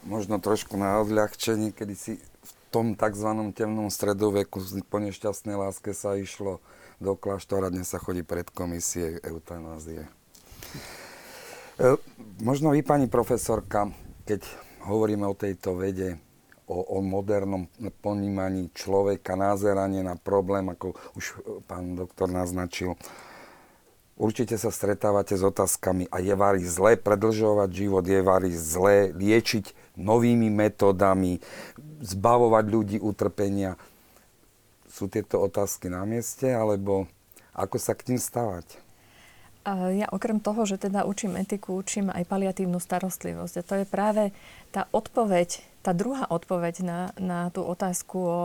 Možno 0.03 0.43
trošku 0.43 0.75
na 0.75 0.99
odľahčenie, 0.99 1.71
kedy 1.71 1.95
si 1.95 2.19
v 2.19 2.51
tom 2.67 2.99
tzv. 2.99 3.29
temnom 3.55 3.87
stredoveku 3.87 4.59
po 4.91 4.99
nešťastnej 4.99 5.55
láske 5.55 5.95
sa 5.95 6.19
išlo 6.19 6.59
do 6.99 7.15
kláštora, 7.15 7.71
dnes 7.71 7.87
sa 7.87 8.01
chodí 8.01 8.27
pred 8.27 8.49
komisie 8.51 9.21
eutanázie. 9.23 10.03
E, 11.77 11.95
možno 12.41 12.73
vy, 12.73 12.81
pani 12.81 13.05
profesorka, 13.05 13.93
keď 14.25 14.43
hovoríme 14.83 15.29
o 15.29 15.37
tejto 15.37 15.77
vede, 15.77 16.17
o, 16.67 16.99
o 16.99 17.01
modernom 17.01 17.71
ponímaní 18.03 18.69
človeka, 18.75 19.39
názeranie 19.39 20.03
na 20.03 20.19
problém, 20.19 20.67
ako 20.67 20.93
už 21.15 21.41
pán 21.65 21.95
doktor 21.95 22.27
naznačil. 22.27 22.99
Určite 24.17 24.57
sa 24.57 24.73
stretávate 24.73 25.37
s 25.37 25.45
otázkami 25.45 26.09
a 26.09 26.17
je 26.17 26.33
vari 26.33 26.65
zlé 26.65 26.97
predlžovať 26.97 27.69
život, 27.69 28.01
je 28.01 28.21
vari 28.25 28.49
zlé 28.49 29.13
liečiť 29.13 29.93
novými 29.93 30.49
metódami, 30.49 31.37
zbavovať 32.01 32.65
ľudí 32.65 32.97
utrpenia. 32.97 33.77
Sú 34.89 35.05
tieto 35.05 35.37
otázky 35.45 35.93
na 35.93 36.01
mieste, 36.09 36.49
alebo 36.49 37.05
ako 37.53 37.77
sa 37.77 37.93
k 37.93 38.13
tým 38.13 38.17
stavať? 38.17 38.81
Ja 39.67 40.07
okrem 40.09 40.39
toho, 40.39 40.63
že 40.63 40.79
teda 40.79 41.03
učím 41.03 41.35
etiku, 41.35 41.75
učím 41.75 42.07
aj 42.07 42.23
paliatívnu 42.25 42.79
starostlivosť. 42.79 43.53
A 43.59 43.67
to 43.67 43.73
je 43.83 43.85
práve 43.85 44.23
tá 44.71 44.87
odpoveď, 44.95 45.59
tá 45.87 45.95
druhá 45.95 46.27
odpoveď 46.27 46.83
na, 46.83 46.99
na 47.15 47.47
tú 47.47 47.63
otázku 47.63 48.17
o 48.19 48.39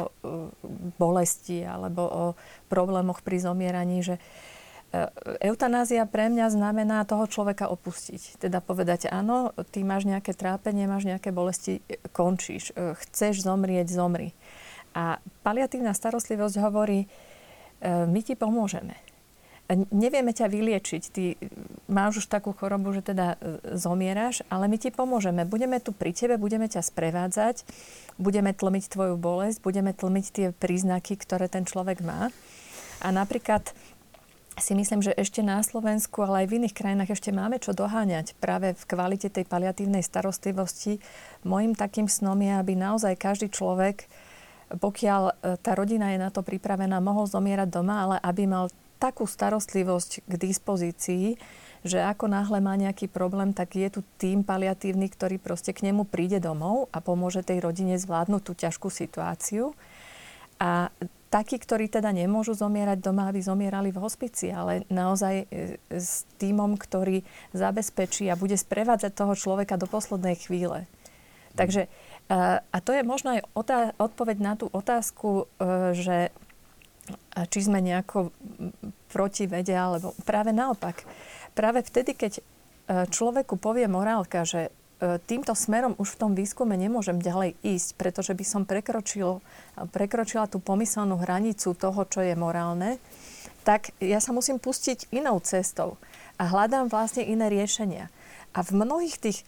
bolesti 0.95 1.67
alebo 1.67 2.03
o 2.07 2.25
problémoch 2.71 3.19
pri 3.27 3.43
zomieraní, 3.43 3.99
že 4.07 4.15
e, 4.15 5.11
eutanázia 5.43 6.07
pre 6.07 6.31
mňa 6.31 6.55
znamená 6.55 7.03
toho 7.03 7.27
človeka 7.27 7.67
opustiť. 7.67 8.39
Teda 8.39 8.63
povedať, 8.63 9.11
áno, 9.11 9.51
ty 9.75 9.83
máš 9.83 10.07
nejaké 10.07 10.39
trápenie, 10.39 10.87
máš 10.87 11.11
nejaké 11.11 11.35
bolesti, 11.35 11.83
končíš. 12.15 12.71
E, 12.79 12.95
chceš 13.03 13.43
zomrieť, 13.43 13.91
zomri. 13.91 14.39
A 14.95 15.19
paliatívna 15.43 15.99
starostlivosť 15.99 16.63
hovorí, 16.63 17.11
e, 17.83 18.07
my 18.07 18.21
ti 18.23 18.39
pomôžeme. 18.39 19.12
Nevieme 19.73 20.37
ťa 20.37 20.53
vyliečiť, 20.53 21.03
ty 21.09 21.39
máš 21.89 22.25
už 22.25 22.27
takú 22.29 22.53
chorobu, 22.53 22.93
že 22.93 23.01
teda 23.01 23.39
e, 23.39 23.77
zomieráš, 23.79 24.45
ale 24.53 24.69
my 24.69 24.77
ti 24.77 24.93
pomôžeme. 24.93 25.49
Budeme 25.49 25.81
tu 25.81 25.97
pri 25.97 26.13
tebe, 26.13 26.37
budeme 26.37 26.69
ťa 26.69 26.83
sprevádzať, 26.85 27.65
budeme 28.21 28.53
tlmiť 28.53 28.85
tvoju 28.93 29.15
bolesť, 29.17 29.65
budeme 29.65 29.97
tlmiť 29.97 30.27
tie 30.29 30.47
príznaky, 30.53 31.17
ktoré 31.17 31.49
ten 31.49 31.65
človek 31.65 32.05
má. 32.05 32.29
A 33.03 33.09
napríklad 33.11 33.73
si 34.61 34.77
myslím, 34.77 35.01
že 35.01 35.17
ešte 35.17 35.41
na 35.41 35.65
Slovensku, 35.65 36.21
ale 36.21 36.45
aj 36.45 36.47
v 36.53 36.57
iných 36.61 36.77
krajinách 36.77 37.17
ešte 37.17 37.33
máme 37.33 37.57
čo 37.57 37.73
doháňať 37.73 38.37
práve 38.37 38.77
v 38.77 38.85
kvalite 38.85 39.33
tej 39.33 39.49
paliatívnej 39.49 40.05
starostlivosti. 40.05 41.01
Mojím 41.49 41.73
takým 41.73 42.05
snom 42.05 42.37
je, 42.37 42.53
aby 42.53 42.77
naozaj 42.77 43.17
každý 43.17 43.49
človek, 43.49 44.05
pokiaľ 44.77 45.23
e, 45.25 45.33
tá 45.57 45.73
rodina 45.73 46.13
je 46.13 46.21
na 46.21 46.29
to 46.29 46.45
pripravená, 46.45 47.01
mohol 47.01 47.25
zomierať 47.25 47.69
doma, 47.73 48.05
ale 48.05 48.17
aby 48.21 48.45
mal 48.45 48.69
takú 49.03 49.27
starostlivosť 49.27 50.23
k 50.23 50.33
dispozícii, 50.39 51.35
že 51.83 51.99
ako 51.99 52.31
náhle 52.31 52.63
má 52.63 52.79
nejaký 52.79 53.11
problém, 53.11 53.51
tak 53.51 53.75
je 53.75 53.91
tu 53.91 54.07
tým 54.15 54.47
paliatívny, 54.47 55.11
ktorý 55.11 55.43
proste 55.43 55.75
k 55.75 55.91
nemu 55.91 56.07
príde 56.07 56.39
domov 56.39 56.87
a 56.95 57.03
pomôže 57.03 57.43
tej 57.43 57.59
rodine 57.67 57.99
zvládnuť 57.99 58.43
tú 58.47 58.53
ťažkú 58.55 58.87
situáciu. 58.87 59.75
A 60.63 60.95
takí, 61.27 61.59
ktorí 61.59 61.91
teda 61.91 62.15
nemôžu 62.15 62.55
zomierať 62.55 63.03
doma, 63.03 63.27
aby 63.27 63.43
zomierali 63.43 63.91
v 63.91 63.99
hospici, 63.99 64.55
ale 64.55 64.87
naozaj 64.87 65.35
e, 65.51 65.75
s 65.91 66.23
týmom, 66.39 66.79
ktorý 66.79 67.27
zabezpečí 67.51 68.31
a 68.31 68.39
bude 68.39 68.55
sprevádzať 68.55 69.11
toho 69.11 69.35
človeka 69.35 69.75
do 69.75 69.91
poslednej 69.91 70.39
chvíle. 70.39 70.87
Takže, 71.53 71.85
a 72.33 72.79
to 72.81 72.97
je 72.97 73.05
možno 73.05 73.37
aj 73.37 73.41
odpoveď 74.01 74.37
na 74.41 74.55
tú 74.57 74.73
otázku, 74.73 75.45
e, 75.61 75.93
že 75.93 76.17
či 77.51 77.61
sme 77.65 77.83
nejako 77.83 78.31
proti 79.11 79.51
vede, 79.51 79.75
alebo 79.75 80.15
práve 80.23 80.55
naopak. 80.55 81.03
Práve 81.53 81.83
vtedy, 81.83 82.15
keď 82.15 82.33
človeku 83.11 83.59
povie 83.59 83.91
morálka, 83.91 84.47
že 84.47 84.73
E, 85.03 85.19
týmto 85.19 85.51
smerom 85.59 85.99
už 85.99 86.15
v 86.15 86.21
tom 86.23 86.33
výskume 86.39 86.79
nemôžem 86.79 87.19
ďalej 87.19 87.59
ísť, 87.67 87.99
pretože 87.99 88.39
by 88.39 88.45
som 88.47 88.63
prekročil, 88.63 89.43
prekročila 89.91 90.47
tú 90.47 90.63
pomyselnú 90.63 91.19
hranicu 91.19 91.75
toho, 91.75 92.07
čo 92.07 92.23
je 92.23 92.39
morálne, 92.39 93.03
tak 93.67 93.91
ja 93.99 94.23
sa 94.23 94.31
musím 94.31 94.63
pustiť 94.63 95.11
inou 95.11 95.43
cestou 95.43 95.99
a 96.39 96.47
hľadám 96.47 96.87
vlastne 96.87 97.27
iné 97.27 97.51
riešenia. 97.51 98.15
A 98.55 98.63
v 98.63 98.79
mnohých 98.79 99.19
tých 99.19 99.39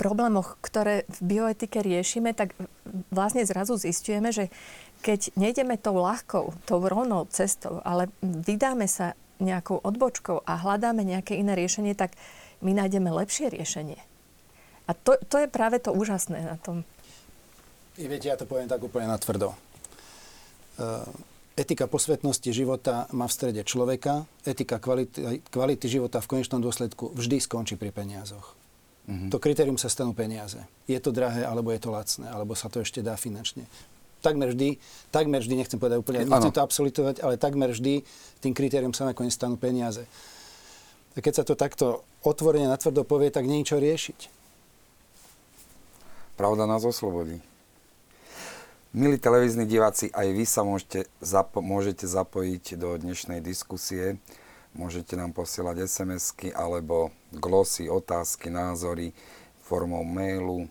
problémoch, 0.00 0.56
ktoré 0.64 1.04
v 1.20 1.36
bioetike 1.36 1.84
riešime, 1.84 2.32
tak 2.32 2.56
vlastne 3.12 3.44
zrazu 3.44 3.76
zistujeme, 3.76 4.32
že 4.32 4.48
keď 5.02 5.34
nejdeme 5.34 5.74
tou 5.74 5.98
ľahkou, 5.98 6.54
tou 6.62 6.78
rovnou 6.78 7.26
cestou, 7.28 7.82
ale 7.82 8.06
vydáme 8.22 8.86
sa 8.86 9.18
nejakou 9.42 9.82
odbočkou 9.82 10.46
a 10.46 10.54
hľadáme 10.54 11.02
nejaké 11.02 11.34
iné 11.34 11.58
riešenie, 11.58 11.98
tak 11.98 12.14
my 12.62 12.70
nájdeme 12.78 13.10
lepšie 13.10 13.50
riešenie. 13.50 13.98
A 14.86 14.94
to, 14.94 15.18
to 15.26 15.42
je 15.42 15.48
práve 15.50 15.82
to 15.82 15.90
úžasné 15.90 16.46
na 16.46 16.54
tom. 16.62 16.86
I 17.98 18.06
viete, 18.06 18.30
ja 18.30 18.38
to 18.38 18.46
poviem 18.46 18.70
tak 18.70 18.80
úplne 18.80 19.10
na 19.10 19.18
tvrdo. 19.18 19.52
Uh, 20.78 21.04
etika 21.58 21.84
posvetnosti 21.90 22.48
života 22.54 23.04
má 23.12 23.28
v 23.28 23.34
strede 23.34 23.62
človeka, 23.66 24.24
etika 24.46 24.80
kvality, 24.80 25.44
kvality 25.52 25.86
života 25.90 26.22
v 26.22 26.38
konečnom 26.38 26.62
dôsledku 26.64 27.12
vždy 27.12 27.42
skončí 27.42 27.74
pri 27.76 27.92
peniazoch. 27.92 28.56
Mm-hmm. 29.02 29.28
To 29.34 29.42
kritérium 29.42 29.76
sa 29.76 29.90
stanú 29.90 30.14
peniaze. 30.14 30.62
Je 30.86 30.96
to 31.02 31.10
drahé, 31.10 31.42
alebo 31.42 31.74
je 31.74 31.82
to 31.82 31.90
lacné, 31.90 32.30
alebo 32.30 32.54
sa 32.54 32.70
to 32.70 32.80
ešte 32.80 33.02
dá 33.02 33.18
finančne. 33.18 33.66
Takmer 34.22 34.54
vždy, 34.54 34.78
takmer 35.10 35.42
vždy, 35.42 35.54
nechcem 35.58 35.82
povedať 35.82 35.98
úplne, 35.98 36.22
nechcem 36.22 36.54
to 36.54 36.62
absolutovať, 36.62 37.26
ale 37.26 37.34
takmer 37.34 37.74
vždy 37.74 38.06
tým 38.38 38.54
kritérium 38.54 38.94
sa 38.94 39.10
nakoniec 39.10 39.34
stanú 39.34 39.58
peniaze. 39.58 40.06
A 41.12 41.20
keď 41.20 41.42
sa 41.42 41.44
to 41.44 41.58
takto 41.58 42.06
otvorene 42.22 42.70
natvrdo 42.70 43.02
povie, 43.02 43.34
tak 43.34 43.44
nie 43.44 43.60
je 43.60 43.74
čo 43.74 43.82
riešiť. 43.82 44.18
Pravda 46.38 46.64
nás 46.64 46.86
oslobodí. 46.86 47.42
Milí 48.92 49.16
televízni 49.16 49.64
diváci, 49.64 50.12
aj 50.12 50.28
vy 50.36 50.44
sa 50.44 50.62
môžete, 50.64 51.08
zapo- 51.24 51.64
môžete 51.64 52.04
zapojiť 52.04 52.76
do 52.76 52.92
dnešnej 52.96 53.40
diskusie. 53.40 54.20
Môžete 54.72 55.16
nám 55.16 55.36
posielať 55.36 55.84
SMS-ky 55.84 56.52
alebo 56.52 57.12
glosy, 57.32 57.88
otázky, 57.88 58.48
názory 58.48 59.16
formou 59.64 60.04
mailu 60.04 60.68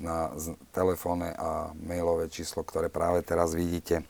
na 0.00 0.32
telefónne 0.72 1.36
a 1.36 1.70
mailové 1.76 2.32
číslo, 2.32 2.64
ktoré 2.64 2.88
práve 2.88 3.20
teraz 3.22 3.52
vidíte. 3.52 4.02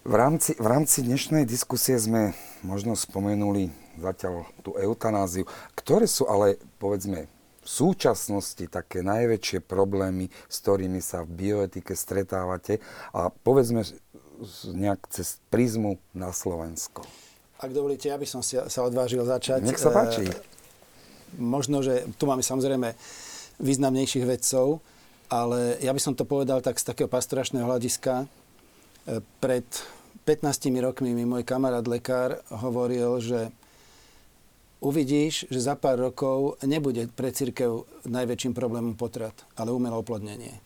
V 0.00 0.14
rámci, 0.16 0.56
v 0.56 0.64
rámci 0.64 1.04
dnešnej 1.04 1.44
diskusie 1.44 2.00
sme 2.00 2.32
možno 2.64 2.96
spomenuli 2.96 3.68
zatiaľ 4.00 4.48
tú 4.64 4.72
eutanáziu, 4.80 5.44
ktoré 5.76 6.08
sú 6.08 6.24
ale, 6.24 6.56
povedzme, 6.80 7.28
v 7.60 7.68
súčasnosti 7.68 8.64
také 8.72 9.04
najväčšie 9.04 9.60
problémy, 9.60 10.32
s 10.48 10.56
ktorými 10.64 11.04
sa 11.04 11.20
v 11.20 11.36
bioetike 11.36 11.92
stretávate 11.92 12.80
a 13.12 13.28
povedzme 13.28 13.84
nejak 14.72 15.04
cez 15.12 15.36
prízmu 15.52 16.00
na 16.16 16.32
Slovensko? 16.32 17.04
Ak 17.60 17.68
dovolíte, 17.76 18.08
ja 18.08 18.16
by 18.16 18.24
som 18.24 18.40
sa 18.40 18.80
odvážil 18.80 19.20
začať. 19.20 19.60
Nech 19.68 19.76
sa 19.76 19.92
páči. 19.92 20.24
E, 20.24 20.34
možno, 21.36 21.84
že 21.84 22.08
tu 22.16 22.24
máme 22.24 22.40
samozrejme 22.40 22.96
významnejších 23.60 24.24
vedcov, 24.26 24.80
ale 25.30 25.78
ja 25.78 25.94
by 25.94 26.00
som 26.02 26.18
to 26.18 26.26
povedal 26.26 26.58
tak 26.58 26.80
z 26.80 26.90
takého 26.90 27.06
pastoračného 27.06 27.62
hľadiska. 27.62 28.24
E, 28.24 28.26
pred 29.38 29.64
15 30.26 30.72
rokmi 30.82 31.14
mi 31.14 31.22
môj 31.22 31.46
kamarát 31.46 31.86
lekár 31.86 32.42
hovoril, 32.50 33.22
že 33.22 33.54
uvidíš, 34.82 35.46
že 35.52 35.60
za 35.60 35.76
pár 35.76 36.00
rokov 36.00 36.58
nebude 36.64 37.06
pre 37.12 37.30
církev 37.30 37.84
najväčším 38.08 38.56
problémom 38.56 38.96
potrat, 38.96 39.36
ale 39.54 39.70
umelé 39.70 39.94
oplodnenie. 39.94 40.56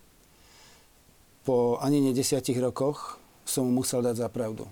Po 1.44 1.76
ani 1.76 2.00
ne 2.00 2.16
desiatich 2.16 2.56
rokoch 2.56 3.20
som 3.44 3.68
mu 3.68 3.84
musel 3.84 4.00
dať 4.00 4.16
za 4.24 4.28
pravdu. 4.32 4.64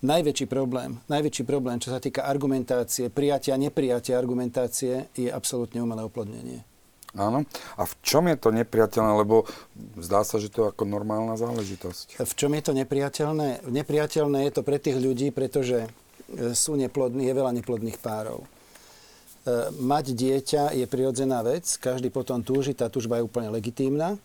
Najväčší 0.00 0.46
problém, 0.48 1.00
najväčší 1.08 1.44
problém, 1.44 1.80
čo 1.80 1.92
sa 1.92 2.00
týka 2.00 2.24
argumentácie, 2.24 3.08
prijatia, 3.08 3.56
neprijatia 3.60 4.16
argumentácie, 4.16 5.08
je 5.16 5.28
absolútne 5.32 5.80
umelé 5.80 6.04
oplodnenie. 6.04 6.75
Áno. 7.16 7.48
A 7.80 7.82
v 7.88 7.94
čom 8.04 8.28
je 8.28 8.36
to 8.36 8.52
nepriateľné? 8.52 9.12
Lebo 9.16 9.48
zdá 9.96 10.22
sa, 10.22 10.36
že 10.36 10.52
to 10.52 10.68
je 10.68 10.70
ako 10.70 10.84
normálna 10.84 11.40
záležitosť. 11.40 12.20
V 12.20 12.34
čom 12.36 12.52
je 12.52 12.62
to 12.62 12.72
nepriateľné? 12.76 13.64
Nepriateľné 13.66 14.46
je 14.46 14.52
to 14.52 14.62
pre 14.62 14.76
tých 14.76 15.00
ľudí, 15.00 15.32
pretože 15.32 15.88
E, 16.26 16.58
sú 16.58 16.74
neplodní, 16.74 17.30
je 17.30 17.38
veľa 17.38 17.54
neplodných 17.54 17.98
párov. 18.02 18.42
E, 18.42 18.46
mať 19.78 20.10
dieťa 20.10 20.74
je 20.74 20.86
prirodzená 20.90 21.38
vec, 21.46 21.78
každý 21.78 22.10
potom 22.10 22.42
túži, 22.42 22.74
tá 22.74 22.90
túžba 22.90 23.22
je 23.22 23.26
úplne 23.26 23.54
legitímna. 23.54 24.18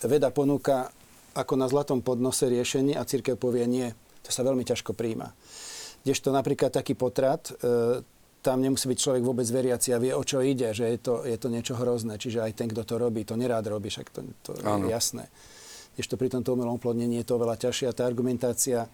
Veda 0.00 0.32
ponúka 0.32 0.88
ako 1.36 1.52
na 1.60 1.68
zlatom 1.68 2.00
podnose 2.00 2.48
riešenie 2.48 2.96
a 2.96 3.04
církev 3.04 3.36
povie 3.36 3.68
nie. 3.68 3.92
To 4.24 4.32
sa 4.32 4.40
veľmi 4.40 4.64
ťažko 4.64 4.96
príjma. 4.96 5.36
Kdežto 6.00 6.32
napríklad 6.32 6.72
taký 6.72 6.96
potrat, 6.96 7.52
e, 7.60 8.00
tam 8.46 8.62
nemusí 8.62 8.86
byť 8.86 8.98
človek 9.02 9.22
vôbec 9.26 9.42
veriaci 9.50 9.90
a 9.90 9.98
vie, 9.98 10.14
o 10.14 10.22
čo 10.22 10.38
ide, 10.38 10.70
že 10.70 10.86
je 10.86 10.98
to, 11.02 11.26
je 11.26 11.34
to 11.34 11.50
niečo 11.50 11.74
hrozné. 11.74 12.14
Čiže 12.14 12.46
aj 12.46 12.52
ten, 12.54 12.70
kto 12.70 12.86
to 12.86 12.94
robí, 12.94 13.26
to 13.26 13.34
nerád 13.34 13.66
robí, 13.66 13.90
však 13.90 14.06
to, 14.14 14.22
to 14.46 14.54
je 14.54 14.62
jasné. 14.86 15.26
Kdežto 15.98 16.14
pri 16.14 16.30
tomto 16.30 16.54
umelom 16.54 16.78
plodnení 16.78 17.18
je 17.18 17.26
to 17.26 17.42
oveľa 17.42 17.58
ťažšie 17.66 17.90
a 17.90 17.96
tá 17.96 18.06
argumentácia 18.06 18.86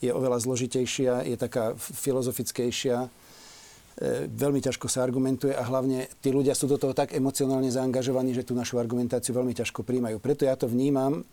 je 0.00 0.08
oveľa 0.08 0.40
zložitejšia, 0.40 1.28
je 1.28 1.36
taká 1.36 1.76
filozofickejšia, 1.76 2.96
e, 3.04 3.08
veľmi 4.32 4.64
ťažko 4.64 4.88
sa 4.88 5.04
argumentuje 5.04 5.52
a 5.52 5.62
hlavne 5.68 6.08
tí 6.24 6.32
ľudia 6.32 6.56
sú 6.56 6.64
do 6.64 6.80
toho 6.80 6.96
tak 6.96 7.12
emocionálne 7.12 7.68
zaangažovaní, 7.68 8.32
že 8.32 8.48
tú 8.48 8.56
našu 8.56 8.80
argumentáciu 8.80 9.36
veľmi 9.36 9.52
ťažko 9.52 9.84
príjmajú. 9.84 10.16
Preto 10.16 10.48
ja 10.48 10.56
to 10.56 10.64
vnímam, 10.64 11.26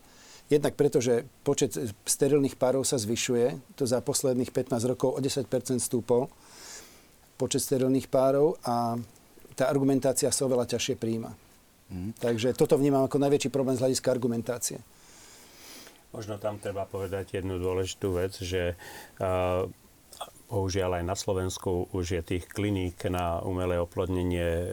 jednak 0.52 0.76
preto, 0.76 1.00
že 1.00 1.24
počet 1.48 1.72
sterilných 2.04 2.60
párov 2.60 2.84
sa 2.84 3.00
zvyšuje, 3.00 3.80
to 3.80 3.88
za 3.88 4.04
posledných 4.04 4.52
15 4.52 4.92
rokov 4.92 5.16
o 5.16 5.20
10% 5.24 5.48
stúpol 5.80 6.28
počet 7.42 7.66
sterilných 7.66 8.06
párov 8.06 8.62
a 8.62 8.94
tá 9.58 9.66
argumentácia 9.66 10.30
sa 10.30 10.46
oveľa 10.46 10.78
ťažšie 10.78 10.96
príjma. 11.02 11.34
Mm. 11.90 12.14
Takže 12.22 12.54
toto 12.54 12.78
vnímam 12.78 13.04
ako 13.10 13.18
najväčší 13.18 13.50
problém 13.50 13.76
z 13.76 13.84
hľadiska 13.84 14.14
argumentácie. 14.14 14.78
Možno 16.14 16.38
tam 16.38 16.60
treba 16.60 16.86
povedať 16.86 17.40
jednu 17.40 17.58
dôležitú 17.58 18.14
vec, 18.20 18.36
že 18.38 18.76
uh, 18.76 19.64
bohužiaľ 20.52 21.00
aj 21.00 21.06
na 21.08 21.16
Slovensku 21.16 21.88
už 21.96 22.20
je 22.20 22.22
tých 22.22 22.46
kliník 22.52 23.00
na 23.08 23.40
umelé 23.42 23.80
oplodnenie 23.80 24.48
uh, 24.48 24.66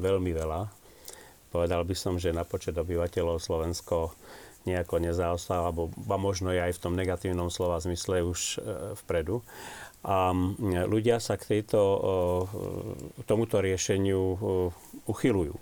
veľmi 0.00 0.32
veľa. 0.32 0.68
Povedal 1.48 1.84
by 1.84 1.94
som, 1.96 2.20
že 2.20 2.32
na 2.32 2.44
počet 2.44 2.76
obyvateľov 2.76 3.40
Slovensko 3.40 4.12
nejako 4.68 5.00
nezaostáva, 5.00 5.72
alebo 5.72 5.88
možno 6.20 6.52
je 6.52 6.60
aj 6.60 6.76
v 6.76 6.82
tom 6.84 6.92
negatívnom 6.92 7.48
slova 7.48 7.80
zmysle 7.80 8.24
už 8.24 8.40
uh, 8.60 8.92
vpredu. 9.04 9.40
A 10.06 10.30
ľudia 10.86 11.18
sa 11.18 11.34
k 11.34 11.58
tejto, 11.58 11.80
tomuto 13.26 13.58
riešeniu 13.58 14.38
uchylujú. 15.10 15.58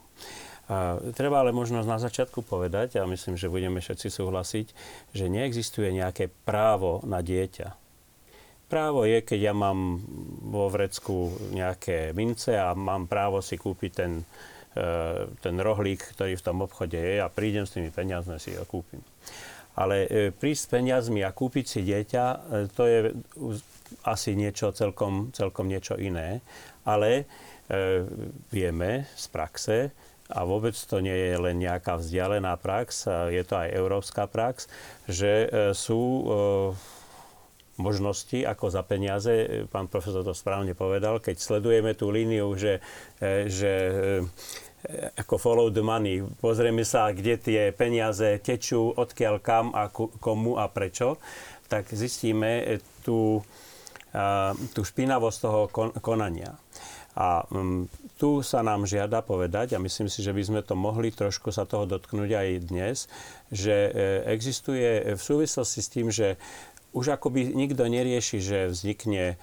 Treba 1.14 1.40
ale 1.40 1.54
možno 1.54 1.80
na 1.86 1.96
začiatku 1.96 2.42
povedať, 2.42 2.98
a 2.98 3.06
myslím, 3.06 3.38
že 3.38 3.48
budeme 3.48 3.78
všetci 3.78 4.08
súhlasiť, 4.10 4.66
že 5.14 5.30
neexistuje 5.30 5.94
nejaké 5.94 6.26
právo 6.42 7.00
na 7.06 7.22
dieťa. 7.22 7.86
Právo 8.66 9.06
je, 9.06 9.22
keď 9.22 9.40
ja 9.50 9.54
mám 9.54 10.02
vo 10.42 10.66
vrecku 10.66 11.30
nejaké 11.54 12.10
mince 12.18 12.58
a 12.58 12.74
mám 12.74 13.06
právo 13.06 13.38
si 13.38 13.54
kúpiť 13.54 13.92
ten, 13.94 14.26
e, 14.74 15.30
ten 15.38 15.54
rohlík, 15.54 16.02
ktorý 16.18 16.34
v 16.34 16.42
tom 16.42 16.66
obchode 16.66 16.98
je 16.98 17.22
a 17.22 17.30
prídem 17.30 17.62
s 17.62 17.78
tými 17.78 17.94
peniazmi 17.94 18.42
si 18.42 18.58
ho 18.58 18.66
kúpim. 18.66 18.98
Ale 19.78 20.10
e, 20.10 20.34
prísť 20.34 20.62
s 20.66 20.70
peniazmi 20.74 21.22
a 21.22 21.30
kúpiť 21.30 21.78
si 21.78 21.80
dieťa, 21.86 22.24
e, 22.26 22.38
to 22.74 22.82
je 22.90 22.98
asi 24.06 24.34
niečo 24.34 24.70
celkom, 24.74 25.30
celkom 25.34 25.66
niečo 25.70 25.98
iné. 25.98 26.40
Ale 26.86 27.26
vieme 28.54 29.10
z 29.18 29.24
praxe, 29.26 29.90
a 30.30 30.42
vôbec 30.42 30.74
to 30.74 30.98
nie 30.98 31.14
je 31.14 31.34
len 31.38 31.56
nejaká 31.62 32.02
vzdialená 32.02 32.58
prax, 32.58 33.06
je 33.30 33.42
to 33.46 33.54
aj 33.54 33.68
európska 33.70 34.26
prax, 34.26 34.66
že 35.06 35.46
e, 35.46 35.48
sú 35.70 36.02
e, 36.02 36.24
možnosti, 37.78 38.42
ako 38.42 38.66
za 38.66 38.82
peniaze, 38.82 39.62
pán 39.70 39.86
profesor 39.86 40.26
to 40.26 40.34
správne 40.34 40.74
povedal, 40.74 41.22
keď 41.22 41.36
sledujeme 41.38 41.94
tú 41.94 42.10
líniu, 42.10 42.58
že, 42.58 42.82
e, 43.22 43.46
že 43.46 43.72
ako 45.18 45.34
follow 45.38 45.68
the 45.70 45.82
money. 45.82 46.22
Pozrieme 46.42 46.86
sa, 46.86 47.10
kde 47.10 47.38
tie 47.38 47.62
peniaze 47.74 48.38
tečú, 48.42 48.94
odkiaľ 48.94 49.34
kam 49.42 49.74
a 49.74 49.90
komu 49.94 50.58
a 50.58 50.70
prečo, 50.70 51.18
tak 51.66 51.90
zistíme 51.90 52.82
tú, 53.02 53.42
tú 54.72 54.80
špinavosť 54.80 55.38
toho 55.44 55.60
konania. 56.00 56.56
A 57.16 57.48
um, 57.48 57.88
tu 58.20 58.44
sa 58.44 58.60
nám 58.60 58.84
žiada 58.84 59.24
povedať, 59.24 59.72
a 59.72 59.80
myslím 59.80 60.12
si, 60.12 60.20
že 60.20 60.36
by 60.36 60.42
sme 60.44 60.60
to 60.60 60.76
mohli 60.76 61.08
trošku 61.08 61.48
sa 61.48 61.64
toho 61.64 61.88
dotknúť 61.88 62.30
aj 62.36 62.48
dnes, 62.68 62.96
že 63.48 63.72
e, 63.72 63.90
existuje 64.28 65.16
v 65.16 65.20
súvislosti 65.20 65.80
s 65.80 65.88
tým, 65.88 66.12
že 66.12 66.36
už 66.92 67.16
akoby 67.16 67.56
nikto 67.56 67.88
nerieši, 67.88 68.38
že 68.40 68.58
vznikne 68.68 69.24
e, 69.32 69.36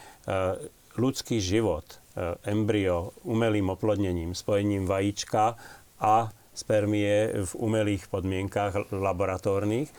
ľudský 1.02 1.42
život, 1.42 1.86
e, 2.14 2.38
embryo 2.46 3.18
umelým 3.26 3.74
oplodnením, 3.74 4.38
spojením 4.38 4.86
vajíčka 4.86 5.58
a 5.98 6.30
spermie 6.54 7.46
v 7.46 7.52
umelých 7.58 8.06
podmienkách 8.14 8.94
laboratórnych. 8.94 9.90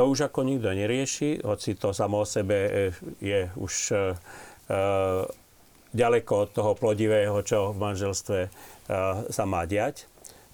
To 0.00 0.08
už 0.08 0.32
ako 0.32 0.48
nikto 0.48 0.72
nerieši, 0.72 1.44
hoci 1.44 1.76
to 1.76 1.92
samo 1.92 2.24
o 2.24 2.26
sebe 2.26 2.88
je 3.20 3.52
už 3.60 3.92
ďaleko 5.92 6.32
od 6.32 6.48
toho 6.56 6.72
plodivého, 6.72 7.36
čo 7.44 7.76
v 7.76 7.84
manželstve 7.84 8.38
sa 9.28 9.44
má 9.44 9.68
diať 9.68 10.08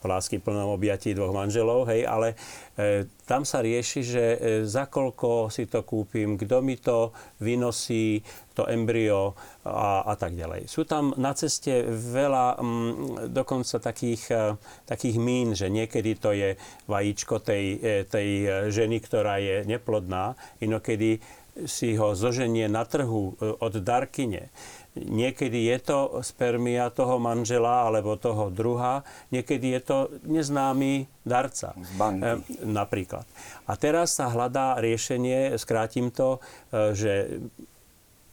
lásky 0.04 0.38
plnom 0.38 0.76
objatí 0.76 1.16
dvoch 1.16 1.32
manželov, 1.32 1.88
hej, 1.88 2.04
ale 2.04 2.36
e, 2.76 3.08
tam 3.24 3.48
sa 3.48 3.64
rieši, 3.64 4.00
že 4.04 4.24
e, 4.24 4.38
za 4.68 4.86
koľko 4.92 5.48
si 5.48 5.64
to 5.64 5.82
kúpim, 5.82 6.36
kto 6.36 6.60
mi 6.60 6.76
to 6.76 7.16
vynosí, 7.40 8.20
to 8.56 8.64
embryo 8.68 9.36
a, 9.68 10.04
a 10.04 10.14
tak 10.16 10.32
ďalej. 10.32 10.68
Sú 10.68 10.88
tam 10.88 11.12
na 11.20 11.36
ceste 11.36 11.84
veľa 11.92 12.56
m, 12.56 12.64
mm, 12.64 13.36
dokonca 13.36 13.80
takých, 13.80 14.22
e, 14.32 14.44
takých 14.88 15.16
mín, 15.16 15.52
že 15.52 15.68
niekedy 15.72 16.16
to 16.16 16.32
je 16.32 16.56
vajíčko 16.88 17.40
tej, 17.40 17.64
e, 17.80 17.88
tej 18.04 18.28
ženy, 18.72 19.00
ktorá 19.00 19.40
je 19.40 19.64
neplodná, 19.64 20.36
inokedy 20.60 21.20
si 21.64 21.96
ho 21.96 22.12
zoženie 22.12 22.68
na 22.68 22.84
trhu 22.84 23.32
e, 23.40 23.56
od 23.56 23.80
darkyne 23.80 24.52
Niekedy 24.96 25.68
je 25.68 25.78
to 25.84 25.98
spermia 26.24 26.88
toho 26.88 27.20
manžela 27.20 27.84
alebo 27.84 28.16
toho 28.16 28.48
druha, 28.48 29.04
niekedy 29.28 29.76
je 29.76 29.80
to 29.84 29.98
neznámy 30.24 31.04
darca. 31.20 31.76
E, 31.76 32.40
napríklad. 32.64 33.28
A 33.68 33.76
teraz 33.76 34.16
sa 34.16 34.32
hľadá 34.32 34.80
riešenie, 34.80 35.52
skrátim 35.60 36.08
to, 36.08 36.40
e, 36.72 36.96
že 36.96 37.12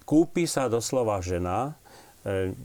kúpi 0.07 0.47
sa 0.47 0.71
doslova 0.71 1.19
žena, 1.19 1.75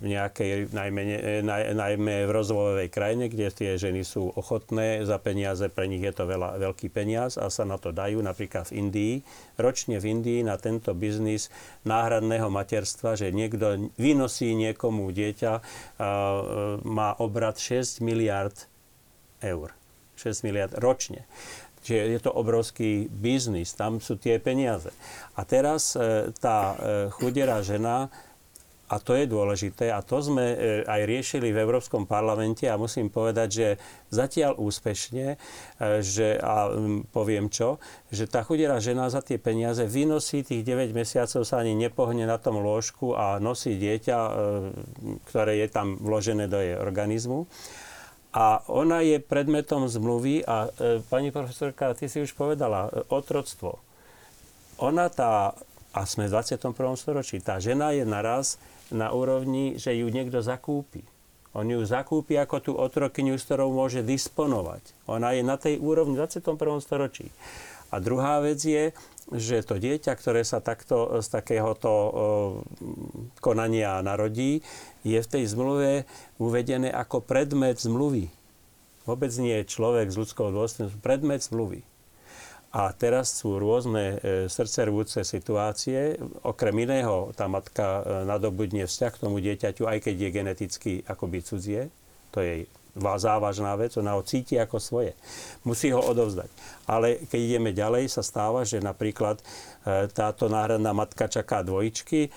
nejakej, 0.06 0.70
najmä, 0.70 1.02
naj, 1.42 1.74
najmä 1.74 2.30
v 2.30 2.30
rozvojovej 2.30 2.88
krajine, 2.94 3.26
kde 3.26 3.50
tie 3.50 3.70
ženy 3.74 4.06
sú 4.06 4.30
ochotné 4.38 5.02
za 5.02 5.18
peniaze, 5.18 5.66
pre 5.66 5.90
nich 5.90 6.02
je 6.02 6.14
to 6.14 6.30
veľa, 6.30 6.62
veľký 6.62 6.86
peniaz 6.94 7.34
a 7.34 7.50
sa 7.50 7.66
na 7.66 7.74
to 7.74 7.90
dajú, 7.90 8.22
napríklad 8.22 8.70
v 8.70 8.86
Indii. 8.86 9.14
Ročne 9.58 9.98
v 9.98 10.14
Indii 10.14 10.46
na 10.46 10.54
tento 10.62 10.94
biznis 10.94 11.50
náhradného 11.82 12.46
materstva, 12.46 13.18
že 13.18 13.34
niekto 13.34 13.90
vynosí 13.98 14.54
niekomu 14.54 15.10
dieťa, 15.10 15.52
a, 15.58 15.62
má 16.86 17.18
obrad 17.18 17.58
6 17.58 17.98
miliard 17.98 18.54
eur. 19.42 19.74
6 20.14 20.46
miliard 20.46 20.74
ročne. 20.78 21.26
Čiže 21.82 22.02
je 22.14 22.20
to 22.20 22.30
obrovský 22.34 23.06
biznis, 23.10 23.74
tam 23.74 24.02
sú 24.02 24.18
tie 24.18 24.42
peniaze. 24.42 24.90
A 25.38 25.46
teraz 25.46 25.94
e, 25.94 26.30
tá 26.36 26.74
e, 26.74 26.76
chuderá 27.14 27.62
žena 27.62 28.10
a 28.88 28.96
to 28.96 29.12
je 29.12 29.28
dôležité 29.28 29.92
a 29.92 30.00
to 30.00 30.24
sme 30.24 30.56
e, 30.56 30.56
aj 30.88 31.04
riešili 31.04 31.52
v 31.52 31.60
Európskom 31.60 32.08
parlamente 32.08 32.64
a 32.64 32.80
musím 32.80 33.12
povedať, 33.12 33.48
že 33.52 33.68
zatiaľ 34.08 34.56
úspešne, 34.56 35.36
e, 35.36 36.00
že, 36.00 36.40
a 36.40 36.72
poviem 37.12 37.52
čo, 37.52 37.76
že 38.08 38.24
tá 38.24 38.40
chudera 38.40 38.80
žena 38.80 39.12
za 39.12 39.20
tie 39.20 39.36
peniaze 39.36 39.84
vynosí 39.84 40.40
tých 40.40 40.64
9 40.64 40.96
mesiacov, 40.96 41.44
sa 41.44 41.60
ani 41.60 41.76
nepohne 41.76 42.24
na 42.24 42.40
tom 42.40 42.64
lôžku 42.64 43.12
a 43.12 43.36
nosí 43.36 43.76
dieťa, 43.76 44.16
e, 44.16 44.30
ktoré 45.28 45.60
je 45.60 45.68
tam 45.68 46.00
vložené 46.00 46.48
do 46.48 46.56
jej 46.56 46.80
organizmu. 46.80 47.44
A 48.32 48.64
ona 48.72 49.04
je 49.04 49.20
predmetom 49.20 49.88
zmluvy 49.88 50.44
a 50.44 50.68
pani 51.08 51.32
profesorka, 51.32 51.96
ty 51.96 52.12
si 52.12 52.20
už 52.20 52.36
povedala, 52.36 52.92
otroctvo. 53.08 53.80
Ona 54.84 55.08
tá, 55.08 55.56
a 55.96 56.00
sme 56.04 56.28
v 56.28 56.36
21. 56.36 56.76
storočí, 57.00 57.40
tá 57.40 57.56
žena 57.56 57.96
je 57.96 58.04
naraz 58.04 58.60
na 58.94 59.12
úrovni, 59.12 59.76
že 59.76 59.96
ju 59.96 60.08
niekto 60.08 60.40
zakúpi. 60.40 61.04
On 61.56 61.64
ju 61.64 61.80
zakúpi 61.82 62.36
ako 62.36 62.56
tú 62.60 62.72
otrokyňu, 62.76 63.40
s 63.40 63.46
ktorou 63.48 63.72
môže 63.72 64.04
disponovať. 64.04 64.84
Ona 65.08 65.34
je 65.34 65.42
na 65.42 65.56
tej 65.56 65.80
úrovni 65.80 66.14
v 66.14 66.28
21. 66.28 66.54
storočí. 66.84 67.32
A 67.88 68.04
druhá 68.04 68.44
vec 68.44 68.60
je, 68.60 68.92
že 69.32 69.64
to 69.64 69.80
dieťa, 69.80 70.12
ktoré 70.12 70.44
sa 70.44 70.60
takto 70.60 71.24
z 71.24 71.26
takéhoto 71.28 71.90
konania 73.40 74.00
narodí, 74.04 74.60
je 75.08 75.16
v 75.16 75.28
tej 75.28 75.44
zmluve 75.48 76.04
uvedené 76.36 76.92
ako 76.92 77.24
predmet 77.24 77.80
zmluvy. 77.80 78.28
Vôbec 79.08 79.32
nie 79.40 79.64
je 79.64 79.72
človek 79.72 80.12
s 80.12 80.20
ľudskou 80.20 80.52
dôstojnosťou, 80.52 81.00
predmet 81.00 81.40
zmluvy. 81.40 81.80
A 82.68 82.92
teraz 82.92 83.32
sú 83.32 83.56
rôzne 83.56 84.20
e, 84.20 84.44
srdcervúce 84.44 85.24
situácie. 85.24 86.20
Okrem 86.44 86.84
iného, 86.84 87.32
tá 87.32 87.48
matka 87.48 88.04
e, 88.04 88.28
nadobudne 88.28 88.84
vzťah 88.84 89.12
k 89.16 89.22
tomu 89.24 89.40
dieťaťu, 89.40 89.88
aj 89.88 89.98
keď 90.04 90.14
je 90.20 90.28
geneticky 90.28 90.92
akoby 91.08 91.40
cudzie. 91.40 91.88
To 92.36 92.44
je 92.44 92.68
závažná 92.98 93.72
vec, 93.78 93.96
ona 93.96 94.12
ho 94.18 94.26
cíti 94.26 94.60
ako 94.60 94.76
svoje. 94.82 95.16
Musí 95.64 95.88
ho 95.96 96.02
odovzdať. 96.02 96.50
Ale 96.84 97.24
keď 97.24 97.40
ideme 97.40 97.70
ďalej, 97.72 98.12
sa 98.12 98.20
stáva, 98.20 98.68
že 98.68 98.84
napríklad 98.84 99.40
e, 99.40 99.44
táto 100.12 100.52
náhradná 100.52 100.92
matka 100.92 101.24
čaká 101.24 101.64
dvojičky, 101.64 102.28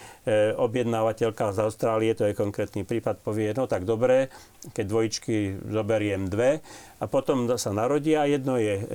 objednávateľka 0.55 1.51
z 1.51 1.59
Austrálie, 1.59 2.15
to 2.15 2.23
je 2.23 2.39
konkrétny 2.39 2.87
prípad, 2.87 3.19
povie, 3.19 3.51
no 3.51 3.67
tak 3.67 3.83
dobre, 3.83 4.31
keď 4.61 4.85
dvojičky 4.85 5.35
zoberiem 5.73 6.29
dve 6.29 6.61
a 7.01 7.09
potom 7.09 7.49
sa 7.57 7.73
narodia, 7.73 8.29
jedno 8.29 8.61
je 8.61 8.75
e, 8.77 8.85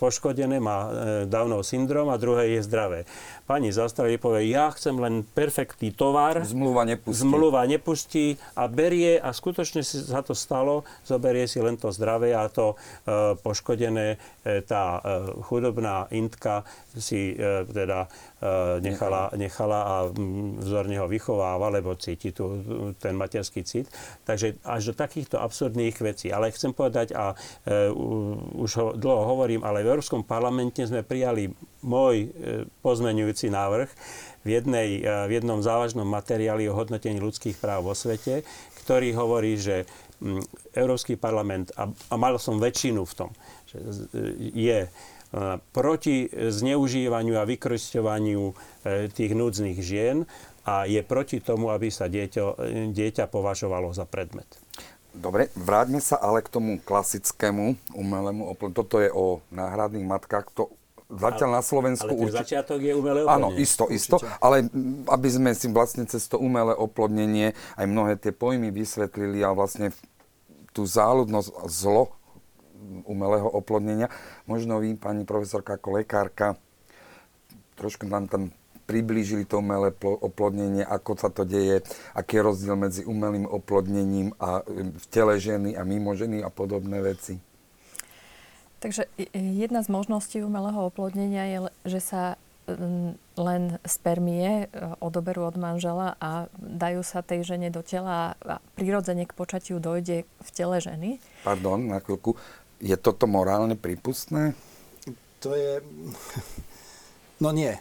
poškodené, 0.00 0.56
má 0.56 0.88
Downov 1.28 1.68
syndrom 1.68 2.08
a 2.08 2.16
druhé 2.16 2.56
je 2.56 2.64
zdravé. 2.64 3.04
Pani 3.44 3.68
z 3.68 3.84
Austrálie 3.84 4.16
povie, 4.16 4.48
ja 4.48 4.72
chcem 4.72 4.96
len 4.96 5.20
perfektný 5.20 5.92
tovar. 5.92 6.40
Zmluva 6.48 6.88
nepustí. 6.88 7.20
Zmluva 7.20 7.62
nepustí 7.68 8.26
a 8.56 8.72
berie 8.72 9.20
a 9.20 9.36
skutočne 9.36 9.84
sa 9.84 10.24
to 10.24 10.32
stalo, 10.32 10.88
zoberie 11.04 11.44
si 11.44 11.60
len 11.60 11.76
to 11.76 11.92
zdravé 11.92 12.32
a 12.32 12.48
to 12.48 12.80
poškodené 13.44 14.16
tá 14.64 15.04
chudobná 15.44 16.08
Intka 16.16 16.64
si 16.96 17.36
teda 17.68 18.08
nechala, 18.84 19.32
nechala 19.32 19.80
a 19.80 19.94
vzorne 20.60 21.00
ho 21.00 21.08
vychováva, 21.08 21.72
lebo 21.72 21.96
cíti 21.96 22.36
tu 22.36 22.60
ten 23.00 23.16
materský 23.16 23.64
cit. 23.64 23.88
Takže 24.28 24.60
až 24.60 24.92
do 24.92 24.94
takýchto 24.94 25.40
absurdných 25.40 25.96
vecí. 26.04 26.28
Ale 26.28 26.52
chcem 26.52 26.76
povedať, 26.76 27.16
a 27.16 27.32
e, 27.32 27.88
už 28.60 28.70
ho 28.76 28.86
dlho 28.92 29.24
hovorím, 29.24 29.64
ale 29.64 29.80
v 29.80 29.96
Európskom 29.96 30.20
parlamente 30.20 30.84
sme 30.84 31.00
prijali 31.00 31.48
môj 31.80 32.16
e, 32.16 32.28
pozmenujúci 32.84 33.48
návrh 33.48 33.88
v, 34.44 34.48
jednej, 34.52 35.00
e, 35.00 35.08
v 35.08 35.30
jednom 35.40 35.64
závažnom 35.64 36.04
materiáli 36.04 36.68
o 36.68 36.76
hodnotení 36.76 37.16
ľudských 37.16 37.56
práv 37.56 37.88
vo 37.88 37.96
svete, 37.96 38.44
ktorý 38.84 39.16
hovorí, 39.16 39.56
že 39.56 39.88
Európsky 40.76 41.16
parlament, 41.16 41.72
a, 41.76 41.88
a 41.88 42.14
mal 42.20 42.36
som 42.36 42.60
väčšinu 42.60 43.04
v 43.04 43.14
tom, 43.16 43.30
že 43.68 43.76
je 44.52 44.88
proti 45.72 46.30
zneužívaniu 46.32 47.36
a 47.36 47.44
vykoristovaniu 47.44 48.52
e, 48.52 49.12
tých 49.12 49.32
núdznych 49.36 49.78
žien 49.84 50.24
a 50.64 50.88
je 50.88 50.98
proti 51.04 51.38
tomu, 51.38 51.70
aby 51.70 51.92
sa 51.92 52.10
dieťo, 52.10 52.58
dieťa 52.90 53.30
považovalo 53.30 53.92
za 53.94 54.08
predmet. 54.08 54.48
Dobre, 55.16 55.48
vráťme 55.56 56.02
sa 56.02 56.20
ale 56.20 56.44
k 56.44 56.52
tomu 56.52 56.76
klasickému 56.82 57.96
umelému 57.96 58.52
oplodneniu. 58.52 58.76
Toto 58.76 58.96
je 59.00 59.08
o 59.08 59.40
náhradných 59.48 60.04
matkách. 60.04 60.52
To 60.60 60.76
zatiaľ 61.08 61.50
na 61.56 61.62
Slovensku... 61.64 62.12
Ale 62.12 62.28
určite- 62.28 62.42
začiatok 62.44 62.80
je 62.82 62.92
umelé 62.92 63.20
oplodnenie. 63.24 63.56
Áno, 63.56 63.56
isto, 63.56 63.84
isto. 63.88 64.20
Ale 64.42 64.66
mm, 64.66 65.08
aby 65.08 65.28
sme 65.32 65.50
si 65.56 65.72
vlastne 65.72 66.04
cez 66.04 66.28
to 66.28 66.36
umelé 66.36 66.76
oplodnenie 66.76 67.56
aj 67.80 67.86
mnohé 67.88 68.20
tie 68.20 68.34
pojmy 68.34 68.68
vysvetlili 68.74 69.40
a 69.40 69.56
vlastne 69.56 69.94
tú 70.76 70.84
záľudnosť 70.84 71.48
zlo 71.70 72.12
umelého 73.04 73.48
oplodnenia. 73.50 74.08
Možno 74.48 74.78
vy, 74.78 74.94
pani 74.96 75.26
profesorka, 75.28 75.76
ako 75.76 76.00
lekárka, 76.00 76.56
trošku 77.76 78.08
nám 78.08 78.30
tam 78.30 78.54
priblížili 78.86 79.44
to 79.44 79.58
umelé 79.58 79.90
plo- 79.90 80.16
oplodnenie, 80.16 80.86
ako 80.86 81.18
sa 81.18 81.28
to 81.28 81.42
deje, 81.42 81.82
aký 82.14 82.38
je 82.38 82.46
rozdiel 82.46 82.76
medzi 82.78 83.02
umelým 83.02 83.44
oplodnením 83.44 84.32
a 84.38 84.62
v 84.70 85.04
tele 85.10 85.36
ženy 85.42 85.74
a 85.74 85.82
mimo 85.82 86.14
ženy 86.14 86.40
a 86.40 86.48
podobné 86.48 87.02
veci. 87.02 87.42
Takže 88.78 89.10
jedna 89.34 89.82
z 89.82 89.88
možností 89.90 90.38
umelého 90.46 90.86
oplodnenia 90.86 91.44
je, 91.50 91.58
že 91.98 92.00
sa 92.00 92.22
len 93.38 93.78
spermie 93.86 94.66
e, 94.66 94.96
odoberú 94.98 95.46
od 95.46 95.54
manžela 95.54 96.18
a 96.18 96.50
dajú 96.58 97.06
sa 97.06 97.22
tej 97.22 97.46
žene 97.46 97.70
do 97.70 97.78
tela 97.78 98.34
a 98.42 98.58
prirodzene 98.74 99.22
k 99.22 99.36
počatiu 99.38 99.78
dojde 99.78 100.26
v 100.26 100.48
tele 100.50 100.82
ženy. 100.82 101.22
Pardon, 101.46 101.78
na 101.78 102.02
chvíľku. 102.02 102.34
Je 102.80 102.96
toto 103.00 103.24
morálne 103.24 103.76
prípustné? 103.76 104.52
To 105.40 105.56
je... 105.56 105.80
No 107.40 107.52
nie. 107.52 107.72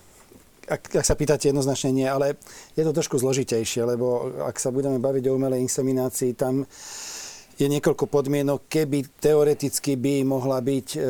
Ak, 0.66 0.92
ak 0.92 1.06
sa 1.06 1.16
pýtate 1.16 1.48
jednoznačne 1.48 1.94
nie, 1.94 2.08
ale 2.10 2.36
je 2.74 2.84
to 2.84 2.92
trošku 2.92 3.22
zložitejšie, 3.22 3.86
lebo 3.86 4.34
ak 4.44 4.58
sa 4.58 4.74
budeme 4.74 4.98
baviť 4.98 5.30
o 5.30 5.36
umelej 5.38 5.62
inseminácii, 5.64 6.34
tam 6.34 6.66
je 7.56 7.68
niekoľko 7.70 8.12
podmienok, 8.12 8.68
keby 8.68 9.08
teoreticky 9.22 9.96
by 9.96 10.28
mohla 10.28 10.60
byť 10.60 10.88
e, 10.96 11.00
e, 11.00 11.06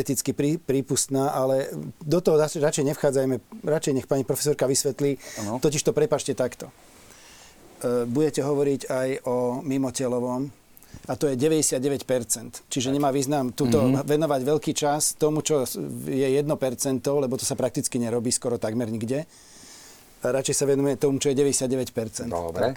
eticky 0.00 0.32
prí, 0.32 0.56
prípustná, 0.56 1.36
ale 1.36 1.68
do 2.00 2.24
toho 2.24 2.40
radšej 2.40 2.86
nevchádzajme, 2.94 3.36
radšej 3.66 3.94
nech 4.00 4.08
pani 4.08 4.24
profesorka 4.24 4.64
vysvetlí, 4.64 5.20
Áno. 5.44 5.60
totiž 5.60 5.84
to 5.84 5.92
prepašte 5.92 6.32
takto. 6.32 6.72
E, 6.72 6.72
budete 8.08 8.40
hovoriť 8.40 8.80
aj 8.88 9.08
o 9.28 9.60
mimotelovom, 9.60 10.48
a 11.10 11.18
to 11.18 11.26
je 11.26 11.34
99%. 11.34 12.70
Čiže 12.70 12.94
nemá 12.94 13.10
význam 13.10 13.50
túto 13.50 13.82
mm-hmm. 13.82 14.06
venovať 14.06 14.40
veľký 14.46 14.72
čas 14.76 15.18
tomu, 15.18 15.42
čo 15.42 15.66
je 16.06 16.28
1%, 16.28 16.46
lebo 17.02 17.34
to 17.34 17.44
sa 17.48 17.58
prakticky 17.58 17.98
nerobí 17.98 18.30
skoro 18.30 18.60
takmer 18.62 18.86
nikde. 18.86 19.26
A 20.20 20.26
radšej 20.30 20.54
sa 20.54 20.64
venuje 20.68 21.00
tomu, 21.00 21.18
čo 21.18 21.32
je 21.32 21.36
99%. 21.40 22.28
Dobre. 22.28 22.76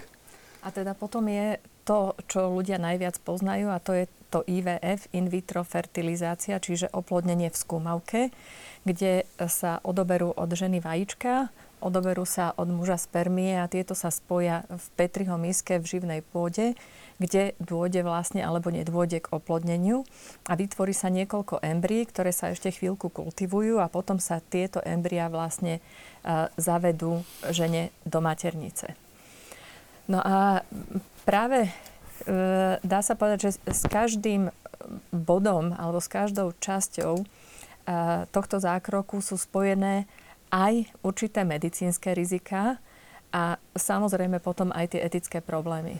A 0.64 0.68
teda 0.72 0.96
potom 0.96 1.28
je 1.28 1.60
to, 1.84 2.16
čo 2.24 2.48
ľudia 2.48 2.80
najviac 2.80 3.20
poznajú 3.20 3.68
a 3.68 3.78
to 3.78 3.92
je 3.92 4.04
to 4.32 4.40
IVF, 4.50 5.06
in 5.14 5.30
vitro 5.30 5.62
fertilizácia, 5.62 6.58
čiže 6.58 6.90
oplodnenie 6.90 7.54
v 7.54 7.60
skúmavke, 7.60 8.20
kde 8.82 9.28
sa 9.46 9.78
odoberú 9.86 10.34
od 10.34 10.50
ženy 10.50 10.82
vajíčka, 10.82 11.54
odoberú 11.78 12.26
sa 12.26 12.50
od 12.56 12.66
muža 12.66 12.98
spermie 12.98 13.60
a 13.60 13.70
tieto 13.70 13.94
sa 13.94 14.10
spoja 14.10 14.66
v 14.66 14.84
Petriho 14.98 15.38
miske 15.38 15.78
v 15.78 15.86
živnej 15.86 16.20
pôde, 16.24 16.74
kde 17.18 17.54
dôjde 17.62 18.02
vlastne 18.02 18.42
alebo 18.42 18.74
nedôjde 18.74 19.22
k 19.22 19.30
oplodneniu 19.30 20.02
a 20.50 20.58
vytvorí 20.58 20.90
sa 20.90 21.10
niekoľko 21.10 21.62
embryí, 21.62 22.06
ktoré 22.10 22.34
sa 22.34 22.50
ešte 22.50 22.74
chvíľku 22.74 23.10
kultivujú 23.10 23.78
a 23.78 23.86
potom 23.86 24.18
sa 24.18 24.42
tieto 24.42 24.82
embryá 24.82 25.30
vlastne 25.30 25.78
uh, 25.78 26.50
zavedú 26.58 27.22
žene 27.54 27.94
do 28.02 28.18
maternice. 28.18 28.98
No 30.04 30.20
a 30.20 30.60
práve 31.24 31.64
e, 31.64 31.70
dá 32.76 33.00
sa 33.00 33.16
povedať, 33.16 33.48
že 33.48 33.50
s 33.64 33.88
každým 33.88 34.52
bodom 35.08 35.72
alebo 35.72 35.96
s 35.96 36.12
každou 36.12 36.52
časťou 36.60 37.24
e, 37.24 37.26
tohto 38.28 38.60
zákroku 38.60 39.24
sú 39.24 39.40
spojené 39.40 40.04
aj 40.52 40.92
určité 41.00 41.42
medicínske 41.42 42.12
rizika 42.12 42.76
a 43.32 43.56
samozrejme 43.74 44.38
potom 44.44 44.70
aj 44.76 44.94
tie 44.94 45.00
etické 45.02 45.40
problémy. 45.40 45.98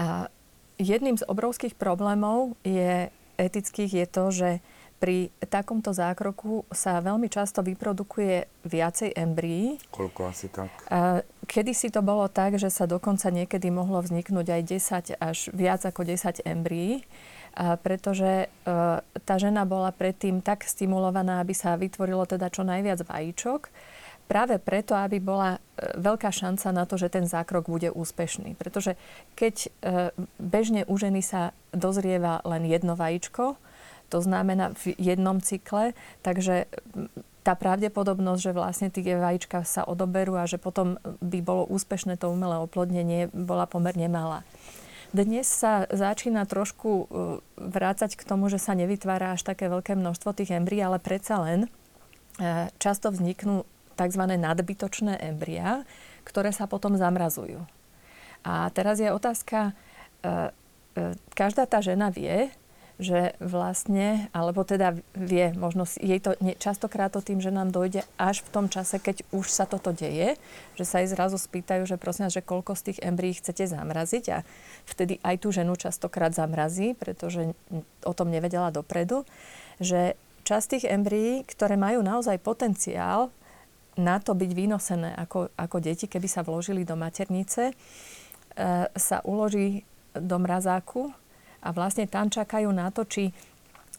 A 0.00 0.32
jedným 0.80 1.20
z 1.20 1.28
obrovských 1.28 1.76
problémov 1.76 2.56
je 2.64 3.12
etických 3.36 3.92
je 3.92 4.06
to, 4.08 4.24
že 4.32 4.50
pri 5.00 5.32
takomto 5.48 5.96
zákroku 5.96 6.68
sa 6.68 7.00
veľmi 7.00 7.32
často 7.32 7.64
vyprodukuje 7.64 8.44
viacej 8.68 9.16
embryí, 9.16 9.80
Koľko 9.88 10.28
asi 10.28 10.52
tak? 10.52 10.68
Kedy 11.48 11.72
si 11.72 11.88
to 11.88 12.04
bolo 12.04 12.28
tak, 12.28 12.60
že 12.60 12.68
sa 12.68 12.84
dokonca 12.84 13.32
niekedy 13.32 13.72
mohlo 13.72 14.04
vzniknúť 14.04 14.46
aj 14.60 14.62
10 15.16 15.16
až 15.16 15.38
viac 15.56 15.80
ako 15.88 16.04
10 16.04 16.44
embryí, 16.44 17.08
pretože 17.80 18.46
e, 18.46 18.46
tá 19.00 19.34
žena 19.40 19.64
bola 19.66 19.90
predtým 19.90 20.44
tak 20.44 20.68
stimulovaná, 20.68 21.42
aby 21.42 21.56
sa 21.56 21.74
vytvorilo 21.74 22.22
teda 22.28 22.52
čo 22.52 22.62
najviac 22.62 23.02
vajíčok, 23.02 23.72
práve 24.30 24.62
preto, 24.62 24.94
aby 24.94 25.18
bola 25.18 25.58
e, 25.58 25.98
veľká 25.98 26.30
šanca 26.30 26.70
na 26.70 26.86
to, 26.86 26.94
že 26.94 27.10
ten 27.10 27.26
zákrok 27.26 27.66
bude 27.66 27.90
úspešný. 27.90 28.54
Pretože 28.54 28.94
keď 29.34 29.54
e, 29.58 29.68
bežne 30.38 30.86
u 30.86 30.94
ženy 30.94 31.18
sa 31.18 31.50
dozrieva 31.74 32.38
len 32.46 32.62
jedno 32.70 32.94
vajíčko, 32.94 33.58
to 34.06 34.18
znamená 34.22 34.70
v 34.78 34.94
jednom 34.94 35.42
cykle, 35.42 35.98
takže 36.22 36.70
tá 37.42 37.58
pravdepodobnosť, 37.58 38.40
že 38.42 38.52
vlastne 38.54 38.88
tie 38.90 39.18
vajíčka 39.18 39.66
sa 39.66 39.82
odoberú 39.82 40.38
a 40.38 40.46
že 40.46 40.62
potom 40.62 41.02
by 41.22 41.38
bolo 41.42 41.66
úspešné 41.66 42.14
to 42.18 42.30
umelé 42.30 42.58
oplodnenie, 42.62 43.30
bola 43.34 43.66
pomerne 43.66 44.06
malá. 44.06 44.46
Dnes 45.10 45.50
sa 45.50 45.90
začína 45.90 46.46
trošku 46.46 46.90
e, 46.90 47.04
vrácať 47.58 48.14
k 48.14 48.22
tomu, 48.22 48.46
že 48.46 48.62
sa 48.62 48.78
nevytvára 48.78 49.34
až 49.34 49.42
také 49.42 49.66
veľké 49.66 49.98
množstvo 49.98 50.38
tých 50.38 50.54
embryí, 50.54 50.78
ale 50.86 51.02
predsa 51.02 51.42
len 51.42 51.66
často 52.80 53.12
vzniknú 53.12 53.68
tzv. 54.00 54.22
nadbytočné 54.24 55.20
embryá, 55.20 55.84
ktoré 56.24 56.56
sa 56.56 56.64
potom 56.64 56.96
zamrazujú. 56.96 57.60
A 58.40 58.72
teraz 58.72 58.96
je 58.96 59.12
otázka, 59.12 59.76
e, 60.24 60.48
každá 61.36 61.68
tá 61.68 61.84
žena 61.84 62.08
vie, 62.08 62.48
že 63.00 63.32
vlastne, 63.40 64.28
alebo 64.36 64.60
teda 64.60 64.92
vie, 65.16 65.56
možno 65.56 65.88
jej 65.88 66.20
to 66.20 66.36
nie, 66.44 66.52
častokrát 66.60 67.08
to 67.08 67.24
tým, 67.24 67.40
že 67.40 67.48
nám 67.48 67.72
dojde 67.72 68.04
až 68.20 68.44
v 68.44 68.52
tom 68.52 68.66
čase, 68.68 69.00
keď 69.00 69.24
už 69.32 69.48
sa 69.48 69.64
toto 69.64 69.88
deje, 69.88 70.36
že 70.76 70.84
sa 70.84 71.00
jej 71.00 71.08
zrazu 71.08 71.40
spýtajú, 71.40 71.88
že 71.88 71.96
prosím 71.96 72.28
vás, 72.28 72.36
že 72.36 72.44
koľko 72.44 72.76
z 72.76 72.92
tých 72.92 72.98
embryí 73.00 73.32
chcete 73.32 73.64
zamraziť 73.72 74.24
a 74.36 74.44
vtedy 74.84 75.16
aj 75.24 75.36
tú 75.40 75.48
ženu 75.48 75.80
častokrát 75.80 76.36
zamrazí, 76.36 76.92
pretože 76.92 77.56
o 78.04 78.12
tom 78.12 78.28
nevedela 78.28 78.68
dopredu, 78.68 79.24
že 79.80 80.12
časť 80.44 80.66
tých 80.76 80.84
embryí, 80.92 81.48
ktoré 81.48 81.80
majú 81.80 82.04
naozaj 82.04 82.36
potenciál 82.44 83.32
na 84.00 84.16
to 84.18 84.32
byť 84.32 84.50
vynosené 84.56 85.12
ako, 85.14 85.52
ako 85.54 85.76
deti, 85.78 86.08
keby 86.08 86.26
sa 86.26 86.40
vložili 86.40 86.88
do 86.88 86.96
maternice, 86.96 87.70
e, 87.70 87.74
sa 88.88 89.18
uloží 89.28 89.84
do 90.16 90.36
mrazáku 90.40 91.12
a 91.60 91.68
vlastne 91.70 92.08
tam 92.08 92.32
čakajú 92.32 92.72
na 92.72 92.88
to, 92.88 93.04
či 93.04 93.30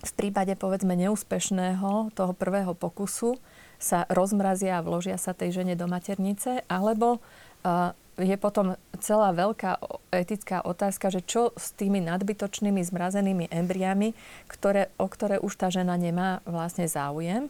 v 0.01 0.11
prípade 0.17 0.57
povedzme 0.57 0.97
neúspešného 0.97 2.09
toho 2.17 2.33
prvého 2.33 2.73
pokusu 2.73 3.37
sa 3.77 4.09
rozmrazia 4.09 4.81
a 4.81 4.85
vložia 4.85 5.17
sa 5.21 5.37
tej 5.37 5.61
žene 5.61 5.77
do 5.77 5.85
maternice, 5.85 6.65
alebo 6.65 7.21
uh, 7.21 7.93
je 8.21 8.37
potom 8.37 8.77
celá 9.01 9.33
veľká 9.33 9.81
etická 10.13 10.61
otázka, 10.61 11.09
že 11.09 11.25
čo 11.25 11.55
s 11.57 11.73
tými 11.73 12.03
nadbytočnými 12.05 12.81
zmrazenými 12.85 13.49
embriami, 13.49 14.13
ktoré, 14.45 14.93
o 15.01 15.09
ktoré 15.09 15.41
už 15.41 15.53
tá 15.57 15.73
žena 15.73 15.97
nemá 15.97 16.45
vlastne 16.45 16.85
záujem. 16.85 17.49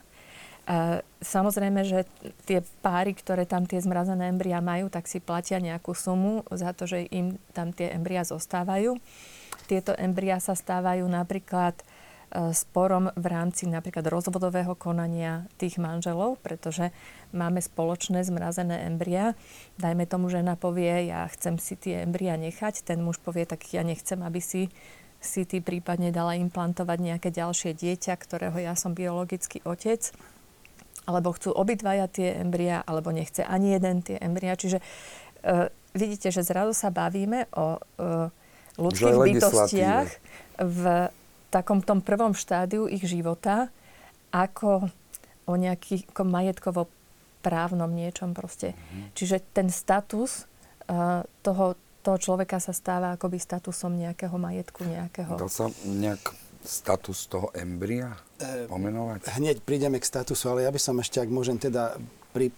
Samozrejme, 1.22 1.82
že 1.82 2.06
tie 2.46 2.62
páry, 2.86 3.18
ktoré 3.18 3.50
tam 3.50 3.66
tie 3.66 3.82
zmrazené 3.82 4.30
embria 4.30 4.62
majú, 4.62 4.94
tak 4.94 5.10
si 5.10 5.18
platia 5.18 5.58
nejakú 5.58 5.98
sumu 5.98 6.46
za 6.54 6.72
to, 6.78 6.86
že 6.86 7.10
im 7.10 7.42
tam 7.58 7.74
tie 7.74 7.90
embria 7.90 8.22
zostávajú. 8.22 9.02
Tieto 9.66 9.98
embria 9.98 10.38
sa 10.38 10.54
stávajú 10.54 11.02
napríklad 11.10 11.82
e, 11.82 11.84
sporom 12.54 13.10
v 13.18 13.26
rámci 13.26 13.66
napríklad 13.66 14.06
rozvodového 14.06 14.78
konania 14.78 15.50
tých 15.58 15.82
manželov, 15.82 16.38
pretože 16.46 16.94
máme 17.34 17.58
spoločné 17.58 18.22
zmrazené 18.22 18.86
embria. 18.86 19.34
Dajme 19.82 20.06
tomu, 20.06 20.30
žena 20.30 20.54
povie, 20.54 21.10
ja 21.10 21.26
chcem 21.34 21.58
si 21.58 21.74
tie 21.74 22.06
embria 22.06 22.38
nechať, 22.38 22.86
ten 22.86 23.02
muž 23.02 23.18
povie, 23.18 23.50
tak 23.50 23.66
ja 23.74 23.82
nechcem, 23.82 24.22
aby 24.22 24.42
si 24.42 24.70
si 25.22 25.46
ty 25.46 25.62
prípadne 25.62 26.10
dala 26.10 26.34
implantovať 26.34 26.98
nejaké 26.98 27.30
ďalšie 27.30 27.78
dieťa, 27.78 28.18
ktorého 28.18 28.58
ja 28.58 28.74
som 28.74 28.98
biologický 28.98 29.62
otec 29.62 30.10
alebo 31.06 31.34
chcú 31.34 31.52
obidvaja 31.54 32.06
tie 32.08 32.38
embria, 32.38 32.82
alebo 32.86 33.10
nechce 33.10 33.42
ani 33.42 33.74
jeden 33.76 34.06
tie 34.06 34.18
embria. 34.22 34.54
Čiže 34.54 34.80
uh, 34.80 35.68
vidíte, 35.98 36.30
že 36.30 36.46
zrazu 36.46 36.78
sa 36.78 36.94
bavíme 36.94 37.50
o 37.58 37.78
uh, 37.78 38.30
ľudských 38.78 39.18
bytostiach 39.18 40.08
v 40.62 40.84
takom 41.52 41.84
tom 41.84 42.00
prvom 42.00 42.32
štádiu 42.32 42.88
ich 42.88 43.04
života, 43.04 43.68
ako 44.32 44.88
o 45.50 45.54
nejaký 45.58 46.08
ako 46.14 46.24
majetkovo 46.24 46.82
právnom 47.42 47.90
niečom 47.92 48.38
proste. 48.38 48.78
Mhm. 48.78 49.18
Čiže 49.18 49.38
ten 49.52 49.68
status 49.74 50.46
uh, 50.88 51.26
toho 51.42 51.76
toho 52.02 52.18
človeka 52.18 52.58
sa 52.58 52.74
stáva 52.74 53.14
akoby 53.14 53.38
statusom 53.38 53.94
nejakého 53.94 54.34
majetku, 54.34 54.82
nejakého... 54.82 55.38
Dá 55.38 55.46
sa 55.46 55.70
nejak 55.86 56.34
status 56.64 57.28
toho 57.28 57.50
embria 57.58 58.16
pomenovať? 58.70 59.28
Hneď 59.38 59.62
prídeme 59.66 59.98
k 59.98 60.06
statusu, 60.06 60.50
ale 60.50 60.66
ja 60.66 60.72
by 60.72 60.80
som 60.82 60.98
ešte, 61.02 61.22
ak 61.22 61.30
môžem 61.30 61.58
teda 61.58 61.98
pri, 62.32 62.54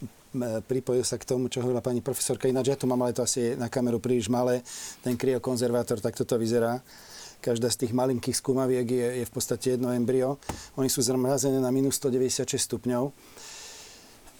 pripojil 0.66 1.06
sa 1.06 1.22
k 1.22 1.28
tomu, 1.30 1.48
čo 1.48 1.62
hovorila 1.62 1.82
pani 1.82 2.02
profesorka. 2.02 2.50
Ináč 2.50 2.74
ja 2.74 2.78
tu 2.78 2.90
mám, 2.90 3.02
ale 3.06 3.14
to 3.14 3.22
asi 3.22 3.40
je 3.40 3.50
na 3.54 3.70
kameru 3.70 4.02
príliš 4.02 4.28
malé. 4.30 4.66
Ten 5.06 5.14
kryokonzervátor, 5.14 6.02
tak 6.02 6.18
toto 6.18 6.38
vyzerá. 6.42 6.82
Každá 7.44 7.68
z 7.70 7.86
tých 7.86 7.94
malinkých 7.94 8.40
skúmaviek 8.40 8.88
je, 8.88 9.08
je 9.20 9.26
v 9.28 9.34
podstate 9.34 9.76
jedno 9.76 9.92
embryo. 9.92 10.40
Oni 10.80 10.88
sú 10.88 11.04
zmrazené 11.04 11.60
na 11.60 11.70
minus 11.76 12.00
196 12.00 12.56
stupňov. 12.56 13.04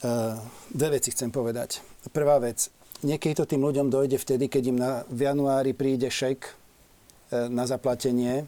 Uh, 0.04 0.36
dve 0.72 1.00
veci 1.00 1.12
chcem 1.12 1.32
povedať. 1.32 1.84
Prvá 2.12 2.40
vec. 2.40 2.72
Niekedy 3.04 3.44
to 3.44 3.46
tým 3.48 3.64
ľuďom 3.64 3.92
dojde 3.92 4.16
vtedy, 4.20 4.48
keď 4.48 4.64
im 4.72 4.78
na, 4.80 4.92
v 5.12 5.28
januári 5.28 5.76
príde 5.76 6.08
šek 6.08 6.40
uh, 6.48 7.52
na 7.52 7.68
zaplatenie, 7.68 8.48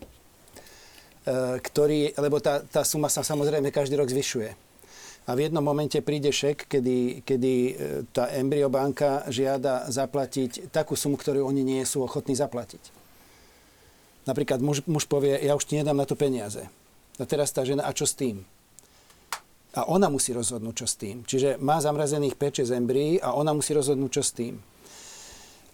ktorý, 1.61 2.13
lebo 2.21 2.37
tá, 2.37 2.61
tá 2.61 2.85
suma 2.85 3.09
sa 3.09 3.25
samozrejme 3.25 3.73
každý 3.73 3.97
rok 3.97 4.13
zvyšuje. 4.13 4.53
A 5.25 5.33
v 5.33 5.49
jednom 5.49 5.65
momente 5.65 5.97
príde 6.05 6.29
šek, 6.29 6.69
kedy, 6.69 7.25
kedy 7.25 7.53
tá 8.13 8.29
embryobanka 8.37 9.25
žiada 9.33 9.89
zaplatiť 9.89 10.69
takú 10.69 10.93
sumu, 10.93 11.17
ktorú 11.17 11.49
oni 11.49 11.65
nie 11.65 11.81
sú 11.81 12.05
ochotní 12.05 12.37
zaplatiť. 12.37 12.93
Napríklad 14.29 14.61
muž, 14.61 14.85
muž 14.85 15.09
povie, 15.09 15.37
ja 15.41 15.57
už 15.57 15.65
ti 15.65 15.81
nedám 15.81 15.97
na 15.97 16.05
to 16.05 16.13
peniaze. 16.13 16.61
A 17.17 17.25
teraz 17.25 17.49
tá 17.49 17.65
žena, 17.65 17.89
a 17.89 17.93
čo 17.93 18.05
s 18.05 18.13
tým? 18.13 18.45
A 19.73 19.89
ona 19.89 20.13
musí 20.13 20.29
rozhodnúť, 20.29 20.85
čo 20.85 20.87
s 20.89 20.95
tým. 20.97 21.25
Čiže 21.25 21.57
má 21.57 21.81
zamrazených 21.81 22.37
5-6 22.37 22.77
embryí 22.77 23.17
a 23.17 23.33
ona 23.33 23.49
musí 23.53 23.73
rozhodnúť, 23.73 24.11
čo 24.21 24.23
s 24.23 24.31
tým. 24.33 24.61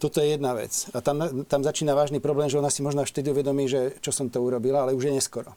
Toto 0.02 0.18
je 0.18 0.34
jedna 0.34 0.58
vec. 0.58 0.90
A 0.98 1.06
tam, 1.06 1.46
tam 1.46 1.62
začína 1.62 1.94
vážny 1.94 2.18
problém, 2.18 2.50
že 2.50 2.58
ona 2.58 2.74
si 2.74 2.82
možno 2.82 3.06
vtedy 3.06 3.30
uvedomí, 3.30 3.70
že 3.70 4.02
čo 4.02 4.10
som 4.10 4.34
to 4.34 4.42
urobila, 4.42 4.82
ale 4.82 4.98
už 4.98 5.14
je 5.14 5.14
neskoro. 5.14 5.54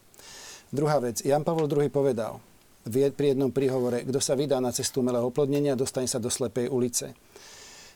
Druhá 0.68 1.01
vec. 1.01 1.24
Jan 1.24 1.49
Pavol 1.49 1.64
II 1.64 1.88
povedal 1.88 2.45
pri 2.84 3.32
jednom 3.32 3.49
príhovore, 3.49 4.05
kto 4.05 4.20
sa 4.20 4.36
vydá 4.36 4.61
na 4.61 4.68
cestu 4.68 5.01
umelého 5.01 5.32
oplodnenia, 5.32 5.72
dostane 5.72 6.05
sa 6.05 6.20
do 6.20 6.28
slepej 6.28 6.68
ulice. 6.68 7.16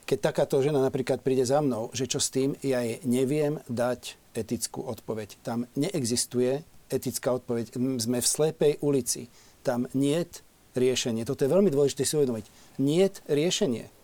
Keď 0.08 0.18
takáto 0.24 0.56
žena 0.64 0.80
napríklad 0.80 1.20
príde 1.20 1.44
za 1.44 1.60
mnou, 1.60 1.92
že 1.92 2.08
čo 2.08 2.16
s 2.16 2.32
tým, 2.32 2.56
ja 2.64 2.80
jej 2.80 2.96
neviem 3.04 3.60
dať 3.68 4.16
etickú 4.32 4.80
odpoveď. 4.88 5.36
Tam 5.44 5.68
neexistuje 5.76 6.64
etická 6.88 7.36
odpoveď. 7.36 7.76
Sme 8.00 8.24
v 8.24 8.28
slepej 8.32 8.80
ulici. 8.80 9.28
Tam 9.60 9.84
niet 9.92 10.40
riešenie. 10.72 11.28
Toto 11.28 11.44
je 11.44 11.52
veľmi 11.52 11.68
dôležité 11.68 12.08
si 12.08 12.16
uvedomiť. 12.16 12.48
Niet 12.80 13.20
riešenie. 13.28 13.97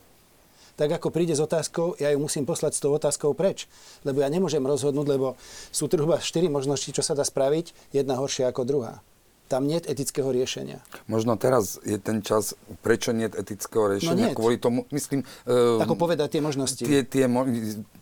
Tak 0.74 0.90
ako 0.98 1.14
príde 1.14 1.38
s 1.38 1.42
otázkou, 1.42 1.94
ja 2.02 2.10
ju 2.10 2.18
musím 2.18 2.42
poslať 2.42 2.74
s 2.74 2.80
tou 2.82 2.90
otázkou 2.90 3.30
preč. 3.38 3.70
Lebo 4.02 4.26
ja 4.26 4.28
nemôžem 4.28 4.62
rozhodnúť, 4.62 5.06
lebo 5.06 5.38
sú 5.70 5.86
zhruba 5.86 6.18
4 6.18 6.50
možnosti, 6.50 6.90
čo 6.90 7.02
sa 7.02 7.14
dá 7.14 7.22
spraviť, 7.22 7.94
jedna 7.94 8.18
horšia 8.18 8.50
ako 8.50 8.66
druhá. 8.66 8.94
Tam 9.44 9.68
nie 9.68 9.76
je 9.76 9.92
etického 9.92 10.32
riešenia. 10.32 10.80
Možno 11.04 11.36
teraz 11.36 11.76
je 11.84 12.00
ten 12.00 12.24
čas, 12.24 12.56
prečo 12.80 13.12
nie 13.12 13.28
je 13.28 13.44
etického 13.44 13.92
riešenia? 13.92 14.32
No 14.32 14.34
Kvôli 14.34 14.56
tomu, 14.56 14.88
myslím... 14.90 15.22
Uh, 15.44 15.84
Ako 15.84 15.94
povedať 15.94 16.40
tie 16.40 16.42
možnosti? 16.42 16.80
Tie, 16.80 17.04
tie, 17.04 17.28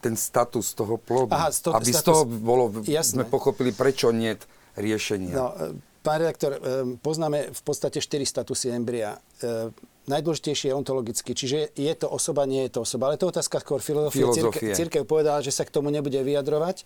ten 0.00 0.14
status 0.14 0.72
toho 0.72 0.96
plodu. 0.96 1.34
Aha, 1.34 1.50
sto, 1.50 1.74
aby 1.74 1.92
status, 1.92 1.98
z 1.98 2.06
toho 2.08 2.22
bolo, 2.24 2.64
jasné. 2.86 3.20
sme 3.20 3.24
pochopili, 3.26 3.74
prečo 3.74 4.14
nie 4.14 4.38
je 4.38 4.46
riešenia. 4.78 5.34
No, 5.34 5.52
e, 5.52 5.76
pán 6.00 6.22
redaktor, 6.22 6.56
e, 6.56 6.96
poznáme 7.02 7.50
v 7.52 7.62
podstate 7.66 7.98
štyri 8.00 8.24
statusy 8.24 8.72
embria. 8.72 9.18
Najdôležitejšie 10.10 10.70
je 10.70 10.74
ontologicky, 10.74 11.30
čiže 11.30 11.70
je 11.78 11.92
to 11.94 12.10
osoba, 12.10 12.42
nie 12.42 12.66
je 12.66 12.74
to 12.74 12.80
osoba. 12.82 13.06
Ale 13.10 13.20
to 13.20 13.30
je 13.30 13.38
otázka 13.38 13.62
skôr 13.62 13.78
filozofie. 13.78 14.26
filozofie. 14.26 14.74
Církev 14.74 15.06
povedala, 15.06 15.38
že 15.38 15.54
sa 15.54 15.62
k 15.62 15.70
tomu 15.70 15.94
nebude 15.94 16.18
vyjadrovať. 16.18 16.82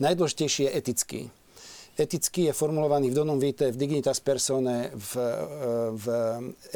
Najdôležitejší 0.00 0.68
je 0.68 0.70
etický 0.72 1.20
eticky 1.96 2.48
je 2.48 2.52
formulovaný 2.52 3.10
v 3.10 3.16
Donum 3.16 3.40
Vitae, 3.40 3.72
v 3.72 3.80
Dignitas 3.80 4.20
Persone, 4.20 4.92
v, 4.92 5.12
v 5.96 6.06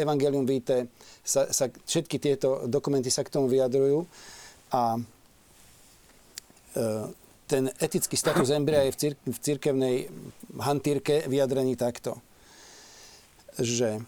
Evangelium 0.00 0.48
Vitae. 0.48 0.88
Sa, 1.20 1.44
sa, 1.52 1.68
všetky 1.68 2.16
tieto 2.16 2.64
dokumenty 2.64 3.12
sa 3.12 3.20
k 3.20 3.32
tomu 3.36 3.46
vyjadrujú. 3.52 4.08
A 4.72 4.96
e, 4.96 5.00
ten 7.44 7.68
etický 7.76 8.16
status 8.16 8.48
embria 8.58 8.88
je 8.88 8.92
v, 8.92 8.96
cír, 8.96 9.14
v 9.20 9.38
církevnej 9.38 9.96
hantírke 10.56 11.28
vyjadrený 11.28 11.76
takto, 11.76 12.16
že 13.60 14.00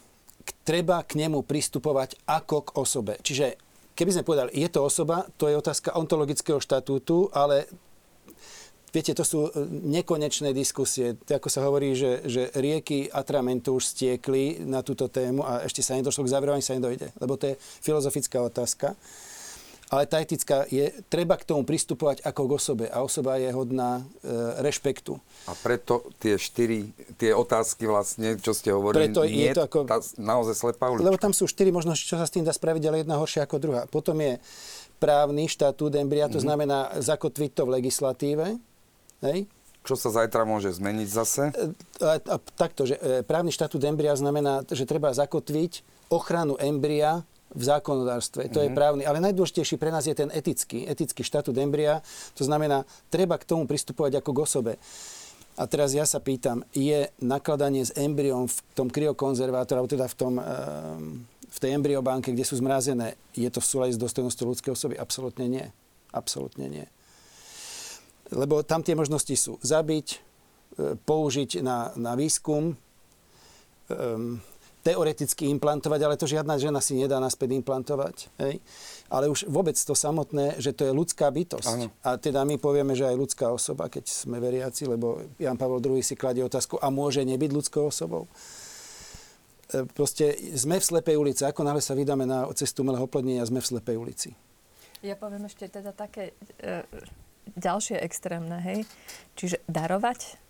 treba 0.63 1.03
k 1.03 1.19
nemu 1.19 1.43
pristupovať 1.43 2.23
ako 2.25 2.57
k 2.63 2.69
osobe. 2.79 3.13
Čiže 3.19 3.59
keby 3.93 4.11
sme 4.15 4.27
povedali, 4.27 4.51
je 4.55 4.67
to 4.71 4.81
osoba, 4.83 5.27
to 5.37 5.51
je 5.51 5.59
otázka 5.59 5.95
ontologického 5.95 6.59
štatútu, 6.59 7.29
ale 7.35 7.67
Viete, 8.93 9.17
to 9.17 9.25
sú 9.25 9.49
e, 9.49 9.51
nekonečné 9.89 10.53
diskusie. 10.53 11.17
Ako 11.25 11.49
sa 11.49 11.65
hovorí, 11.65 11.97
že, 11.97 12.21
že 12.29 12.53
rieky 12.53 13.09
atramentu 13.09 13.81
už 13.81 13.89
stiekli 13.89 14.61
na 14.69 14.85
túto 14.85 15.09
tému 15.09 15.41
a 15.41 15.65
ešte 15.65 15.81
sa 15.81 15.97
nedošlo 15.97 16.21
k 16.21 16.29
záveru, 16.29 16.53
sa 16.61 16.77
nedojde. 16.77 17.09
Lebo 17.17 17.33
to 17.33 17.49
je 17.49 17.59
filozofická 17.81 18.37
otázka. 18.45 18.93
Ale 19.93 20.09
tá 20.09 20.17
etická 20.17 20.65
je, 20.73 20.89
treba 21.05 21.37
k 21.37 21.45
tomu 21.45 21.61
pristupovať 21.61 22.25
ako 22.25 22.41
k 22.49 22.51
osobe. 22.57 22.85
A 22.89 23.05
osoba 23.05 23.37
je 23.37 23.53
hodná 23.53 24.01
e, 24.01 24.33
rešpektu. 24.65 25.21
A 25.45 25.53
preto 25.53 26.09
tie 26.17 26.41
štyri, 26.41 26.89
tie 27.21 27.29
otázky 27.37 27.85
vlastne, 27.85 28.41
čo 28.41 28.57
ste 28.57 28.73
hovorili, 28.73 29.13
preto 29.13 29.21
nie 29.29 29.53
je 29.53 29.61
to 29.61 29.69
ako, 29.69 29.79
tá, 29.85 30.01
naozaj 30.17 30.57
slepá 30.57 30.89
ulička. 30.89 31.05
Lebo 31.05 31.21
tam 31.21 31.37
sú 31.37 31.45
štyri 31.45 31.69
možnosti, 31.69 32.09
čo 32.09 32.17
sa 32.17 32.25
s 32.25 32.33
tým 32.33 32.41
dá 32.41 32.49
spraviť, 32.49 32.83
ale 32.89 33.05
jedna 33.05 33.21
horšia 33.21 33.45
ako 33.45 33.61
druhá. 33.61 33.81
Potom 33.85 34.17
je 34.17 34.41
právny 34.97 35.45
štatút 35.45 35.93
embria, 35.93 36.25
to 36.25 36.41
mm-hmm. 36.41 36.47
znamená 36.49 36.79
zakotviť 36.97 37.51
to 37.53 37.61
v 37.69 37.73
legislatíve, 37.77 38.47
Hej? 39.23 39.47
Čo 39.83 39.99
sa 39.99 40.23
zajtra 40.23 40.47
môže 40.47 40.71
zmeniť 40.71 41.07
zase? 41.07 41.43
E, 41.51 41.75
a, 42.03 42.15
a, 42.19 42.35
takto, 42.39 42.87
že 42.87 42.95
e, 42.99 43.23
právny 43.23 43.51
štatút 43.51 43.83
embria 43.83 44.15
znamená, 44.15 44.63
že 44.67 44.87
treba 44.87 45.11
zakotviť 45.11 45.83
ochranu 46.11 46.55
embria 46.59 47.23
v 47.53 47.63
zákonodárstve. 47.63 48.49
To 48.49 48.59
mm-hmm. 48.59 48.65
je 48.65 48.69
mhm. 48.69 48.77
právny. 48.77 49.03
Ale 49.05 49.23
najdôležitejší 49.23 49.77
pre 49.77 49.93
nás 49.93 50.09
je 50.09 50.17
ten 50.17 50.29
etický, 50.33 50.89
etický 50.89 51.21
štatút 51.21 51.55
embria. 51.57 52.01
To 52.37 52.43
znamená, 52.43 52.83
treba 53.13 53.37
k 53.37 53.47
tomu 53.47 53.69
pristupovať 53.69 54.19
ako 54.19 54.29
k 54.33 54.41
osobe. 54.41 54.73
A 55.53 55.69
teraz 55.69 55.93
ja 55.93 56.01
sa 56.09 56.17
pýtam, 56.17 56.65
je 56.73 57.13
nakladanie 57.21 57.85
s 57.85 57.93
embryom 57.93 58.49
v 58.49 58.57
tom 58.73 58.89
kryokonzervátore, 58.89 59.77
alebo 59.77 59.93
teda 59.93 60.09
v, 60.09 60.15
tom, 60.17 60.41
v 61.45 61.57
tej 61.61 61.77
embryobánke, 61.77 62.33
kde 62.33 62.41
sú 62.41 62.57
zmrazené, 62.57 63.13
je 63.37 63.45
to 63.53 63.61
v 63.61 63.69
súlade 63.69 63.93
s 63.93 64.01
dôstojnosťou 64.01 64.49
ľudskej 64.49 64.73
osoby? 64.73 64.97
Absolútne 64.97 65.45
nie. 65.45 65.65
Absolútne 66.09 66.65
nie. 66.65 66.85
Lebo 68.33 68.65
tam 68.65 68.81
tie 68.81 68.97
možnosti 68.97 69.33
sú 69.37 69.61
zabiť, 69.61 70.07
e, 70.09 70.17
použiť 70.97 71.61
na, 71.61 71.93
na 71.93 72.17
výskum, 72.17 72.73
um, 72.73 74.41
teoreticky 74.83 75.47
implantovať, 75.47 75.99
ale 76.03 76.19
to 76.19 76.27
žiadna 76.27 76.59
žena 76.59 76.83
si 76.83 76.99
nedá 76.99 77.17
naspäť 77.23 77.55
implantovať. 77.55 78.27
Hej? 78.43 78.59
Ale 79.07 79.31
už 79.31 79.47
vôbec 79.47 79.79
to 79.79 79.95
samotné, 79.95 80.59
že 80.59 80.75
to 80.75 80.83
je 80.83 80.91
ľudská 80.91 81.31
bytosť. 81.31 81.71
Ano. 81.71 81.87
A 82.03 82.19
teda 82.19 82.43
my 82.43 82.59
povieme, 82.59 82.91
že 82.91 83.07
aj 83.07 83.15
ľudská 83.15 83.47
osoba, 83.47 83.87
keď 83.87 84.11
sme 84.11 84.43
veriaci, 84.43 84.83
lebo 84.85 85.23
Jan 85.39 85.55
Pavel 85.55 85.79
II 85.79 86.03
si 86.03 86.19
kladie 86.19 86.43
otázku, 86.43 86.75
a 86.83 86.91
môže 86.91 87.23
nebyť 87.23 87.51
ľudskou 87.55 87.87
osobou? 87.87 88.27
E, 89.71 89.87
proste 89.87 90.35
sme 90.53 90.77
v 90.77 90.85
slepej 90.85 91.15
ulici. 91.15 91.41
Ako 91.47 91.63
náhle 91.63 91.79
sa 91.79 91.95
vydáme 91.95 92.27
na 92.27 92.45
cestu 92.51 92.83
umelého 92.83 93.07
oplodnenia, 93.07 93.47
sme 93.47 93.63
v 93.63 93.69
slepej 93.71 93.95
ulici. 93.95 94.29
Ja 94.99 95.15
poviem 95.15 95.47
ešte 95.47 95.71
teda 95.71 95.95
také 95.95 96.35
e, 96.59 96.83
ďalšie 97.55 97.99
extrémne, 98.03 98.59
hej. 98.59 98.83
Čiže 99.39 99.63
darovať, 99.67 100.42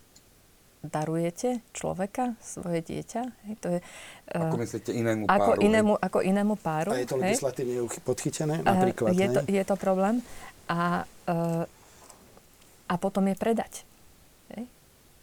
darujete 0.83 1.63
človeka, 1.71 2.35
svoje 2.43 2.83
dieťa. 2.83 3.21
Hej, 3.47 3.55
to 3.63 3.67
je, 3.71 3.79
ako 4.35 4.55
uh, 4.55 4.61
myslíte 4.61 4.91
inému 4.91 5.23
ako 5.31 5.49
páru? 5.55 5.59
Inému, 5.63 5.93
ako 5.95 6.19
inému 6.19 6.55
páru. 6.59 6.89
A 6.91 6.99
je 6.99 7.07
to 7.07 7.15
legislatívne 7.15 7.87
podchytené 8.03 8.55
napríklad? 8.67 9.15
Uh, 9.15 9.17
je, 9.17 9.27
to, 9.31 9.39
je 9.47 9.63
to 9.63 9.75
problém. 9.79 10.19
A, 10.67 11.07
uh, 11.31 11.63
a 12.91 12.95
potom 12.99 13.23
je 13.31 13.35
predať. 13.39 13.87
Hej. 14.51 14.67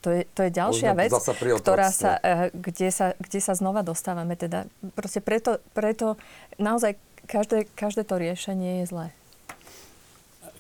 To 0.01 0.09
je, 0.17 0.23
to 0.33 0.41
je 0.49 0.51
ďalšia 0.51 0.97
vec, 0.97 1.13
ktorá 1.61 1.93
sa, 1.93 2.17
uh, 2.17 2.49
kde, 2.57 2.89
sa, 2.89 3.13
kde 3.21 3.41
sa 3.45 3.53
znova 3.53 3.85
dostávame. 3.85 4.41
Teda, 4.41 4.65
proste 4.97 5.21
preto, 5.21 5.61
preto 5.77 6.17
naozaj 6.57 6.97
každé, 7.29 7.69
každé 7.77 8.09
to 8.09 8.17
riešenie 8.17 8.81
je 8.83 8.87
zlé 8.89 9.07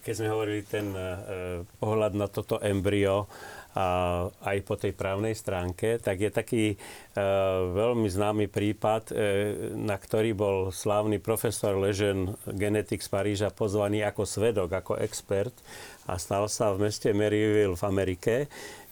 keď 0.00 0.14
sme 0.16 0.32
hovorili 0.32 0.64
ten 0.64 0.90
e, 0.96 1.06
pohľad 1.76 2.16
na 2.16 2.26
toto 2.26 2.56
embryo, 2.64 3.28
a 3.70 3.86
aj 4.42 4.58
po 4.66 4.74
tej 4.74 4.90
právnej 4.90 5.38
stránke, 5.38 6.02
tak 6.02 6.18
je 6.18 6.30
taký 6.30 6.64
e, 6.74 6.76
veľmi 7.70 8.10
známy 8.10 8.50
prípad, 8.50 9.02
e, 9.10 9.14
na 9.78 9.94
ktorý 9.94 10.34
bol 10.34 10.56
slávny 10.74 11.22
profesor 11.22 11.78
Ležen, 11.78 12.34
genetik 12.50 12.98
z 12.98 13.08
Paríža, 13.14 13.54
pozvaný 13.54 14.02
ako 14.02 14.26
svedok, 14.26 14.74
ako 14.74 14.98
expert 14.98 15.54
a 16.10 16.18
stal 16.18 16.50
sa 16.50 16.74
v 16.74 16.90
meste 16.90 17.14
Maryville 17.14 17.78
v 17.78 17.84
Amerike, 17.86 18.34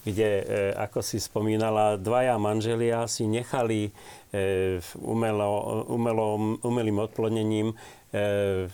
kde, 0.07 0.31
e, 0.41 0.45
ako 0.79 1.03
si 1.03 1.19
spomínala, 1.19 1.99
dvaja 1.99 2.39
manželia 2.39 3.05
si 3.11 3.27
nechali 3.27 3.91
e, 4.31 4.79
umelo, 5.03 5.85
umelo, 5.91 6.57
umelým 6.63 6.99
odplonením 7.03 7.75
e, 8.15 8.71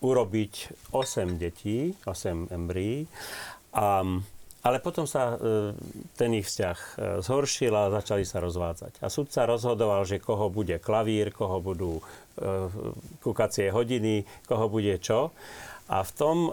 urobiť 0.00 0.52
8 0.94 1.36
detí, 1.36 1.92
8 2.06 2.50
embryí. 2.54 3.04
A, 3.74 4.02
ale 4.68 4.84
potom 4.84 5.08
sa 5.08 5.32
e, 5.32 5.72
ten 6.12 6.36
ich 6.36 6.44
vzťah 6.44 6.78
e, 6.78 6.92
zhoršil 7.24 7.72
a 7.72 7.88
začali 7.88 8.28
sa 8.28 8.44
rozvádzať. 8.44 9.00
A 9.00 9.08
sudca 9.08 9.48
rozhodoval, 9.48 10.04
že 10.04 10.20
koho 10.20 10.52
bude 10.52 10.76
klavír, 10.76 11.32
koho 11.32 11.56
budú 11.64 11.96
e, 11.96 12.02
kukacie 13.24 13.72
hodiny, 13.72 14.28
koho 14.44 14.68
bude 14.68 15.00
čo. 15.00 15.32
A 15.88 16.04
v 16.04 16.10
tom 16.12 16.36
e, 16.44 16.50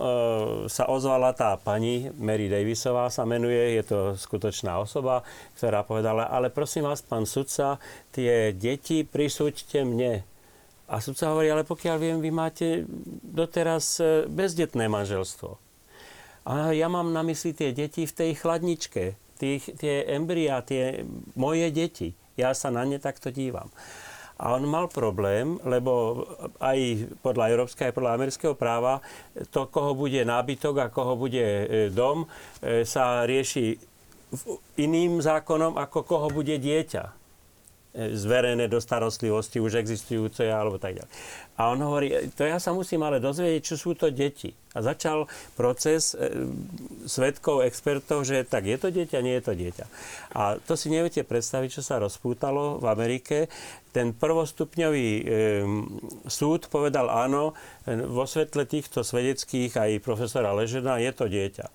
sa 0.72 0.88
ozvala 0.88 1.36
tá 1.36 1.60
pani, 1.60 2.08
Mary 2.16 2.48
Davisová 2.48 3.12
sa 3.12 3.28
menuje, 3.28 3.76
je 3.76 3.84
to 3.84 4.00
skutočná 4.16 4.80
osoba, 4.80 5.28
ktorá 5.60 5.84
povedala, 5.84 6.32
ale 6.32 6.48
prosím 6.48 6.88
vás, 6.88 7.04
pán 7.04 7.28
sudca, 7.28 7.84
tie 8.16 8.56
deti 8.56 9.04
prisúďte 9.04 9.84
mne. 9.84 10.24
A 10.88 11.04
sudca 11.04 11.36
hovorí, 11.36 11.52
ale 11.52 11.68
pokiaľ 11.68 11.96
viem, 12.00 12.18
vy 12.24 12.32
máte 12.32 12.88
doteraz 13.28 14.00
bezdetné 14.32 14.88
manželstvo. 14.88 15.65
A 16.46 16.70
ja 16.78 16.86
mám 16.86 17.10
na 17.10 17.26
mysli 17.26 17.58
tie 17.58 17.74
deti 17.74 18.06
v 18.06 18.14
tej 18.14 18.32
chladničke, 18.38 19.18
tých, 19.42 19.66
tie 19.82 20.06
embryá, 20.14 20.62
tie 20.62 21.02
moje 21.34 21.74
deti. 21.74 22.14
Ja 22.38 22.54
sa 22.54 22.70
na 22.70 22.86
ne 22.86 23.02
takto 23.02 23.34
dívam. 23.34 23.74
A 24.36 24.52
on 24.54 24.68
mal 24.68 24.92
problém, 24.92 25.58
lebo 25.64 26.22
aj 26.60 27.08
podľa 27.24 27.56
európskeho, 27.56 27.88
aj 27.88 27.96
podľa 27.96 28.16
amerického 28.20 28.54
práva 28.54 29.00
to, 29.48 29.72
koho 29.72 29.96
bude 29.96 30.20
nábytok 30.22 30.76
a 30.86 30.92
koho 30.92 31.16
bude 31.16 31.40
e, 31.40 31.66
dom, 31.88 32.28
e, 32.60 32.84
sa 32.84 33.24
rieši 33.24 33.80
iným 34.76 35.24
zákonom, 35.24 35.80
ako 35.80 36.04
koho 36.04 36.28
bude 36.28 36.60
dieťa 36.60 37.25
zverené 37.96 38.68
do 38.68 38.84
starostlivosti 38.84 39.64
už 39.64 39.80
existujúce 39.80 40.44
alebo 40.52 40.76
tak 40.76 41.00
ďalej. 41.00 41.12
A 41.56 41.72
on 41.72 41.80
hovorí, 41.80 42.12
to 42.36 42.44
ja 42.44 42.60
sa 42.60 42.76
musím 42.76 43.08
ale 43.08 43.24
dozvedieť, 43.24 43.62
čo 43.64 43.76
sú 43.80 43.92
to 43.96 44.12
deti. 44.12 44.52
A 44.76 44.84
začal 44.84 45.24
proces 45.56 46.12
e, 46.12 46.52
svetkov, 47.08 47.64
expertov, 47.64 48.28
že 48.28 48.44
tak 48.44 48.68
je 48.68 48.76
to 48.76 48.92
dieťa, 48.92 49.24
nie 49.24 49.40
je 49.40 49.44
to 49.48 49.54
dieťa. 49.56 49.86
A 50.36 50.60
to 50.60 50.76
si 50.76 50.92
neviete 50.92 51.24
predstaviť, 51.24 51.80
čo 51.80 51.82
sa 51.88 52.04
rozpútalo 52.04 52.84
v 52.84 52.86
Amerike. 52.92 53.48
Ten 53.96 54.12
prvostupňový 54.12 55.10
e, 55.16 55.24
súd 56.28 56.68
povedal 56.68 57.08
áno, 57.08 57.56
vo 57.88 58.28
svetle 58.28 58.68
týchto 58.68 59.08
svedeckých 59.08 59.80
aj 59.80 60.04
profesora 60.04 60.52
Ležena 60.52 61.00
je 61.00 61.12
to 61.16 61.32
dieťa. 61.32 61.66
E, 61.72 61.74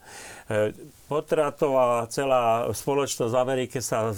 potratová 1.11 2.07
celá 2.07 2.71
spoločnosť 2.71 3.35
v 3.35 3.43
Amerike 3.43 3.83
sa 3.83 4.15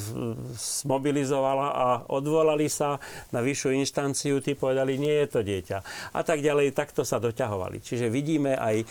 zmobilizovala 0.53 1.69
a 1.73 1.87
odvolali 2.13 2.69
sa 2.69 3.01
na 3.33 3.41
vyššiu 3.41 3.73
inštanciu, 3.81 4.45
tí 4.45 4.53
povedali, 4.53 5.01
nie 5.01 5.25
je 5.25 5.29
to 5.33 5.41
dieťa. 5.41 5.79
A 6.13 6.21
tak 6.21 6.45
ďalej, 6.45 6.77
takto 6.77 7.01
sa 7.01 7.17
doťahovali. 7.17 7.81
Čiže 7.81 8.13
vidíme 8.13 8.61
aj 8.61 8.77
e, 8.77 8.87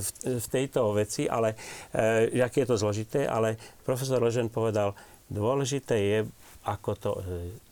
v, 0.00 0.46
tejto 0.48 0.96
veci, 0.96 1.28
ale 1.28 1.52
e, 1.92 2.40
aké 2.40 2.64
je 2.64 2.72
to 2.72 2.80
zložité, 2.80 3.28
ale 3.28 3.60
profesor 3.84 4.24
Ležen 4.24 4.48
povedal, 4.48 4.96
dôležité 5.28 5.96
je, 6.00 6.18
ako 6.64 6.90
to 6.96 7.10
e, 7.20 7.22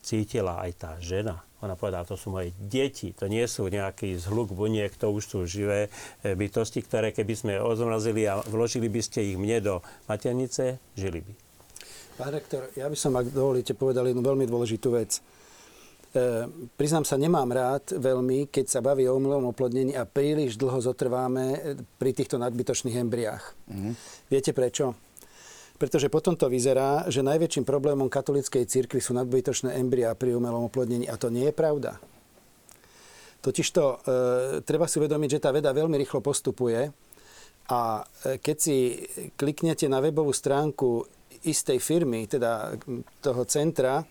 cítila 0.04 0.60
aj 0.60 0.70
tá 0.76 0.90
žena. 1.00 1.40
Ona 1.60 1.76
povedala, 1.76 2.08
to 2.08 2.16
sú 2.16 2.32
moje 2.32 2.56
deti, 2.56 3.12
to 3.12 3.28
nie 3.28 3.44
sú 3.44 3.68
nejaký 3.68 4.16
zhluk 4.16 4.56
buniek, 4.56 4.88
to 4.96 5.12
už 5.12 5.22
sú 5.28 5.38
živé 5.44 5.92
bytosti, 6.24 6.80
ktoré 6.80 7.12
keby 7.12 7.34
sme 7.36 7.54
ozmrazili 7.60 8.24
a 8.24 8.40
vložili 8.48 8.88
by 8.88 9.00
ste 9.04 9.34
ich 9.34 9.36
mne 9.36 9.60
do 9.60 9.74
maternice, 10.08 10.80
žili 10.96 11.20
by. 11.20 11.32
Pán 12.20 12.32
rektor, 12.36 12.68
ja 12.76 12.84
by 12.88 12.96
som, 12.96 13.16
ak 13.16 13.32
dovolíte, 13.32 13.72
povedal 13.72 14.08
jednu 14.08 14.20
veľmi 14.20 14.44
dôležitú 14.44 14.92
vec. 14.92 15.20
E, 16.12 16.44
priznám 16.76 17.08
sa, 17.08 17.16
nemám 17.16 17.48
rád 17.48 17.96
veľmi, 17.96 18.52
keď 18.52 18.66
sa 18.68 18.80
baví 18.84 19.08
o 19.08 19.16
umelom 19.16 19.48
oplodnení 19.48 19.96
a 19.96 20.04
príliš 20.04 20.60
dlho 20.60 20.84
zotrváme 20.84 21.76
pri 21.96 22.10
týchto 22.12 22.36
nadbytočných 22.36 23.00
embriách. 23.00 23.44
Mm-hmm. 23.72 23.92
Viete 24.28 24.52
prečo? 24.52 25.09
Pretože 25.80 26.12
potom 26.12 26.36
to 26.36 26.52
vyzerá, 26.52 27.08
že 27.08 27.24
najväčším 27.24 27.64
problémom 27.64 28.12
katolíckej 28.12 28.68
cirkvi 28.68 29.00
sú 29.00 29.16
nadbytočné 29.16 29.80
embriá 29.80 30.12
pri 30.12 30.36
umelom 30.36 30.68
oplodnení 30.68 31.08
a 31.08 31.16
to 31.16 31.32
nie 31.32 31.48
je 31.48 31.54
pravda. 31.56 31.96
Totižto 33.40 33.82
e, 33.82 33.96
treba 34.60 34.84
si 34.84 35.00
uvedomiť, 35.00 35.40
že 35.40 35.42
tá 35.42 35.48
veda 35.48 35.72
veľmi 35.72 35.96
rýchlo 35.96 36.20
postupuje 36.20 36.92
a 37.72 37.80
e, 38.04 38.36
keď 38.36 38.56
si 38.60 38.76
kliknete 39.40 39.88
na 39.88 40.04
webovú 40.04 40.36
stránku 40.36 41.08
istej 41.48 41.80
firmy, 41.80 42.28
teda 42.28 42.76
toho 43.24 43.48
centra, 43.48 44.04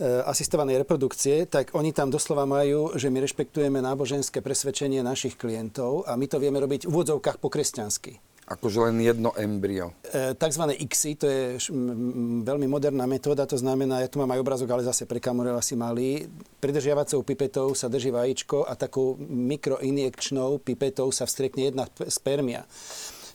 E, 0.00 0.24
asistovanej 0.24 0.80
reprodukcie, 0.80 1.44
tak 1.44 1.76
oni 1.76 1.92
tam 1.92 2.08
doslova 2.08 2.48
majú, 2.48 2.96
že 2.96 3.12
my 3.12 3.20
rešpektujeme 3.20 3.84
náboženské 3.84 4.40
presvedčenie 4.40 5.04
našich 5.04 5.36
klientov 5.36 6.08
a 6.08 6.16
my 6.16 6.24
to 6.24 6.40
vieme 6.40 6.56
robiť 6.56 6.88
v 6.88 6.92
úvodzovkách 6.94 7.36
po 7.36 7.52
kresťansky. 7.52 8.16
Akože 8.50 8.90
len 8.90 8.98
jedno 8.98 9.30
embryo. 9.38 9.94
E, 10.10 10.34
takzvané 10.34 10.74
XI, 10.74 11.14
to 11.14 11.26
je 11.30 11.42
š, 11.62 11.70
m, 11.70 12.42
veľmi 12.42 12.66
moderná 12.66 13.06
metóda, 13.06 13.46
to 13.46 13.54
znamená, 13.54 14.02
ja 14.02 14.10
tu 14.10 14.18
mám 14.18 14.34
aj 14.34 14.42
obrazok, 14.42 14.74
ale 14.74 14.82
zase 14.82 15.06
pre 15.06 15.22
kamerou 15.22 15.54
asi 15.54 15.78
malý. 15.78 16.26
Pridržiavacou 16.58 17.22
pipetou 17.22 17.70
sa 17.78 17.86
drží 17.86 18.10
vajíčko 18.10 18.66
a 18.66 18.74
takou 18.74 19.14
mikroinjekčnou 19.22 20.58
pipetou 20.66 21.14
sa 21.14 21.30
vstrekne 21.30 21.70
jedna 21.70 21.86
spermia. 22.10 22.66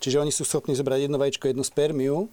Čiže 0.04 0.20
oni 0.20 0.36
sú 0.36 0.44
schopní 0.44 0.76
zobrať 0.76 1.08
jedno 1.08 1.16
vajíčko, 1.16 1.48
jednu 1.48 1.64
spermiu, 1.64 2.28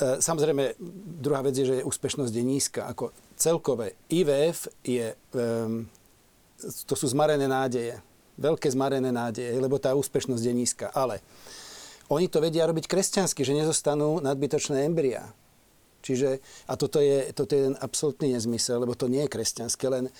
E, 0.00 0.16
samozrejme, 0.24 0.80
druhá 1.20 1.44
vec 1.44 1.60
je, 1.60 1.68
že 1.68 1.84
úspešnosť 1.84 2.32
je 2.32 2.44
nízka. 2.44 2.88
Ako 2.88 3.12
celkové 3.36 3.92
IVF 4.08 4.72
je, 4.80 5.12
um, 5.36 5.84
to 6.88 6.94
sú 6.96 7.12
zmarené 7.12 7.44
nádeje. 7.44 8.00
Veľké 8.40 8.72
zmarené 8.72 9.12
nádeje, 9.12 9.52
lebo 9.60 9.76
tá 9.76 9.92
úspešnosť 9.92 10.40
je 10.40 10.54
nízka. 10.56 10.86
Ale 10.96 11.20
oni 12.10 12.26
to 12.26 12.42
vedia 12.42 12.66
robiť 12.66 12.90
kresťansky, 12.90 13.46
že 13.46 13.54
nezostanú 13.54 14.18
nadbytočné 14.18 14.82
embryá. 14.84 15.30
Čiže, 16.00 16.40
a 16.66 16.74
toto 16.80 16.98
je, 16.98 17.30
toto 17.36 17.52
je 17.52 17.70
ten 17.70 17.76
absolútny 17.76 18.32
nezmysel, 18.32 18.80
lebo 18.80 18.96
to 18.96 19.06
nie 19.06 19.20
je 19.28 19.32
kresťanské, 19.32 19.84
len 19.92 20.08
e, 20.08 20.12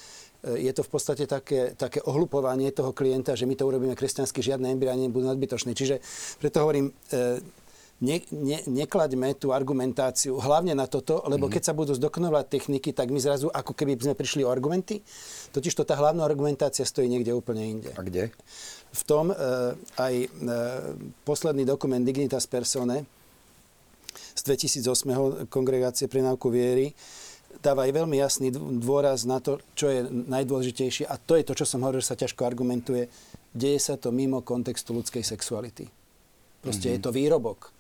je 0.69 0.73
to 0.77 0.85
v 0.85 0.91
podstate 0.93 1.25
také, 1.25 1.73
také 1.73 2.05
ohlupovanie 2.05 2.69
toho 2.71 2.93
klienta, 2.93 3.33
že 3.33 3.49
my 3.49 3.57
to 3.57 3.65
urobíme 3.65 3.97
kresťansky, 3.97 4.45
žiadne 4.45 4.77
embryá 4.77 4.93
nebudú 4.93 5.25
nadbytočné. 5.25 5.73
Čiže 5.73 6.05
preto 6.37 6.61
hovorím, 6.63 6.93
e, 6.93 7.41
ne, 8.01 8.17
ne, 8.33 8.59
neklaďme 8.65 9.37
tú 9.37 9.53
argumentáciu 9.53 10.41
hlavne 10.41 10.73
na 10.73 10.89
toto, 10.89 11.21
lebo 11.29 11.47
mm-hmm. 11.47 11.55
keď 11.55 11.63
sa 11.63 11.77
budú 11.77 11.93
zdokonalovať 11.95 12.47
techniky, 12.49 12.97
tak 12.97 13.13
my 13.13 13.21
zrazu 13.21 13.53
ako 13.53 13.77
keby 13.77 14.01
sme 14.01 14.17
prišli 14.17 14.43
o 14.43 14.51
argumenty. 14.51 15.05
Totiž 15.53 15.77
to 15.77 15.85
tá 15.85 15.95
hlavná 16.01 16.25
argumentácia 16.25 16.89
stojí 16.89 17.07
niekde 17.13 17.37
úplne 17.37 17.79
inde. 17.79 17.91
A 17.95 18.03
kde? 18.03 18.33
V 18.91 19.03
tom 19.07 19.31
e, 19.31 19.37
aj 20.01 20.15
e, 20.17 20.29
posledný 21.23 21.69
dokument 21.69 22.03
Dignitas 22.03 22.49
Persone 22.49 23.05
z 24.35 24.41
2008. 24.49 25.47
kongregácie 25.53 26.09
pre 26.11 26.25
náuku 26.25 26.49
viery 26.51 26.91
dáva 27.59 27.85
aj 27.85 27.93
veľmi 27.93 28.17
jasný 28.17 28.49
dôraz 28.79 29.27
na 29.27 29.43
to, 29.43 29.59
čo 29.75 29.91
je 29.91 30.07
najdôležitejšie 30.07 31.05
a 31.11 31.19
to 31.19 31.35
je 31.35 31.45
to, 31.45 31.53
čo 31.59 31.67
som 31.67 31.83
hovoril, 31.83 32.01
že 32.01 32.15
sa 32.15 32.21
ťažko 32.21 32.47
argumentuje. 32.47 33.11
Deje 33.51 33.83
sa 33.83 33.99
to 33.99 34.15
mimo 34.15 34.41
kontextu 34.47 34.95
ľudskej 34.95 35.27
sexuality. 35.27 35.91
Proste 36.63 36.95
mm-hmm. 36.95 37.03
je 37.03 37.05
to 37.05 37.11
výrobok. 37.11 37.75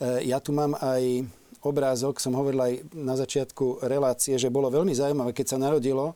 E, 0.00 0.24
ja 0.28 0.40
tu 0.40 0.52
mám 0.52 0.74
aj 0.78 1.24
obrázok, 1.64 2.20
som 2.22 2.34
hovoril 2.36 2.60
aj 2.62 2.80
na 2.94 3.16
začiatku 3.16 3.78
relácie, 3.84 4.38
že 4.38 4.50
bolo 4.52 4.70
veľmi 4.70 4.94
zaujímavé, 4.94 5.32
keď 5.34 5.46
sa 5.56 5.58
narodilo 5.58 6.14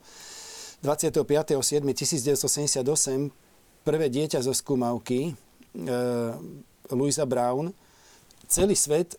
25.7.1978 0.81 3.31
prvé 3.81 4.09
dieťa 4.09 4.41
zo 4.41 4.53
skúmavky, 4.53 5.29
e, 5.29 5.33
Louisa 6.91 7.25
Brown. 7.25 7.73
Celý 8.47 8.75
svet 8.75 9.15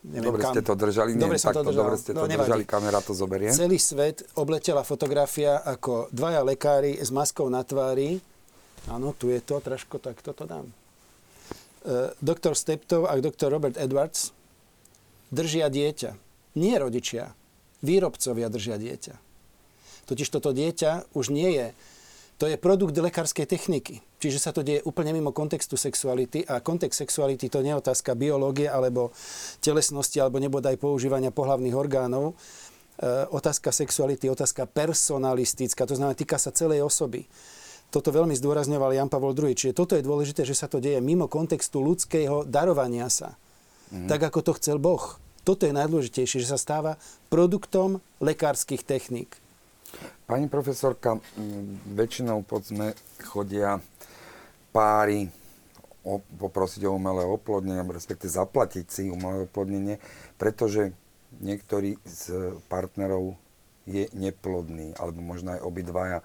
Neviem, 0.00 0.32
dobre 0.32 0.40
kam. 0.40 0.56
ste 0.56 0.64
to 0.64 0.72
držali, 0.72 1.12
dobre, 1.12 1.36
neviem, 1.36 1.44
takto, 1.44 1.60
to 1.60 1.76
dobre 1.76 2.00
ste 2.00 2.16
no, 2.16 2.24
to 2.24 2.32
nevadí. 2.32 2.48
držali, 2.48 2.64
kamera 2.64 3.04
to 3.04 3.12
zoberie. 3.12 3.52
Celý 3.52 3.76
svet 3.76 4.24
obletela 4.40 4.80
fotografia 4.80 5.60
ako 5.60 6.08
dvaja 6.08 6.40
lekári 6.40 6.96
s 6.96 7.12
maskou 7.12 7.52
na 7.52 7.60
tvári. 7.60 8.16
Áno, 8.88 9.12
tu 9.12 9.28
je 9.28 9.44
to, 9.44 9.60
trošku 9.60 10.00
tak 10.00 10.24
toto 10.24 10.48
dám. 10.48 10.72
E, 11.80 12.12
doktor 12.20 12.52
Steptov 12.52 13.08
a 13.08 13.16
doktor 13.16 13.48
Robert 13.48 13.80
Edwards 13.80 14.36
držia 15.32 15.72
dieťa. 15.72 16.12
Nie 16.60 16.76
rodičia, 16.76 17.32
výrobcovia 17.80 18.52
držia 18.52 18.76
dieťa. 18.76 19.14
Totiž 20.04 20.28
toto 20.28 20.52
dieťa 20.52 21.14
už 21.16 21.32
nie 21.32 21.48
je, 21.54 21.66
to 22.36 22.48
je 22.48 22.56
produkt 22.60 22.96
lekárskej 22.96 23.44
techniky. 23.48 24.00
Čiže 24.20 24.38
sa 24.40 24.52
to 24.52 24.60
deje 24.60 24.84
úplne 24.84 25.12
mimo 25.16 25.32
kontextu 25.32 25.76
sexuality 25.80 26.44
a 26.44 26.60
kontext 26.60 27.00
sexuality 27.00 27.48
to 27.48 27.64
nie 27.64 27.72
je 27.72 27.80
otázka 27.80 28.16
biológie 28.16 28.68
alebo 28.68 29.12
telesnosti 29.64 30.20
alebo 30.20 30.40
nebodaj 30.40 30.76
používania 30.76 31.32
pohlavných 31.32 31.72
orgánov. 31.72 32.32
E, 32.32 33.28
otázka 33.32 33.72
sexuality, 33.72 34.28
otázka 34.28 34.68
personalistická, 34.68 35.88
to 35.88 35.96
znamená 35.96 36.12
týka 36.12 36.36
sa 36.36 36.52
celej 36.52 36.84
osoby. 36.84 37.24
Toto 37.90 38.14
veľmi 38.14 38.38
zdôrazňoval 38.38 38.94
Jan 38.94 39.10
Pavol 39.10 39.34
II. 39.34 39.50
Čiže 39.50 39.74
toto 39.74 39.98
je 39.98 40.06
dôležité, 40.06 40.46
že 40.46 40.54
sa 40.54 40.70
to 40.70 40.78
deje 40.78 41.02
mimo 41.02 41.26
kontextu 41.26 41.82
ľudského 41.82 42.46
darovania 42.46 43.10
sa. 43.10 43.34
Mm. 43.90 44.06
Tak, 44.06 44.30
ako 44.30 44.40
to 44.46 44.52
chcel 44.62 44.78
Boh. 44.78 45.18
Toto 45.42 45.66
je 45.66 45.74
najdôležitejšie, 45.74 46.46
že 46.46 46.54
sa 46.54 46.58
stáva 46.60 47.00
produktom 47.26 47.98
lekárskych 48.22 48.86
techník. 48.86 49.34
Pani 50.30 50.46
profesorka, 50.46 51.18
väčšinou 51.90 52.46
poďme 52.46 52.94
chodia 53.26 53.82
páry 54.70 55.26
o, 56.06 56.22
poprosiť 56.22 56.86
o 56.86 56.94
umelé 56.94 57.26
oplodnenie, 57.26 57.82
respektíve 57.82 58.30
zaplatiť 58.30 58.86
si 58.86 59.02
umelé 59.10 59.50
oplodnenie, 59.50 59.98
pretože 60.38 60.94
niektorý 61.42 61.98
z 62.06 62.54
partnerov 62.70 63.34
je 63.90 64.06
neplodný, 64.14 64.94
alebo 64.94 65.18
možno 65.18 65.58
aj 65.58 65.60
obidvaja. 65.66 66.18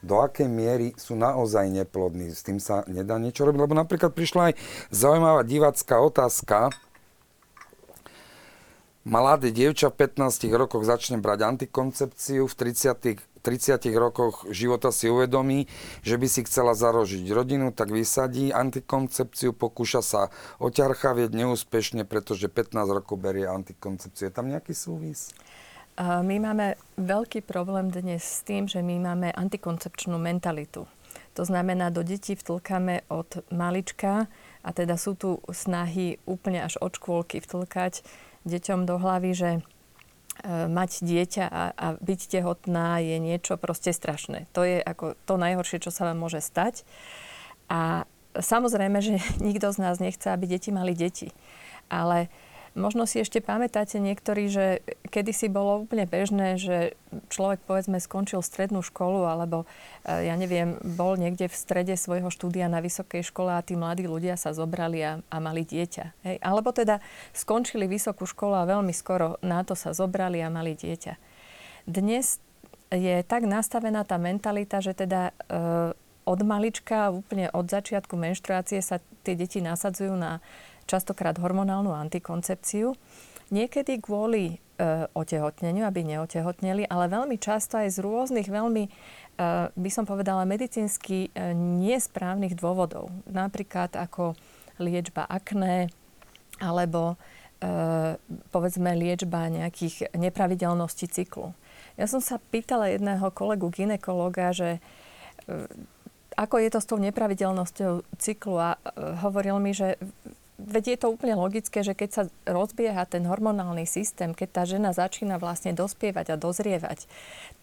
Do 0.00 0.24
akej 0.24 0.48
miery 0.48 0.96
sú 0.96 1.12
naozaj 1.16 1.68
neplodní? 1.68 2.32
S 2.32 2.40
tým 2.40 2.56
sa 2.56 2.84
nedá 2.88 3.20
niečo 3.20 3.44
robiť? 3.44 3.60
Lebo 3.60 3.76
napríklad 3.76 4.16
prišla 4.16 4.52
aj 4.52 4.54
zaujímavá 4.88 5.44
divácká 5.44 6.00
otázka, 6.00 6.72
Mladé 9.00 9.48
dievča 9.48 9.88
v 9.88 10.12
15 10.12 10.44
rokoch 10.60 10.84
začne 10.84 11.16
brať 11.16 11.48
antikoncepciu, 11.48 12.44
v 12.44 12.52
30, 12.52 13.16
30 13.40 13.80
rokoch 13.96 14.44
života 14.52 14.92
si 14.92 15.08
uvedomí, 15.08 15.72
že 16.04 16.20
by 16.20 16.28
si 16.28 16.44
chcela 16.44 16.76
zarožiť 16.76 17.24
rodinu, 17.32 17.72
tak 17.72 17.88
vysadí 17.88 18.52
antikoncepciu, 18.52 19.56
pokúša 19.56 20.04
sa 20.04 20.22
oťarchavieť 20.60 21.32
neúspešne, 21.32 22.04
pretože 22.04 22.52
15 22.52 22.76
rokov 22.92 23.16
berie 23.16 23.48
antikoncepciu. 23.48 24.28
Je 24.28 24.36
tam 24.36 24.52
nejaký 24.52 24.76
súvis? 24.76 25.32
My 26.00 26.36
máme 26.40 26.80
veľký 26.96 27.44
problém 27.44 27.92
dnes 27.92 28.24
s 28.24 28.40
tým, 28.46 28.64
že 28.64 28.80
my 28.80 28.96
máme 29.02 29.28
antikoncepčnú 29.36 30.16
mentalitu. 30.16 30.88
To 31.34 31.42
znamená, 31.44 31.92
do 31.92 32.00
detí 32.02 32.34
vtlkame 32.34 33.06
od 33.12 33.44
malička 33.52 34.26
a 34.64 34.68
teda 34.72 34.96
sú 34.96 35.14
tu 35.14 35.38
snahy 35.50 36.18
úplne 36.26 36.64
až 36.64 36.80
od 36.82 36.96
škôlky 36.96 37.38
vtlkať 37.44 38.02
deťom 38.48 38.88
do 38.88 38.96
hlavy, 38.98 39.30
že 39.36 39.50
e, 39.56 39.60
mať 40.66 41.04
dieťa 41.04 41.44
a, 41.46 41.62
a 41.76 41.86
byť 42.00 42.20
tehotná 42.32 42.98
je 43.04 43.16
niečo 43.20 43.60
proste 43.60 43.94
strašné. 43.94 44.50
To 44.56 44.64
je 44.64 44.80
ako 44.80 45.14
to 45.28 45.34
najhoršie, 45.36 45.84
čo 45.84 45.92
sa 45.92 46.10
vám 46.10 46.18
môže 46.18 46.42
stať. 46.42 46.82
A 47.70 48.08
samozrejme, 48.34 48.98
že 48.98 49.20
nikto 49.44 49.70
z 49.70 49.78
nás 49.78 50.02
nechce, 50.02 50.26
aby 50.32 50.48
deti 50.50 50.74
mali 50.74 50.96
deti. 50.96 51.30
Ale 51.90 52.26
uh, 52.26 52.49
Možno 52.78 53.02
si 53.02 53.18
ešte 53.18 53.42
pamätáte 53.42 53.98
niektorí, 53.98 54.46
že 54.46 54.86
kedysi 55.10 55.50
bolo 55.50 55.82
úplne 55.82 56.06
bežné, 56.06 56.54
že 56.54 56.94
človek 57.26 57.58
povedzme 57.66 57.98
skončil 57.98 58.38
strednú 58.46 58.78
školu 58.78 59.26
alebo 59.26 59.66
e, 60.06 60.30
ja 60.30 60.38
neviem, 60.38 60.78
bol 60.78 61.18
niekde 61.18 61.50
v 61.50 61.56
strede 61.58 61.98
svojho 61.98 62.30
štúdia 62.30 62.70
na 62.70 62.78
vysokej 62.78 63.26
škole 63.26 63.50
a 63.50 63.66
tí 63.66 63.74
mladí 63.74 64.06
ľudia 64.06 64.38
sa 64.38 64.54
zobrali 64.54 65.02
a, 65.02 65.18
a 65.18 65.36
mali 65.42 65.66
dieťa. 65.66 66.04
Hej? 66.22 66.36
Alebo 66.38 66.70
teda 66.70 67.02
skončili 67.34 67.90
vysokú 67.90 68.22
školu 68.22 68.54
a 68.54 68.70
veľmi 68.70 68.94
skoro 68.94 69.34
na 69.42 69.66
to 69.66 69.74
sa 69.74 69.90
zobrali 69.90 70.38
a 70.38 70.46
mali 70.46 70.78
dieťa. 70.78 71.18
Dnes 71.90 72.38
je 72.94 73.22
tak 73.26 73.50
nastavená 73.50 74.06
tá 74.06 74.14
mentalita, 74.14 74.78
že 74.78 74.94
teda 74.94 75.34
e, 75.50 75.90
od 76.22 76.40
malička, 76.46 77.10
úplne 77.10 77.50
od 77.50 77.66
začiatku 77.66 78.14
menštruácie 78.14 78.78
sa 78.78 79.02
tie 79.26 79.34
deti 79.34 79.58
nasadzujú 79.58 80.14
na 80.14 80.38
častokrát 80.90 81.38
hormonálnu 81.38 81.94
antikoncepciu. 81.94 82.98
Niekedy 83.54 84.02
kvôli 84.02 84.54
e, 84.54 84.56
otehotneniu, 85.14 85.86
aby 85.86 86.02
neotehotneli, 86.02 86.90
ale 86.90 87.06
veľmi 87.06 87.38
často 87.38 87.78
aj 87.78 87.94
z 87.94 87.98
rôznych 88.02 88.50
veľmi, 88.50 88.84
e, 88.86 88.90
by 89.70 89.90
som 89.90 90.06
povedala, 90.06 90.42
medicínsky 90.42 91.30
e, 91.30 91.54
nesprávnych 91.54 92.58
dôvodov. 92.58 93.10
Napríklad 93.30 93.94
ako 93.94 94.34
liečba 94.82 95.26
akné, 95.26 95.90
alebo 96.62 97.14
e, 97.58 98.14
povedzme 98.50 98.94
liečba 98.94 99.50
nejakých 99.50 100.14
nepravidelností 100.14 101.06
cyklu. 101.10 101.54
Ja 101.98 102.06
som 102.06 102.22
sa 102.22 102.38
pýtala 102.38 102.94
jedného 102.94 103.28
kolegu 103.34 103.66
ginekologa, 103.68 104.54
že 104.54 104.78
e, 104.78 105.66
ako 106.38 106.56
je 106.62 106.70
to 106.70 106.80
s 106.80 106.88
tou 106.88 106.98
nepravidelnosťou 107.02 108.06
cyklu 108.16 108.56
a 108.56 108.70
e, 108.74 108.78
hovoril 109.20 109.58
mi, 109.58 109.74
že 109.74 109.98
veď 110.66 110.84
je 110.94 110.98
to 111.00 111.12
úplne 111.12 111.36
logické, 111.36 111.80
že 111.80 111.96
keď 111.96 112.10
sa 112.12 112.22
rozbieha 112.44 113.08
ten 113.08 113.24
hormonálny 113.24 113.88
systém, 113.88 114.36
keď 114.36 114.48
tá 114.52 114.62
žena 114.68 114.90
začína 114.92 115.40
vlastne 115.40 115.72
dospievať 115.72 116.34
a 116.34 116.40
dozrievať, 116.40 117.08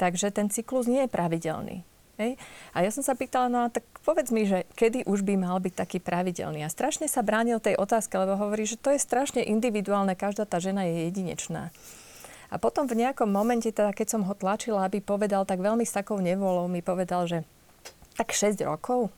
takže 0.01 0.33
ten 0.33 0.49
cyklus 0.49 0.89
nie 0.89 1.05
je 1.05 1.09
pravidelný. 1.09 1.85
Hej? 2.17 2.41
A 2.73 2.81
ja 2.81 2.89
som 2.89 3.05
sa 3.05 3.13
pýtala, 3.13 3.47
no 3.47 3.69
tak 3.69 3.85
povedz 4.01 4.33
mi, 4.33 4.49
že 4.49 4.65
kedy 4.73 5.05
už 5.05 5.21
by 5.21 5.37
mal 5.37 5.61
byť 5.61 5.73
taký 5.77 6.01
pravidelný. 6.01 6.65
A 6.65 6.73
strašne 6.73 7.05
sa 7.05 7.21
bránil 7.21 7.61
tej 7.61 7.77
otázke, 7.77 8.17
lebo 8.17 8.35
hovorí, 8.35 8.65
že 8.65 8.81
to 8.81 8.89
je 8.89 8.99
strašne 8.99 9.45
individuálne, 9.45 10.17
každá 10.17 10.49
tá 10.49 10.57
žena 10.57 10.89
je 10.89 11.07
jedinečná. 11.07 11.69
A 12.47 12.55
potom 12.57 12.87
v 12.87 12.97
nejakom 12.97 13.27
momente, 13.27 13.69
teda 13.69 13.91
keď 13.91 14.17
som 14.17 14.21
ho 14.25 14.33
tlačila, 14.33 14.87
aby 14.87 15.03
povedal 15.03 15.43
tak 15.43 15.59
veľmi 15.61 15.83
s 15.83 15.93
takou 15.93 16.17
nevolou, 16.17 16.65
mi 16.71 16.79
povedal, 16.81 17.27
že 17.27 17.37
tak 18.17 18.33
6 18.33 18.57
rokov, 18.65 19.13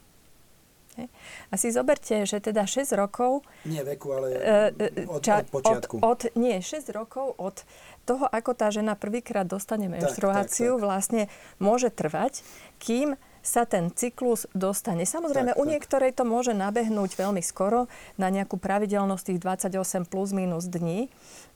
a 1.48 1.54
si 1.54 1.70
zoberte, 1.70 2.26
že 2.26 2.42
teda 2.42 2.66
6 2.66 2.92
rokov... 2.98 3.46
Nie 3.64 3.86
veku, 3.86 4.12
ale 4.12 4.28
e, 4.74 5.06
od, 5.06 5.22
ča, 5.24 5.46
od 5.46 5.48
počiatku. 5.48 5.94
Od, 6.02 6.04
od, 6.04 6.20
nie, 6.36 6.58
6 6.60 6.90
rokov 6.92 7.38
od 7.38 7.62
toho, 8.04 8.26
ako 8.26 8.52
tá 8.52 8.68
žena 8.74 8.98
prvýkrát 8.98 9.46
dostane 9.46 9.86
menštruáciu, 9.86 10.74
tak, 10.74 10.76
tak, 10.76 10.80
tak. 10.80 10.84
vlastne 10.84 11.22
môže 11.62 11.88
trvať, 11.94 12.44
kým 12.82 13.14
sa 13.40 13.64
ten 13.64 13.88
cyklus 13.88 14.44
dostane. 14.52 15.08
Samozrejme, 15.08 15.56
tak, 15.56 15.60
u 15.60 15.64
niektorej 15.64 16.12
to 16.12 16.28
môže 16.28 16.52
nabehnúť 16.52 17.16
veľmi 17.16 17.40
skoro, 17.40 17.88
na 18.20 18.28
nejakú 18.28 18.60
pravidelnosť 18.60 19.24
tých 19.32 19.40
28 19.40 20.04
plus 20.12 20.30
minus 20.36 20.68
dní, 20.68 21.08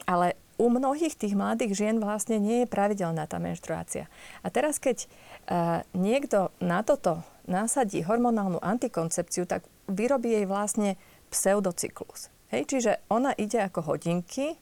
ale 0.09 0.37
u 0.57 0.71
mnohých 0.73 1.19
tých 1.19 1.35
mladých 1.37 1.77
žien 1.77 1.97
vlastne 2.01 2.39
nie 2.41 2.65
je 2.65 2.69
pravidelná 2.71 3.27
tá 3.27 3.43
menštruácia. 3.43 4.09
A 4.41 4.49
teraz, 4.49 4.79
keď 4.81 5.05
uh, 5.05 5.83
niekto 5.93 6.55
na 6.63 6.81
toto 6.87 7.21
nasadí 7.45 8.05
hormonálnu 8.05 8.61
antikoncepciu, 8.61 9.45
tak 9.45 9.65
vyrobí 9.89 10.33
jej 10.33 10.47
vlastne 10.49 10.97
pseudocyklus. 11.29 12.33
Hej, 12.53 12.63
čiže 12.71 12.93
ona 13.11 13.35
ide 13.35 13.61
ako 13.61 13.95
hodinky, 13.95 14.55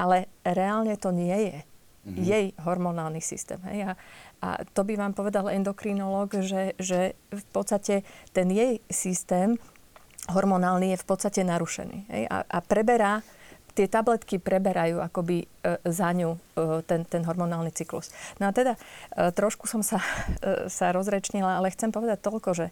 ale 0.00 0.32
reálne 0.42 0.96
to 0.96 1.12
nie 1.12 1.52
je 1.52 1.58
mm-hmm. 1.60 2.24
jej 2.24 2.46
hormonálny 2.64 3.20
systém. 3.20 3.60
Hej. 3.68 3.92
A, 3.92 3.92
a 4.40 4.48
to 4.64 4.82
by 4.82 4.96
vám 4.96 5.12
povedal 5.12 5.52
endokrinológ, 5.52 6.40
že, 6.40 6.72
že 6.80 7.14
v 7.28 7.44
podstate 7.52 8.02
ten 8.32 8.48
jej 8.48 8.80
systém 8.88 9.60
hormonálny 10.32 10.96
je 10.96 11.02
v 11.02 11.06
podstate 11.06 11.44
narušený. 11.44 11.98
Hej. 12.08 12.22
A, 12.32 12.36
a 12.48 12.58
preberá 12.64 13.20
tie 13.74 13.86
tabletky 13.86 14.42
preberajú 14.42 14.98
akoby 15.00 15.44
e, 15.44 15.46
za 15.86 16.10
ňu 16.10 16.36
e, 16.36 16.38
ten, 16.84 17.06
ten 17.06 17.22
hormonálny 17.24 17.70
cyklus. 17.70 18.10
No 18.42 18.48
a 18.48 18.52
teda 18.52 18.76
e, 18.76 19.30
trošku 19.30 19.70
som 19.70 19.80
sa, 19.80 20.02
sa 20.66 20.90
rozrečnila, 20.90 21.58
ale 21.58 21.72
chcem 21.72 21.94
povedať 21.94 22.18
toľko, 22.20 22.50
že, 22.52 22.66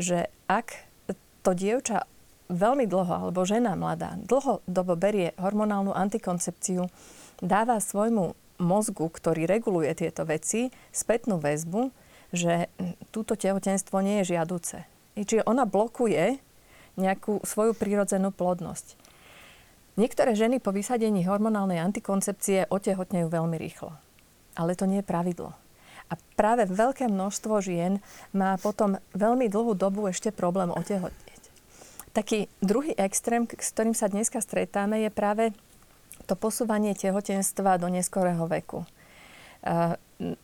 že 0.00 0.18
ak 0.48 0.88
to 1.42 1.52
dievča 1.52 2.06
veľmi 2.52 2.84
dlho, 2.84 3.28
alebo 3.28 3.42
žena 3.48 3.72
mladá, 3.74 4.16
dlhodobo 4.28 4.94
berie 4.94 5.32
hormonálnu 5.40 5.96
antikoncepciu, 5.96 6.86
dáva 7.40 7.80
svojmu 7.80 8.36
mozgu, 8.62 9.08
ktorý 9.08 9.48
reguluje 9.48 9.90
tieto 9.96 10.22
veci, 10.22 10.70
spätnú 10.94 11.42
väzbu, 11.42 11.90
že 12.32 12.70
túto 13.12 13.36
tehotenstvo 13.36 14.00
nie 14.00 14.22
je 14.22 14.36
žiaduce. 14.36 14.86
Čiže 15.18 15.44
ona 15.44 15.68
blokuje 15.68 16.40
nejakú 16.96 17.40
svoju 17.44 17.76
prírodzenú 17.76 18.32
plodnosť. 18.32 19.01
Niektoré 19.92 20.32
ženy 20.32 20.56
po 20.56 20.72
vysadení 20.72 21.28
hormonálnej 21.28 21.76
antikoncepcie 21.76 22.72
otehotnejú 22.72 23.28
veľmi 23.28 23.60
rýchlo. 23.60 23.92
Ale 24.56 24.72
to 24.72 24.88
nie 24.88 25.04
je 25.04 25.06
pravidlo. 25.08 25.52
A 26.08 26.16
práve 26.36 26.68
veľké 26.68 27.08
množstvo 27.08 27.60
žien 27.64 28.00
má 28.36 28.56
potom 28.60 29.00
veľmi 29.16 29.48
dlhú 29.48 29.72
dobu 29.76 30.08
ešte 30.08 30.32
problém 30.32 30.68
otehotnieť. 30.72 31.42
Taký 32.12 32.52
druhý 32.60 32.92
extrém, 32.96 33.48
s 33.48 33.72
ktorým 33.72 33.96
sa 33.96 34.12
dneska 34.12 34.40
stretáme, 34.44 35.00
je 35.00 35.08
práve 35.08 35.56
to 36.28 36.36
posúvanie 36.36 36.92
tehotenstva 36.92 37.80
do 37.80 37.88
neskorého 37.88 38.44
veku. 38.44 38.84
Uh, 39.62 39.96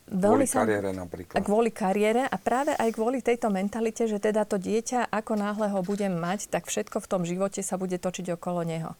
veľmi 0.08 0.44
kvôli 0.44 0.48
sa, 0.48 0.64
kariére 0.64 0.90
napríklad. 0.94 1.36
Kvôli 1.44 1.70
kariére 1.74 2.22
a 2.24 2.36
práve 2.40 2.72
aj 2.72 2.88
kvôli 2.94 3.20
tejto 3.20 3.52
mentalite, 3.52 4.08
že 4.08 4.16
teda 4.22 4.48
to 4.48 4.56
dieťa, 4.56 5.12
ako 5.12 5.32
náhle 5.36 5.68
ho 5.74 5.80
budem 5.84 6.14
mať, 6.16 6.48
tak 6.48 6.70
všetko 6.70 7.02
v 7.02 7.10
tom 7.10 7.22
živote 7.28 7.60
sa 7.60 7.76
bude 7.76 7.98
točiť 8.00 8.32
okolo 8.38 8.64
neho. 8.64 8.94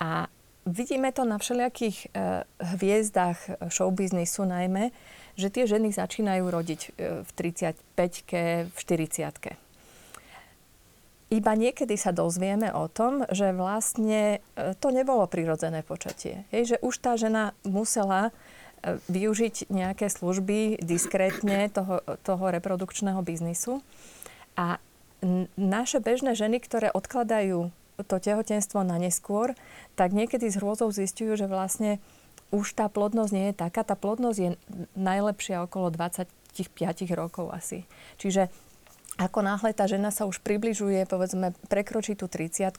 A 0.00 0.32
vidíme 0.64 1.12
to 1.12 1.28
na 1.28 1.36
všelijakých 1.36 2.08
e, 2.08 2.08
hviezdách 2.56 3.68
showbiznisu 3.68 4.48
najmä, 4.48 4.90
že 5.36 5.52
tie 5.52 5.64
ženy 5.68 5.92
začínajú 5.92 6.44
rodiť 6.48 6.80
e, 6.80 6.88
v 7.24 7.30
35-ke, 7.36 8.42
v 8.72 8.76
40-ke. 8.76 9.52
Iba 11.30 11.54
niekedy 11.54 11.94
sa 11.94 12.10
dozvieme 12.10 12.74
o 12.74 12.90
tom, 12.90 13.22
že 13.30 13.54
vlastne 13.54 14.42
e, 14.58 14.74
to 14.82 14.90
nebolo 14.90 15.30
prirodzené 15.30 15.86
počatie. 15.86 16.42
Hej, 16.50 16.74
že 16.74 16.76
už 16.82 16.94
tá 16.98 17.14
žena 17.14 17.54
musela 17.62 18.34
e, 18.82 18.98
využiť 19.06 19.70
nejaké 19.70 20.10
služby 20.10 20.82
diskrétne 20.82 21.70
toho, 21.70 22.02
toho 22.26 22.44
reprodukčného 22.50 23.22
biznisu. 23.22 23.78
A 24.58 24.82
naše 25.54 26.00
bežné 26.02 26.32
ženy, 26.32 26.58
ktoré 26.58 26.88
odkladajú 26.90 27.70
to 28.04 28.16
tehotenstvo 28.18 28.82
na 28.82 28.96
neskôr, 28.96 29.54
tak 29.94 30.12
niekedy 30.16 30.48
s 30.48 30.58
hrôzou 30.58 30.90
zistujú, 30.90 31.36
že 31.36 31.50
vlastne 31.50 32.02
už 32.50 32.74
tá 32.74 32.90
plodnosť 32.90 33.32
nie 33.32 33.46
je 33.50 33.54
taká. 33.54 33.86
Tá 33.86 33.94
plodnosť 33.94 34.38
je 34.38 34.50
najlepšia 34.98 35.62
okolo 35.64 35.94
25 35.94 36.26
rokov 37.14 37.54
asi. 37.54 37.86
Čiže 38.18 38.50
ako 39.20 39.44
náhle 39.44 39.76
tá 39.76 39.84
žena 39.84 40.08
sa 40.08 40.24
už 40.24 40.40
približuje, 40.40 41.04
povedzme, 41.04 41.52
prekročí 41.68 42.16
tú 42.16 42.26
30 42.26 42.72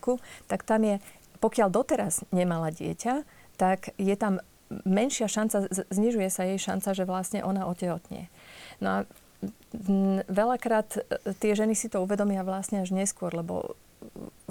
tak 0.49 0.65
tam 0.65 0.81
je, 0.83 0.95
pokiaľ 1.37 1.69
doteraz 1.69 2.25
nemala 2.33 2.73
dieťa, 2.73 3.23
tak 3.61 3.93
je 4.01 4.15
tam 4.17 4.41
menšia 4.87 5.27
šanca, 5.27 5.69
znižuje 5.91 6.29
sa 6.31 6.47
jej 6.47 6.57
šanca, 6.57 6.89
že 6.95 7.03
vlastne 7.03 7.39
ona 7.43 7.67
otehotnie. 7.67 8.31
No 8.79 8.87
a 8.89 8.97
veľakrát 10.27 10.89
e, 10.95 11.01
tie 11.39 11.53
ženy 11.57 11.73
si 11.75 11.91
to 11.91 12.03
uvedomia 12.03 12.45
vlastne 12.45 12.83
až 12.83 12.93
neskôr, 12.93 13.33
lebo 13.33 13.75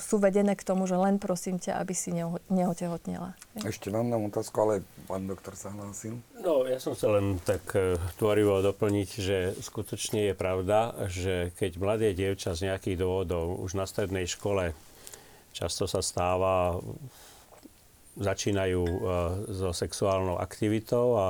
sú 0.01 0.16
vedené 0.16 0.57
k 0.57 0.64
tomu, 0.64 0.88
že 0.88 0.96
len 0.96 1.20
prosím 1.20 1.61
ťa, 1.61 1.76
aby 1.82 1.92
si 1.92 2.14
neotehotnela. 2.48 3.36
Ešte 3.61 3.92
vám 3.92 4.09
dám 4.09 4.32
otázku, 4.32 4.57
ale 4.62 4.74
pán 5.05 5.28
doktor 5.28 5.59
sa 5.59 5.74
hlásil. 5.74 6.16
No, 6.40 6.64
ja 6.64 6.80
som 6.80 6.96
sa 6.96 7.12
len 7.12 7.36
tak 7.42 7.62
e, 7.76 8.01
tvorivo 8.16 8.64
doplniť, 8.64 9.11
že 9.20 9.36
skutočne 9.61 10.32
je 10.32 10.34
pravda, 10.34 10.94
že 11.11 11.53
keď 11.61 11.70
mladé 11.76 12.09
dievča 12.16 12.57
z 12.57 12.72
nejakých 12.72 12.96
dôvodov 13.03 13.61
už 13.61 13.76
na 13.76 13.84
strednej 13.84 14.24
škole 14.24 14.72
často 15.53 15.90
sa 15.90 16.01
stáva, 16.01 16.78
začínajú 18.20 18.82
uh, 18.82 19.01
so 19.48 19.70
sexuálnou 19.72 20.38
aktivitou 20.38 21.16
a 21.16 21.28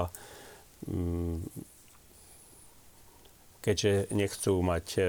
um, 0.88 1.40
keďže 3.60 4.08
nechcú 4.16 4.64
mať 4.64 4.86
e, 4.96 5.00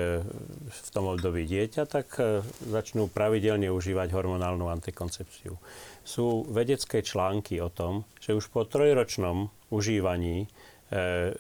v 0.68 0.90
tom 0.92 1.08
období 1.08 1.48
dieťa, 1.48 1.84
tak 1.88 2.08
e, 2.20 2.44
začnú 2.68 3.08
pravidelne 3.08 3.72
užívať 3.72 4.12
hormonálnu 4.12 4.68
antikoncepciu. 4.68 5.56
Sú 6.04 6.44
vedecké 6.52 7.00
články 7.00 7.64
o 7.64 7.72
tom, 7.72 8.04
že 8.20 8.36
už 8.36 8.52
po 8.52 8.68
trojročnom 8.68 9.48
užívaní 9.72 10.44
e, 10.44 10.48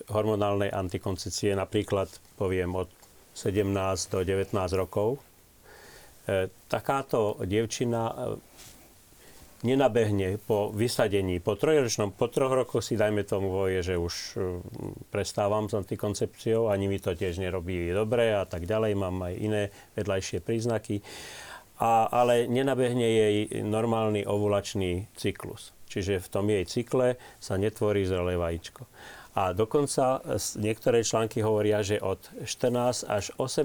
hormonálnej 0.07 0.71
antikoncepcie, 0.71 1.51
napríklad 1.51 2.07
poviem 2.39 2.79
od 2.79 2.87
17 3.35 3.67
do 4.11 4.19
19 4.23 4.55
rokov, 4.75 5.19
takáto 6.69 7.39
dievčina 7.43 8.13
nenabehne 9.61 10.41
po 10.41 10.73
vysadení, 10.73 11.37
po 11.39 11.53
trojročnom, 11.53 12.13
po 12.13 12.27
troch 12.27 12.53
rokoch 12.53 12.81
si 12.81 12.97
dajme 12.97 13.21
tomu 13.25 13.53
voje, 13.53 13.85
že 13.85 13.95
už 13.97 14.13
e, 14.13 14.59
prestávam 15.13 15.69
s 15.69 15.77
antikoncepciou, 15.77 16.69
ani 16.69 16.89
mi 16.89 16.97
to 16.97 17.13
tiež 17.13 17.37
nerobí 17.37 17.93
dobre 17.93 18.33
a 18.33 18.45
tak 18.49 18.65
ďalej, 18.65 18.97
mám 18.97 19.21
aj 19.21 19.33
iné 19.37 19.63
vedľajšie 19.93 20.41
príznaky. 20.41 21.05
A, 21.81 22.05
ale 22.09 22.45
nenabehne 22.45 23.05
jej 23.05 23.35
normálny 23.65 24.25
ovulačný 24.25 25.09
cyklus. 25.17 25.73
Čiže 25.89 26.21
v 26.23 26.27
tom 26.29 26.45
jej 26.47 26.63
cykle 26.63 27.17
sa 27.41 27.57
netvorí 27.57 28.05
zrelé 28.05 28.37
vajíčko. 28.37 28.85
A 29.31 29.55
dokonca 29.55 30.19
niektoré 30.59 31.07
články 31.07 31.39
hovoria, 31.39 31.79
že 31.79 32.03
od 32.03 32.19
14 32.43 33.07
až 33.07 33.31
18 33.39 33.63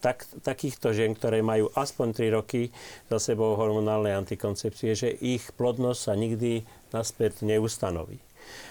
tak, 0.00 0.24
takýchto 0.40 0.96
žien, 0.96 1.12
ktoré 1.12 1.44
majú 1.44 1.68
aspoň 1.76 2.32
3 2.32 2.38
roky 2.40 2.72
za 3.12 3.20
sebou 3.20 3.52
hormonálnej 3.60 4.16
antikoncepcie, 4.16 4.96
že 4.96 5.12
ich 5.12 5.52
plodnosť 5.60 6.00
sa 6.00 6.14
nikdy 6.16 6.64
naspäť 6.88 7.44
neustanoví 7.44 8.16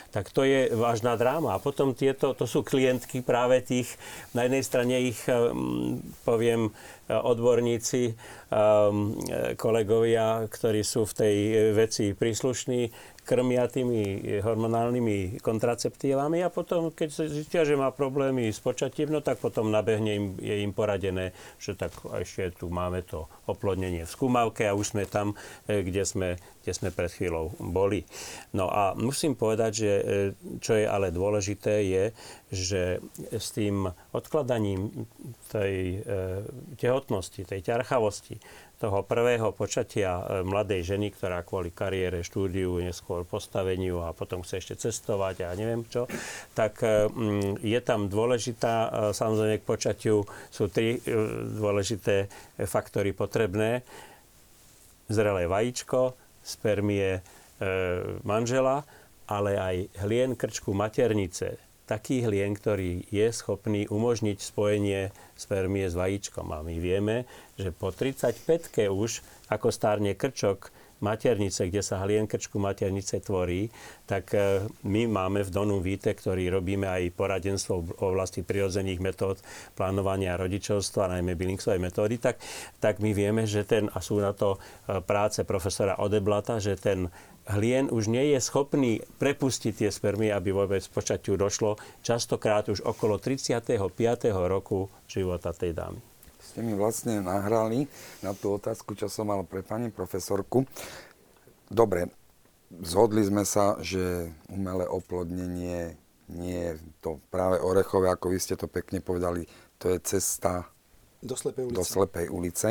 tak 0.09 0.34
to 0.34 0.41
je 0.41 0.74
vážna 0.74 1.13
dráma. 1.15 1.55
A 1.55 1.61
potom 1.61 1.93
tieto, 1.93 2.34
to 2.34 2.49
sú 2.49 2.65
klientky 2.65 3.22
práve 3.22 3.61
tých, 3.61 3.93
na 4.34 4.45
jednej 4.49 4.63
strane 4.65 4.95
ich, 5.05 5.22
poviem, 6.26 6.74
odborníci, 7.09 8.17
kolegovia, 9.57 10.49
ktorí 10.49 10.82
sú 10.82 11.05
v 11.05 11.13
tej 11.13 11.36
veci 11.78 12.05
príslušní, 12.17 12.89
krmia 13.30 13.70
tými 13.70 14.26
hormonálnymi 14.42 15.38
kontraceptívami 15.46 16.42
a 16.42 16.50
potom, 16.50 16.90
keď 16.90 17.30
zistia, 17.30 17.62
že 17.62 17.78
má 17.78 17.94
problémy 17.94 18.50
s 18.50 18.58
počatím, 18.58 19.14
no 19.14 19.22
tak 19.22 19.38
potom 19.38 19.70
nabehne 19.70 20.18
im, 20.18 20.26
je 20.42 20.66
im 20.66 20.74
poradené, 20.74 21.38
že 21.62 21.78
tak 21.78 21.94
ešte 22.10 22.58
tu 22.58 22.74
máme 22.74 23.06
to 23.06 23.30
oplodnenie 23.46 24.02
v 24.02 24.10
skúmavke 24.10 24.66
a 24.66 24.74
už 24.74 24.98
sme 24.98 25.06
tam, 25.06 25.38
e, 25.70 25.86
kde 25.86 26.10
sme, 26.10 26.30
kde 26.66 26.72
sme 26.74 26.90
pred 26.90 27.14
chvíľou 27.14 27.54
boli. 27.62 28.02
No 28.58 28.66
a 28.66 28.98
musím 28.98 29.38
povedať, 29.38 29.72
že 29.78 29.92
e, 29.94 30.04
čo 30.58 30.74
je 30.74 30.90
ale 30.90 31.14
dôležité 31.14 31.86
je, 31.86 32.04
že 32.50 32.98
s 33.30 33.54
tým 33.54 33.86
odkladaním 34.10 35.06
tej 35.54 36.02
tehotnosti, 36.82 37.46
tej 37.46 37.62
ťarchavosti, 37.62 38.42
toho 38.80 39.04
prvého 39.04 39.52
počatia 39.52 40.24
e, 40.24 40.24
mladej 40.48 40.96
ženy, 40.96 41.12
ktorá 41.12 41.44
kvôli 41.44 41.76
kariére, 41.76 42.24
štúdiu, 42.24 42.80
neskôr 42.80 43.28
postaveniu 43.28 44.00
a 44.08 44.16
potom 44.16 44.40
chce 44.40 44.64
ešte 44.64 44.76
cestovať 44.88 45.44
a 45.44 45.52
neviem 45.52 45.84
čo, 45.84 46.08
tak 46.56 46.80
e, 46.80 47.12
mm, 47.12 47.60
je 47.60 47.80
tam 47.84 48.08
dôležitá, 48.08 48.74
e, 48.74 48.90
samozrejme 49.12 49.60
k 49.60 49.68
počatiu 49.68 50.24
sú 50.48 50.72
tri 50.72 51.04
dôležité 51.60 52.32
faktory 52.64 53.12
potrebné. 53.12 53.84
Zrelé 55.12 55.50
vajíčko, 55.50 56.16
spermie 56.40 57.20
manžela, 58.24 58.88
ale 59.28 59.60
aj 59.60 59.76
hlien 60.06 60.38
krčku 60.38 60.72
maternice, 60.72 61.60
taký 61.90 62.22
hlien, 62.22 62.54
ktorý 62.54 63.10
je 63.10 63.28
schopný 63.34 63.90
umožniť 63.90 64.38
spojenie 64.38 65.10
spermie 65.34 65.90
s 65.90 65.98
vajíčkom. 65.98 66.46
A 66.54 66.62
my 66.62 66.78
vieme, 66.78 67.26
že 67.58 67.74
po 67.74 67.90
35-ke 67.90 68.94
už, 68.94 69.26
ako 69.50 69.74
stárne 69.74 70.14
krčok 70.14 70.70
maternice, 71.00 71.68
kde 71.68 71.80
sa 71.80 72.04
hlien 72.04 72.28
krčku 72.28 72.60
maternice 72.60 73.24
tvorí, 73.24 73.72
tak 74.04 74.36
e, 74.36 74.68
my 74.84 75.08
máme 75.08 75.48
v 75.48 75.50
Donu 75.50 75.80
Víte, 75.80 76.12
ktorý 76.12 76.52
robíme 76.52 76.86
aj 76.92 77.16
poradenstvo 77.16 77.74
v 77.80 77.90
oblasti 78.04 78.44
prirodzených 78.44 79.00
metód 79.00 79.40
plánovania 79.80 80.36
rodičovstva, 80.36 81.16
najmä 81.16 81.40
Billingsovej 81.40 81.80
metódy, 81.80 82.20
tak, 82.20 82.44
tak 82.84 83.00
my 83.00 83.16
vieme, 83.16 83.48
že 83.48 83.64
ten, 83.64 83.88
a 83.96 84.00
sú 84.04 84.20
na 84.20 84.36
to 84.36 84.60
e, 84.60 85.00
práce 85.00 85.48
profesora 85.48 86.04
Odeblata, 86.04 86.60
že 86.60 86.76
ten 86.76 87.08
hlien 87.50 87.89
už 87.89 88.08
nie 88.08 88.38
je 88.38 88.39
schopný 88.39 89.02
prepustiť 89.18 89.74
tie 89.84 89.89
spermie, 89.89 90.30
aby 90.30 90.54
vôbec 90.54 90.86
počatiu 90.93 91.34
došlo, 91.36 91.82
častokrát 92.06 92.70
už 92.70 92.86
okolo 92.86 93.18
35. 93.18 93.66
roku 94.45 94.88
života 95.10 95.50
tej 95.50 95.74
dámy. 95.74 96.00
Ste 96.39 96.62
mi 96.62 96.74
vlastne 96.78 97.22
nahrali 97.22 97.89
na 98.22 98.34
tú 98.38 98.58
otázku, 98.58 98.93
čo 98.93 99.10
som 99.10 99.30
mal 99.30 99.41
pre 99.45 99.66
pani 99.66 99.89
profesorku. 99.89 100.66
Dobre, 101.70 102.10
zhodli 102.82 103.22
sme 103.26 103.45
sa, 103.45 103.78
že 103.82 104.30
umelé 104.50 104.86
oplodnenie 104.86 105.97
nie 106.30 106.58
je 106.58 106.74
to 107.02 107.18
práve 107.34 107.58
orechové, 107.58 108.14
ako 108.14 108.30
vy 108.30 108.38
ste 108.38 108.54
to 108.54 108.70
pekne 108.70 109.02
povedali, 109.02 109.50
to 109.82 109.89
je 109.89 109.97
cesta 110.06 110.70
do 111.20 111.34
slepej 111.34 111.66
ulice. 111.66 111.76
Do 111.76 111.84
slepej 111.84 112.28
ulice. 112.30 112.70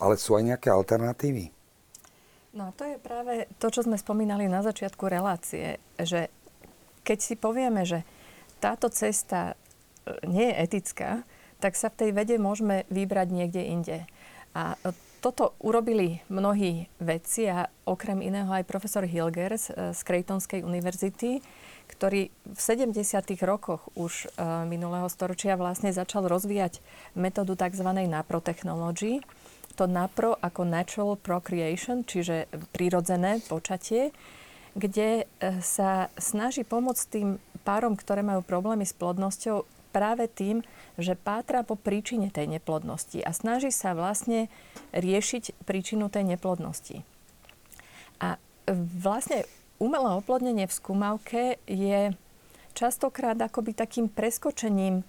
Ale 0.00 0.16
sú 0.16 0.40
aj 0.40 0.56
nejaké 0.56 0.72
alternatívy? 0.72 1.59
No 2.50 2.74
to 2.74 2.82
je 2.82 2.96
práve 2.98 3.46
to, 3.62 3.70
čo 3.70 3.86
sme 3.86 3.94
spomínali 3.94 4.50
na 4.50 4.66
začiatku 4.66 5.06
relácie, 5.06 5.78
že 5.94 6.30
keď 7.06 7.18
si 7.22 7.34
povieme, 7.38 7.86
že 7.86 8.02
táto 8.58 8.90
cesta 8.90 9.54
nie 10.26 10.50
je 10.50 10.58
etická, 10.58 11.22
tak 11.62 11.78
sa 11.78 11.92
v 11.92 11.98
tej 12.06 12.10
vede 12.16 12.36
môžeme 12.40 12.88
vybrať 12.90 13.28
niekde 13.30 13.62
inde. 13.62 13.98
A 14.56 14.74
toto 15.20 15.52
urobili 15.60 16.24
mnohí 16.32 16.88
vedci 16.98 17.46
a 17.46 17.68
okrem 17.84 18.24
iného 18.24 18.48
aj 18.48 18.64
profesor 18.64 19.04
Hilgers 19.04 19.68
z 19.70 20.00
Creightonskej 20.00 20.64
univerzity, 20.64 21.44
ktorý 21.92 22.32
v 22.32 22.60
70. 22.60 22.96
rokoch 23.44 23.92
už 23.98 24.24
e, 24.24 24.26
minulého 24.64 25.10
storočia 25.12 25.60
vlastne 25.60 25.92
začal 25.92 26.24
rozvíjať 26.24 26.80
metódu 27.18 27.58
tzv. 27.58 27.84
naprotechnológii. 27.84 29.20
To 29.80 29.88
napro 29.88 30.36
ako 30.36 30.68
natural 30.68 31.16
procreation, 31.16 32.04
čiže 32.04 32.52
prírodzené 32.76 33.40
počatie, 33.48 34.12
kde 34.76 35.24
e, 35.24 35.56
sa 35.64 36.12
snaží 36.20 36.68
pomôcť 36.68 37.04
tým 37.08 37.40
párom, 37.64 37.96
ktoré 37.96 38.20
majú 38.20 38.44
problémy 38.44 38.84
s 38.84 38.92
plodnosťou, 38.92 39.64
práve 39.90 40.30
tým, 40.30 40.62
že 41.00 41.18
pátra 41.18 41.66
po 41.66 41.74
príčine 41.74 42.30
tej 42.30 42.46
neplodnosti 42.46 43.24
a 43.24 43.34
snaží 43.34 43.74
sa 43.74 43.96
vlastne 43.96 44.46
riešiť 44.94 45.66
príčinu 45.66 46.06
tej 46.12 46.30
neplodnosti. 46.36 47.02
A 48.22 48.38
vlastne 48.70 49.48
umelé 49.82 50.12
oplodnenie 50.14 50.68
v 50.70 50.76
skúmavke 50.76 51.58
je 51.66 52.14
častokrát 52.76 53.34
akoby 53.40 53.74
takým 53.74 54.06
preskočením 54.12 55.02
e, 55.02 55.04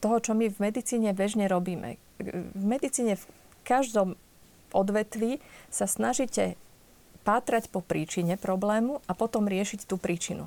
toho, 0.00 0.16
čo 0.22 0.32
my 0.32 0.48
v 0.48 0.62
medicíne 0.62 1.12
bežne 1.12 1.50
robíme. 1.50 2.00
V 2.56 2.64
medicíne 2.64 3.20
každom 3.66 4.14
odvetví 4.70 5.42
sa 5.66 5.90
snažíte 5.90 6.54
pátrať 7.26 7.66
po 7.66 7.82
príčine 7.82 8.38
problému 8.38 9.02
a 9.10 9.12
potom 9.18 9.50
riešiť 9.50 9.90
tú 9.90 9.98
príčinu. 9.98 10.46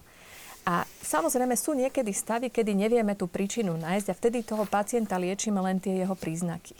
A 0.63 0.87
samozrejme 1.03 1.59
sú 1.59 1.75
niekedy 1.75 2.15
stavy, 2.15 2.47
kedy 2.47 2.71
nevieme 2.71 3.19
tú 3.19 3.27
príčinu 3.27 3.75
nájsť 3.75 4.07
a 4.07 4.17
vtedy 4.17 4.37
toho 4.47 4.63
pacienta 4.63 5.19
liečíme 5.19 5.59
len 5.59 5.83
tie 5.83 5.99
jeho 5.99 6.15
príznaky. 6.15 6.71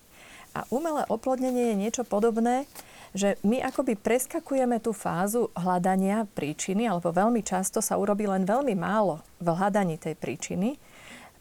A 0.56 0.64
umelé 0.72 1.04
oplodnenie 1.12 1.74
je 1.74 1.82
niečo 1.82 2.04
podobné, 2.08 2.64
že 3.14 3.42
my 3.42 3.62
akoby 3.66 3.98
preskakujeme 3.98 4.78
tú 4.82 4.94
fázu 4.94 5.50
hľadania 5.58 6.30
príčiny, 6.38 6.86
alebo 6.86 7.10
veľmi 7.10 7.42
často 7.42 7.82
sa 7.82 7.98
urobí 7.98 8.30
len 8.30 8.46
veľmi 8.46 8.78
málo 8.78 9.26
v 9.42 9.48
hľadaní 9.50 9.98
tej 9.98 10.14
príčiny, 10.14 10.78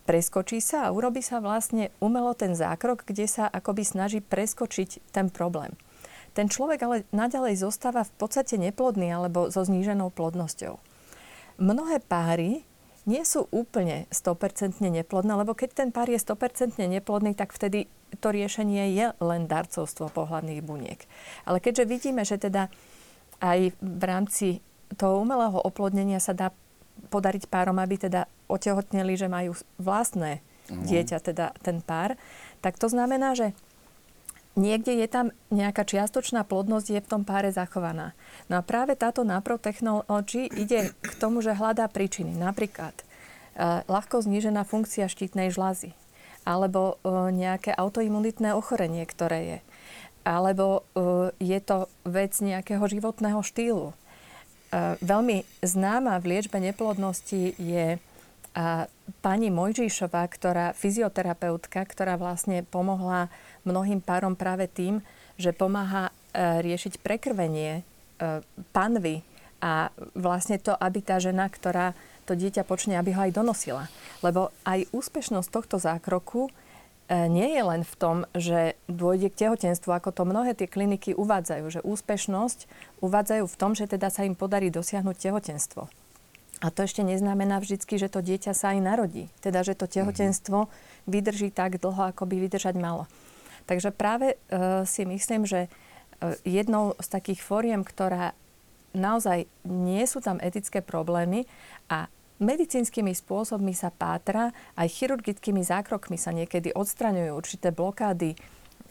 preskočí 0.09 0.65
sa 0.65 0.89
a 0.89 0.95
urobí 0.97 1.21
sa 1.21 1.45
vlastne 1.45 1.93
umelo 2.01 2.33
ten 2.33 2.57
zákrok, 2.57 3.05
kde 3.05 3.29
sa 3.29 3.45
akoby 3.45 3.85
snaží 3.85 4.25
preskočiť 4.25 5.13
ten 5.13 5.29
problém. 5.29 5.77
Ten 6.33 6.49
človek 6.49 6.81
ale 6.81 6.97
naďalej 7.13 7.61
zostáva 7.61 8.09
v 8.09 8.13
podstate 8.17 8.57
neplodný 8.57 9.13
alebo 9.13 9.53
so 9.53 9.61
zníženou 9.61 10.09
plodnosťou. 10.09 10.81
Mnohé 11.61 12.01
páry 12.01 12.65
nie 13.05 13.25
sú 13.25 13.49
úplne 13.53 14.09
100% 14.09 14.81
neplodné, 14.81 15.33
lebo 15.37 15.53
keď 15.53 15.85
ten 15.85 15.89
pár 15.93 16.09
je 16.09 16.21
100% 16.21 16.81
neplodný, 16.81 17.37
tak 17.37 17.53
vtedy 17.53 17.89
to 18.21 18.33
riešenie 18.33 18.97
je 18.97 19.13
len 19.21 19.45
darcovstvo 19.45 20.09
pohľadných 20.09 20.65
buniek. 20.65 21.01
Ale 21.45 21.61
keďže 21.61 21.85
vidíme, 21.85 22.25
že 22.25 22.41
teda 22.41 22.73
aj 23.45 23.77
v 23.77 24.03
rámci 24.05 24.49
toho 24.97 25.21
umelého 25.21 25.61
oplodnenia 25.61 26.21
sa 26.21 26.33
dá 26.33 26.49
podariť 27.09 27.47
párom, 27.47 27.79
aby 27.79 27.97
teda 27.97 28.27
otehotneli, 28.51 29.15
že 29.15 29.31
majú 29.31 29.55
vlastné 29.79 30.43
mhm. 30.71 30.85
dieťa, 30.87 31.19
teda 31.23 31.47
ten 31.63 31.79
pár, 31.81 32.19
tak 32.59 32.77
to 32.77 32.91
znamená, 32.91 33.39
že 33.39 33.55
niekde 34.59 34.99
je 34.99 35.07
tam 35.07 35.31
nejaká 35.55 35.87
čiastočná 35.87 36.43
plodnosť, 36.43 36.87
je 36.91 37.01
v 37.01 37.11
tom 37.11 37.23
páre 37.23 37.55
zachovaná. 37.55 38.19
No 38.51 38.59
a 38.59 38.67
práve 38.67 38.99
táto 38.99 39.23
naprotechnológia 39.23 40.51
ide 40.59 40.91
k 40.99 41.13
tomu, 41.23 41.39
že 41.39 41.55
hľadá 41.55 41.87
príčiny. 41.87 42.35
Napríklad 42.35 42.93
e, 42.99 43.05
ľahko 43.87 44.27
znížená 44.27 44.67
funkcia 44.67 45.07
štítnej 45.07 45.55
žlazy 45.55 45.95
alebo 46.43 46.97
e, 47.05 47.29
nejaké 47.31 47.77
autoimunitné 47.77 48.57
ochorenie, 48.57 49.05
ktoré 49.05 49.41
je. 49.45 49.59
Alebo 50.25 50.83
e, 50.97 51.31
je 51.39 51.59
to 51.61 51.87
vec 52.09 52.33
nejakého 52.41 52.83
životného 52.83 53.45
štýlu. 53.45 53.95
Veľmi 55.01 55.49
známa 55.65 56.21
v 56.21 56.37
liečbe 56.37 56.61
neplodnosti 56.61 57.57
je 57.57 57.97
pani 59.25 59.49
Mojžišová, 59.49 60.27
ktorá, 60.29 60.77
fyzioterapeutka, 60.77 61.81
ktorá 61.87 62.19
vlastne 62.19 62.67
pomohla 62.67 63.31
mnohým 63.65 64.03
párom 64.03 64.35
práve 64.35 64.67
tým, 64.69 65.01
že 65.39 65.55
pomáha 65.55 66.11
e, 66.11 66.13
riešiť 66.67 66.99
prekrvenie 66.99 67.81
e, 67.81 67.83
panvy 68.75 69.23
a 69.63 69.95
vlastne 70.19 70.59
to, 70.59 70.75
aby 70.75 70.99
tá 71.03 71.23
žena, 71.23 71.47
ktorá 71.47 71.95
to 72.27 72.35
dieťa 72.35 72.67
počne, 72.67 72.99
aby 72.99 73.15
ho 73.15 73.25
aj 73.25 73.33
donosila. 73.33 73.87
Lebo 74.21 74.51
aj 74.67 74.91
úspešnosť 74.91 75.49
tohto 75.49 75.77
zákroku 75.79 76.51
nie 77.09 77.57
je 77.57 77.63
len 77.65 77.83
v 77.89 77.95
tom, 77.97 78.17
že 78.37 78.77
dôjde 78.85 79.33
k 79.33 79.49
tehotenstvu, 79.49 79.89
ako 79.89 80.13
to 80.13 80.29
mnohé 80.29 80.53
tie 80.53 80.69
kliniky 80.69 81.17
uvádzajú, 81.17 81.65
že 81.73 81.81
úspešnosť 81.81 82.69
uvádzajú 83.01 83.45
v 83.49 83.57
tom, 83.57 83.73
že 83.73 83.89
teda 83.89 84.13
sa 84.13 84.29
im 84.29 84.37
podarí 84.37 84.69
dosiahnuť 84.69 85.17
tehotenstvo. 85.17 85.89
A 86.59 86.75
to 86.75 86.85
ešte 86.85 87.07
neznamená 87.07 87.63
vždycky, 87.63 87.97
že 87.97 88.11
to 88.11 88.19
dieťa 88.19 88.51
sa 88.51 88.75
aj 88.75 88.83
narodí. 88.83 89.31
Teda, 89.39 89.63
že 89.63 89.79
to 89.79 89.87
tehotenstvo 89.87 90.67
vydrží 91.07 91.55
tak 91.55 91.79
dlho, 91.79 92.11
ako 92.11 92.27
by 92.27 92.37
vydržať 92.45 92.75
malo. 92.77 93.07
Takže 93.71 93.95
práve 93.95 94.35
uh, 94.35 94.83
si 94.83 95.07
myslím, 95.07 95.47
že 95.47 95.71
uh, 95.71 96.35
jednou 96.43 96.99
z 96.99 97.09
takých 97.09 97.41
fóriem, 97.47 97.87
ktorá 97.87 98.35
naozaj 98.91 99.47
nie 99.63 100.03
sú 100.09 100.19
tam 100.19 100.43
etické 100.43 100.83
problémy 100.83 101.47
a 101.87 102.11
medicínskymi 102.39 103.13
spôsobmi 103.15 103.75
sa 103.75 103.91
pátra, 103.91 104.55
aj 104.79 104.89
chirurgickými 104.89 105.63
zákrokmi 105.63 106.17
sa 106.17 106.31
niekedy 106.31 106.75
odstraňujú 106.75 107.31
určité 107.35 107.75
blokády 107.75 108.39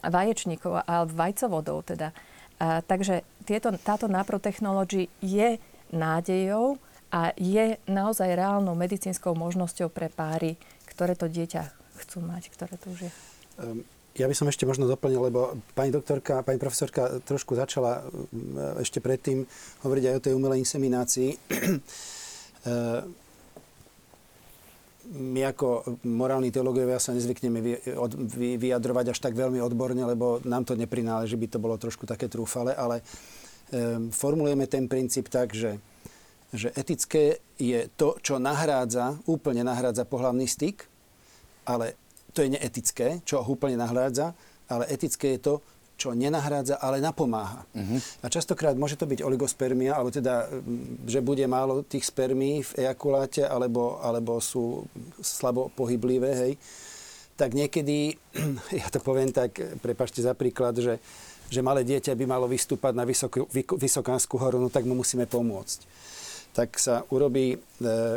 vaječníkov 0.03 0.83
a 0.83 1.07
vajcovodov. 1.07 1.87
Teda. 1.87 2.11
A, 2.59 2.83
takže 2.83 3.23
tieto, 3.47 3.73
táto 3.81 4.11
naprotechnológia 4.11 5.07
je 5.23 5.57
nádejou 5.91 6.77
a 7.07 7.31
je 7.39 7.79
naozaj 7.87 8.35
reálnou 8.35 8.75
medicínskou 8.75 9.31
možnosťou 9.31 9.87
pre 9.87 10.11
páry, 10.11 10.59
ktoré 10.91 11.15
to 11.15 11.31
dieťa 11.31 11.71
chcú 12.03 12.19
mať, 12.19 12.51
ktoré 12.51 12.75
to 12.75 12.91
už 12.91 12.99
je. 13.07 13.11
Um 13.57 13.81
ja 14.17 14.25
by 14.25 14.33
som 14.33 14.49
ešte 14.49 14.65
možno 14.65 14.89
doplnil, 14.89 15.29
lebo 15.29 15.61
pani 15.77 15.93
doktorka, 15.93 16.41
pani 16.41 16.57
profesorka 16.57 17.21
trošku 17.21 17.53
začala 17.53 18.01
mm, 18.01 18.81
ešte 18.81 18.97
predtým 18.97 19.45
hovoriť 19.85 20.03
aj 20.09 20.15
o 20.17 20.23
tej 20.25 20.33
umelej 20.33 20.65
inseminácii. 20.65 21.29
My 25.07 25.47
ako 25.47 25.99
morálni 26.03 26.51
teológovia 26.51 26.99
sa 26.99 27.15
nezvykneme 27.15 27.63
vyjadrovať 28.59 29.15
až 29.15 29.19
tak 29.23 29.39
veľmi 29.39 29.63
odborne, 29.63 30.03
lebo 30.03 30.43
nám 30.43 30.67
to 30.67 30.75
neprináleží, 30.75 31.39
by 31.39 31.47
to 31.47 31.63
bolo 31.63 31.79
trošku 31.79 32.03
také 32.03 32.27
trúfale, 32.27 32.75
ale 32.75 32.99
eh, 32.99 34.03
formulujeme 34.11 34.67
ten 34.67 34.91
princíp 34.91 35.31
tak, 35.31 35.55
že, 35.55 35.79
že 36.51 36.75
etické 36.75 37.39
je 37.55 37.87
to, 37.95 38.19
čo 38.19 38.35
nahrádza, 38.35 39.15
úplne 39.31 39.63
nahrádza 39.63 40.03
pohľavný 40.03 40.43
styk, 40.43 40.83
ale 41.63 41.95
to 42.35 42.43
je 42.43 42.53
neetické, 42.53 43.23
čo 43.23 43.39
úplne 43.47 43.79
nahrádza, 43.79 44.35
ale 44.67 44.91
etické 44.91 45.39
je 45.39 45.39
to, 45.39 45.53
čo 45.97 46.13
nenahrádza, 46.13 46.77
ale 46.77 47.01
napomáha. 47.01 47.65
Uh-huh. 47.73 47.97
A 48.21 48.29
častokrát 48.29 48.77
môže 48.77 48.95
to 48.95 49.09
byť 49.09 49.25
oligospermia, 49.25 49.97
alebo 49.97 50.13
teda, 50.13 50.45
mm, 50.45 51.09
že 51.09 51.25
bude 51.25 51.41
málo 51.49 51.81
tých 51.81 52.05
spermí 52.05 52.61
v 52.61 52.85
ejakuláte, 52.85 53.41
alebo, 53.41 53.97
alebo 53.99 54.37
sú 54.37 54.85
slabo 55.19 55.73
pohyblivé, 55.73 56.31
hej. 56.37 56.53
Tak 57.33 57.57
niekedy, 57.57 58.13
ja 58.81 58.87
to 58.93 59.01
poviem 59.01 59.33
tak, 59.33 59.57
prepašte 59.81 60.21
za 60.21 60.37
príklad, 60.37 60.77
že, 60.77 61.01
že 61.49 61.65
malé 61.65 61.81
dieťa 61.81 62.13
by 62.13 62.25
malo 62.29 62.45
vystúpať 62.45 62.93
na 62.93 63.01
vysokú, 63.01 63.49
Vysokánsku 63.75 64.37
horu, 64.37 64.61
no 64.61 64.69
tak 64.69 64.85
mu 64.85 64.93
musíme 64.93 65.25
pomôcť 65.25 65.97
tak 66.57 66.81
sa 66.81 67.05
urobí, 67.13 67.53
e, 67.53 67.57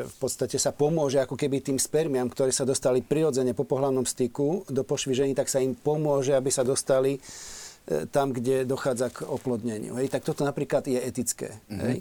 v 0.01 0.17
podstate 0.17 0.57
sa 0.57 0.73
pomôže 0.73 1.21
ako 1.21 1.37
keby 1.37 1.61
tým 1.61 1.77
spermiam, 1.77 2.25
ktoré 2.25 2.49
sa 2.49 2.65
dostali 2.65 3.05
prirodzene 3.05 3.53
po 3.53 3.69
pohľavnom 3.69 4.09
styku 4.09 4.65
do 4.65 4.81
pošvižení, 4.81 5.37
tak 5.37 5.53
sa 5.53 5.61
im 5.61 5.77
pomôže, 5.77 6.33
aby 6.33 6.49
sa 6.49 6.65
dostali 6.65 7.21
tam, 8.11 8.31
kde 8.31 8.65
dochádza 8.65 9.11
k 9.11 9.27
oplodneniu. 9.27 9.99
Hej? 9.99 10.13
Tak 10.13 10.23
toto 10.23 10.47
napríklad 10.47 10.87
je 10.87 11.01
etické. 11.01 11.59
Mm-hmm. 11.67 11.81
Hej? 11.83 11.99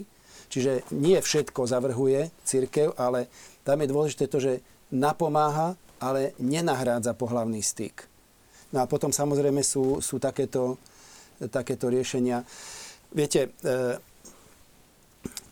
Čiže 0.50 0.72
nie 0.98 1.18
všetko 1.18 1.66
zavrhuje 1.66 2.30
církev, 2.42 2.94
ale 2.98 3.30
tam 3.62 3.82
je 3.82 3.90
dôležité 3.90 4.26
to, 4.26 4.42
že 4.42 4.62
napomáha, 4.90 5.78
ale 6.02 6.34
nenahrádza 6.42 7.14
pohľavný 7.14 7.62
styk. 7.62 8.10
No 8.74 8.82
a 8.82 8.90
potom 8.90 9.14
samozrejme 9.14 9.62
sú, 9.62 10.02
sú 10.02 10.18
takéto, 10.18 10.78
takéto 11.50 11.86
riešenia. 11.90 12.42
Viete, 13.10 13.54
e, 13.62 13.98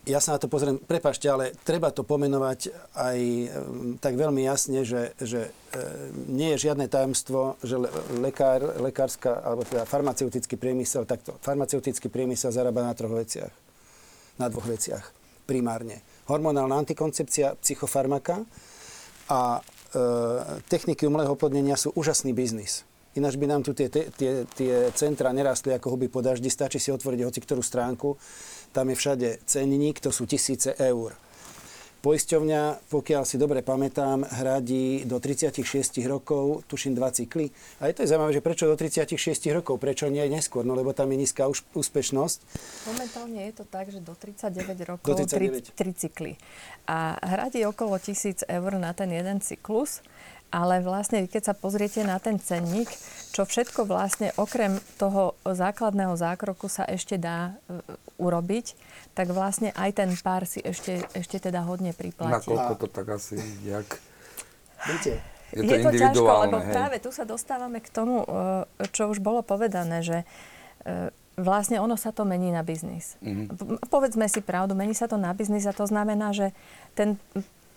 ja 0.09 0.24
sa 0.24 0.34
na 0.34 0.40
to 0.40 0.48
pozriem, 0.48 0.80
prepašte, 0.80 1.28
ale 1.28 1.52
treba 1.68 1.92
to 1.92 2.00
pomenovať 2.00 2.72
aj 2.96 3.18
tak 4.00 4.16
veľmi 4.16 4.40
jasne, 4.40 4.80
že, 4.80 5.12
že 5.20 5.48
e, 5.48 5.50
nie 6.32 6.56
je 6.56 6.64
žiadne 6.68 6.88
tajomstvo, 6.88 7.61
že 7.61 7.76
lekár, 8.16 8.80
lekárska, 8.80 9.44
alebo 9.44 9.68
teda 9.68 9.84
farmaceutický 9.84 10.56
priemysel, 10.56 11.04
takto, 11.04 11.36
farmaceutický 11.44 12.09
priemysel 12.09 12.48
zarába 12.48 12.88
na 12.88 12.96
troch 12.96 13.12
veciach. 13.12 13.52
Na 14.40 14.48
dvoch 14.48 14.64
veciach 14.64 15.12
primárne. 15.44 16.00
Hormonálna 16.28 16.76
antikoncepcia, 16.80 17.61
psychofarmaka 17.61 18.48
a 19.28 19.40
e, 19.56 20.00
techniky 20.72 21.04
umelého 21.04 21.36
oplodnenia 21.36 21.76
sú 21.76 21.92
úžasný 21.92 22.32
biznis. 22.32 22.88
Ináč 23.16 23.34
by 23.40 23.46
nám 23.50 23.64
tu 23.64 23.72
tie, 23.72 23.88
tie, 23.88 24.46
tie 24.46 24.74
centra 24.94 25.32
nerastli 25.34 25.74
ako 25.74 25.96
huby 25.96 26.06
po 26.12 26.20
daždi, 26.20 26.52
stačí 26.52 26.78
si 26.78 26.92
otvoriť 26.92 27.20
hoci 27.24 27.40
ktorú 27.40 27.64
stránku 27.64 28.14
tam 28.78 28.94
je 28.94 28.96
všade 28.96 29.28
cenník, 29.42 29.98
to 29.98 30.14
sú 30.14 30.22
tisíce 30.22 30.70
eur. 30.78 31.18
Poisťovňa, 31.98 32.86
pokiaľ 32.94 33.26
si 33.26 33.42
dobre 33.42 33.58
pamätám, 33.58 34.22
hradí 34.22 35.02
do 35.02 35.18
36 35.18 35.66
rokov, 36.06 36.62
tuším 36.70 36.94
2 36.94 37.10
cykly. 37.10 37.50
A 37.82 37.90
je 37.90 37.98
to 37.98 38.06
zaujímavé, 38.06 38.38
že 38.38 38.38
prečo 38.38 38.70
do 38.70 38.78
36 38.78 39.18
rokov, 39.50 39.82
prečo 39.82 40.06
nie 40.06 40.22
neskôr, 40.30 40.62
no 40.62 40.78
lebo 40.78 40.94
tam 40.94 41.10
je 41.10 41.26
nízka 41.26 41.50
úspešnosť. 41.50 42.38
Momentálne 42.86 43.50
je 43.50 43.54
to 43.58 43.64
tak, 43.66 43.90
že 43.90 43.98
do 43.98 44.14
39 44.14 44.78
rokov 44.86 45.10
do 45.10 45.26
39. 45.26 45.74
3, 45.74 45.90
3 45.90 46.02
cykly. 46.06 46.38
A 46.86 47.18
hradí 47.18 47.66
okolo 47.66 47.98
1000 47.98 48.46
eur 48.46 48.70
na 48.78 48.94
ten 48.94 49.10
jeden 49.10 49.42
cyklus. 49.42 49.98
Ale 50.49 50.80
vlastne, 50.80 51.28
keď 51.28 51.53
sa 51.53 51.55
pozriete 51.55 52.01
na 52.09 52.16
ten 52.16 52.40
cenník, 52.40 52.88
čo 53.36 53.44
všetko 53.44 53.84
vlastne 53.84 54.32
okrem 54.40 54.80
toho 54.96 55.36
základného 55.44 56.16
zákroku 56.16 56.72
sa 56.72 56.88
ešte 56.88 57.20
dá 57.20 57.53
e, 57.68 57.84
urobiť, 58.16 58.72
tak 59.12 59.28
vlastne 59.36 59.76
aj 59.76 59.90
ten 60.01 60.11
pár 60.16 60.49
si 60.49 60.64
ešte, 60.64 61.05
ešte 61.12 61.36
teda 61.36 61.61
hodne 61.68 61.92
priplatí. 61.92 62.49
koľko 62.49 62.74
to 62.80 62.88
tak 62.88 63.07
asi, 63.12 63.36
jak? 63.68 64.01
Viete, 64.88 65.20
je 65.53 65.62
to, 65.64 65.72
je 65.74 65.84
to 65.84 65.90
ťažko, 65.92 66.32
lebo 66.49 66.59
hej. 66.61 66.72
práve 66.72 66.96
tu 67.01 67.11
sa 67.12 67.28
dostávame 67.28 67.84
k 67.84 67.88
tomu, 67.92 68.24
e, 68.24 68.26
čo 68.92 69.12
už 69.12 69.20
bolo 69.20 69.44
povedané, 69.44 70.01
že 70.01 70.18
e, 70.84 71.12
vlastne 71.38 71.78
ono 71.78 71.94
sa 71.94 72.11
to 72.11 72.26
mení 72.26 72.51
na 72.53 72.66
biznis. 72.66 73.16
Mm-hmm. 73.22 73.86
Povedzme 73.88 74.26
si 74.26 74.42
pravdu, 74.42 74.74
mení 74.74 74.92
sa 74.92 75.07
to 75.07 75.16
na 75.16 75.30
biznis 75.32 75.64
a 75.64 75.72
to 75.72 75.86
znamená, 75.86 76.34
že 76.34 76.51
ten 76.99 77.16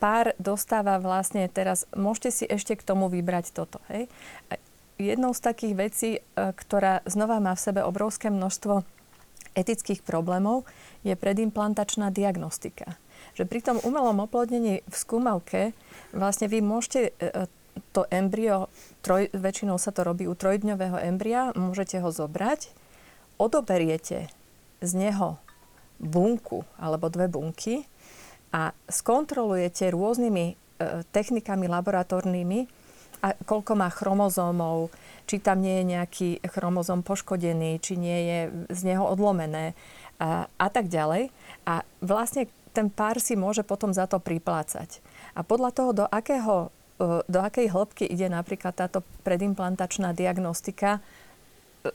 pár 0.01 0.33
dostáva 0.41 0.97
vlastne 0.97 1.45
teraz, 1.45 1.85
môžete 1.93 2.29
si 2.33 2.45
ešte 2.49 2.73
k 2.73 2.81
tomu 2.81 3.05
vybrať 3.05 3.53
toto. 3.53 3.77
Hej? 3.93 4.09
Jednou 4.97 5.37
z 5.37 5.41
takých 5.45 5.73
vecí, 5.77 6.09
e, 6.17 6.19
ktorá 6.33 7.05
znova 7.05 7.37
má 7.37 7.53
v 7.53 7.63
sebe 7.69 7.85
obrovské 7.85 8.33
množstvo 8.33 8.81
etických 9.53 10.01
problémov 10.01 10.65
je 11.05 11.13
predimplantačná 11.13 12.09
diagnostika. 12.09 12.97
Že 13.37 13.45
pri 13.45 13.59
tom 13.61 13.77
umelom 13.85 14.25
oplodnení 14.25 14.81
v 14.81 14.95
skúmavke 14.95 15.77
vlastne 16.09 16.49
vy 16.49 16.65
môžete 16.65 17.13
e, 17.21 17.45
to 17.93 18.09
embryo, 18.09 18.67
troj, 19.05 19.29
väčšinou 19.31 19.77
sa 19.77 19.93
to 19.93 20.01
robí 20.01 20.25
u 20.25 20.35
trojdňového 20.35 20.97
embria, 21.05 21.53
môžete 21.53 22.01
ho 22.01 22.09
zobrať, 22.09 22.73
odoberiete 23.37 24.27
z 24.81 24.91
neho 24.97 25.37
bunku 26.01 26.65
alebo 26.81 27.13
dve 27.13 27.29
bunky 27.29 27.85
a 28.51 28.75
skontrolujete 28.91 29.91
rôznymi 29.91 30.45
e, 30.51 30.53
technikami 31.11 31.71
laboratórnymi, 31.71 32.81
a 33.21 33.37
koľko 33.45 33.77
má 33.77 33.87
chromozómov, 33.93 34.89
či 35.29 35.37
tam 35.37 35.61
nie 35.61 35.81
je 35.81 35.85
nejaký 35.93 36.29
chromozom 36.41 37.05
poškodený, 37.05 37.77
či 37.77 37.93
nie 37.95 38.19
je 38.25 38.39
z 38.73 38.81
neho 38.81 39.05
odlomené 39.05 39.77
a, 40.17 40.49
a 40.57 40.67
tak 40.73 40.89
ďalej. 40.89 41.29
A 41.69 41.85
vlastne 42.01 42.49
ten 42.73 42.89
pár 42.89 43.21
si 43.21 43.37
môže 43.37 43.61
potom 43.61 43.93
za 43.93 44.09
to 44.09 44.17
priplácať. 44.17 45.05
A 45.37 45.45
podľa 45.45 45.69
toho, 45.71 45.91
do, 45.93 46.05
akého, 46.09 46.73
e, 46.97 47.21
do 47.29 47.39
akej 47.39 47.69
hĺbky 47.69 48.09
ide 48.09 48.25
napríklad 48.25 48.73
táto 48.73 49.05
predimplantačná 49.21 50.17
diagnostika, 50.17 50.97
e, 51.85 51.93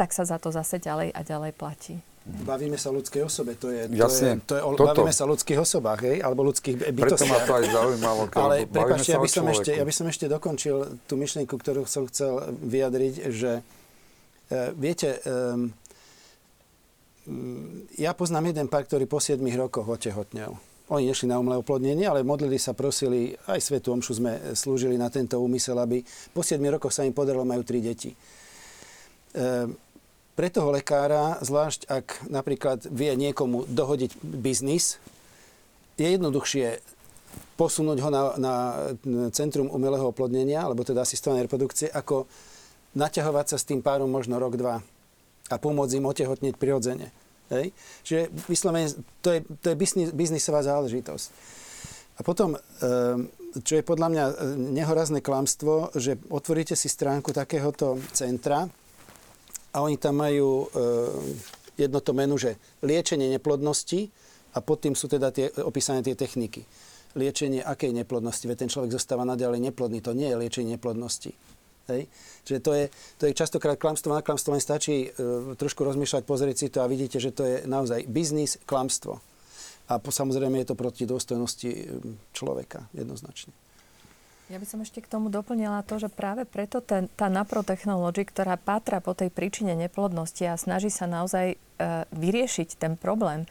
tak 0.00 0.16
sa 0.16 0.24
za 0.24 0.40
to 0.40 0.48
zase 0.48 0.80
ďalej 0.80 1.12
a 1.12 1.20
ďalej 1.20 1.52
platí. 1.54 2.00
Bavíme 2.24 2.80
sa 2.80 2.88
o 2.88 2.96
ľudskej 2.96 3.20
osobe, 3.20 3.52
to 3.52 3.68
je, 3.68 3.84
to 3.84 4.00
Jasne, 4.00 4.40
je, 4.40 4.48
to 4.48 4.54
je 4.56 4.62
o, 4.64 4.72
toto. 4.72 4.96
bavíme 4.96 5.12
sa 5.12 5.28
o 5.28 5.36
ľudských 5.36 5.60
osobách, 5.60 6.00
hej, 6.08 6.16
alebo 6.24 6.40
ľudských 6.48 6.96
bytostiach. 6.96 7.20
Preto 7.20 7.24
ma 7.28 7.38
to 7.44 7.52
aj 7.52 7.64
zaujímalo. 7.68 8.22
Ale 8.32 8.54
prepáčte, 8.64 9.12
ja 9.12 9.20
by, 9.20 9.28
som 9.28 9.44
ešte, 9.52 9.70
ja 9.76 9.84
by 9.84 9.92
som 9.92 10.06
ešte 10.08 10.24
dokončil 10.32 11.04
tú 11.04 11.20
myšlienku, 11.20 11.52
ktorú 11.52 11.84
som 11.84 12.08
chcel 12.08 12.56
vyjadriť, 12.64 13.28
že 13.28 13.60
e, 13.60 14.56
viete, 14.72 15.20
um, 15.28 15.68
ja 18.00 18.16
poznám 18.16 18.56
jeden 18.56 18.72
pár, 18.72 18.88
ktorý 18.88 19.04
po 19.04 19.20
7 19.20 19.44
rokoch 19.60 19.84
otehotnel. 19.84 20.56
Oni 20.88 21.12
nešli 21.12 21.28
na 21.28 21.36
umelé 21.36 21.60
oplodnenie, 21.60 22.08
ale 22.08 22.24
modlili 22.24 22.56
sa, 22.56 22.72
prosili, 22.72 23.36
aj 23.52 23.60
Svetu 23.60 23.92
Omšu 23.92 24.12
sme 24.16 24.32
slúžili 24.56 24.96
na 24.96 25.12
tento 25.12 25.36
úmysel, 25.44 25.76
aby 25.76 26.00
po 26.32 26.40
7 26.40 26.56
rokoch 26.72 26.96
sa 26.96 27.04
im 27.04 27.12
podarilo, 27.12 27.44
majú 27.44 27.60
tri 27.68 27.84
deti. 27.84 28.16
Um, 29.36 29.76
pre 30.34 30.50
toho 30.50 30.74
lekára, 30.74 31.38
zvlášť 31.42 31.86
ak 31.86 32.06
napríklad 32.26 32.86
vie 32.90 33.14
niekomu 33.14 33.70
dohodiť 33.70 34.18
biznis, 34.22 34.98
je 35.94 36.10
jednoduchšie 36.18 36.82
posunúť 37.54 37.98
ho 38.02 38.10
na, 38.10 38.22
na 38.34 38.54
centrum 39.30 39.70
umelého 39.70 40.10
oplodnenia, 40.10 40.66
alebo 40.66 40.82
teda 40.82 41.06
asistovanej 41.06 41.46
reprodukcie, 41.46 41.86
ako 41.86 42.26
naťahovať 42.98 43.46
sa 43.54 43.56
s 43.58 43.66
tým 43.66 43.78
párom 43.78 44.10
možno 44.10 44.42
rok, 44.42 44.58
dva 44.58 44.82
a 45.50 45.54
pomôcť 45.60 45.94
im 45.98 46.08
otehotnieť 46.08 46.54
prirodzene. 46.56 47.12
Hej? 47.52 47.70
Čiže 48.02 48.20
vyslovene, 48.48 48.88
to 49.20 49.38
je, 49.38 49.40
to 49.60 49.66
je 49.70 49.76
biznis, 49.76 50.10
biznisová 50.10 50.64
záležitosť. 50.64 51.26
A 52.14 52.20
potom, 52.22 52.54
čo 53.58 53.72
je 53.74 53.82
podľa 53.82 54.08
mňa 54.10 54.24
nehorazné 54.70 55.18
klamstvo, 55.18 55.90
že 55.98 56.14
otvoríte 56.30 56.78
si 56.78 56.86
stránku 56.86 57.34
takéhoto 57.34 57.98
centra, 58.14 58.70
a 59.74 59.82
oni 59.82 59.98
tam 59.98 60.22
majú 60.22 60.70
e, 60.70 60.76
jedno 61.74 61.98
to 61.98 62.14
menu, 62.14 62.38
že 62.38 62.54
liečenie 62.86 63.26
neplodnosti 63.34 64.06
a 64.54 64.62
pod 64.62 64.86
tým 64.86 64.94
sú 64.94 65.10
teda 65.10 65.34
tie, 65.34 65.50
opísané 65.66 66.06
tie 66.06 66.14
techniky. 66.14 66.62
Liečenie 67.18 67.62
akej 67.62 67.90
neplodnosti? 67.90 68.46
Veď 68.46 68.66
ten 68.66 68.70
človek 68.70 68.94
zostáva 68.94 69.26
naďalej 69.26 69.58
neplodný. 69.70 69.98
To 70.02 70.14
nie 70.14 70.30
je 70.30 70.38
liečenie 70.38 70.78
neplodnosti. 70.78 71.34
Hej? 71.90 72.06
Čiže 72.46 72.58
to 72.62 72.70
je, 72.72 72.84
to 73.18 73.22
je 73.28 73.32
častokrát 73.34 73.76
klamstvo 73.76 74.14
na 74.14 74.22
klamstvo, 74.22 74.54
len 74.54 74.62
stačí 74.62 75.10
e, 75.10 75.18
trošku 75.58 75.82
rozmýšľať, 75.82 76.22
pozrieť 76.22 76.56
si 76.56 76.66
to 76.70 76.80
a 76.80 76.90
vidíte, 76.90 77.18
že 77.18 77.34
to 77.34 77.42
je 77.44 77.56
naozaj 77.66 78.06
biznis, 78.06 78.62
klamstvo. 78.64 79.18
A 79.90 80.00
po, 80.00 80.08
samozrejme 80.08 80.64
je 80.64 80.68
to 80.72 80.78
proti 80.78 81.04
dôstojnosti 81.04 81.70
e, 81.70 81.78
človeka, 82.32 82.88
jednoznačne. 82.96 83.52
Ja 84.52 84.60
by 84.60 84.66
som 84.68 84.84
ešte 84.84 85.00
k 85.00 85.08
tomu 85.08 85.32
doplnila 85.32 85.80
to, 85.88 85.96
že 85.96 86.12
práve 86.12 86.44
preto 86.44 86.84
ten, 86.84 87.08
tá 87.16 87.32
naprotechnológia, 87.32 88.28
ktorá 88.28 88.60
pátra 88.60 89.00
po 89.00 89.16
tej 89.16 89.32
príčine 89.32 89.72
neplodnosti 89.72 90.44
a 90.44 90.60
snaží 90.60 90.92
sa 90.92 91.08
naozaj 91.08 91.56
e, 91.56 91.56
vyriešiť 92.12 92.76
ten 92.76 93.00
problém, 93.00 93.48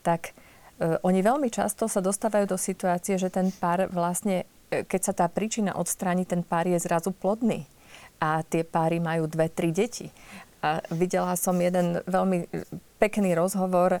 tak 0.00 0.32
e, 0.80 0.96
oni 1.04 1.20
veľmi 1.20 1.52
často 1.52 1.92
sa 1.92 2.00
dostávajú 2.00 2.48
do 2.48 2.56
situácie, 2.56 3.20
že 3.20 3.28
ten 3.28 3.52
pár 3.52 3.92
vlastne, 3.92 4.48
e, 4.72 4.80
keď 4.88 5.00
sa 5.04 5.12
tá 5.12 5.26
príčina 5.28 5.76
odstráni, 5.76 6.24
ten 6.24 6.40
pár 6.40 6.64
je 6.64 6.80
zrazu 6.80 7.12
plodný. 7.12 7.68
A 8.16 8.40
tie 8.40 8.64
páry 8.64 8.96
majú 8.96 9.28
dve, 9.28 9.52
tri 9.52 9.76
deti. 9.76 10.08
A 10.64 10.80
videla 10.88 11.36
som 11.36 11.56
jeden 11.60 12.00
veľmi 12.08 12.48
pekný 12.96 13.36
rozhovor 13.36 14.00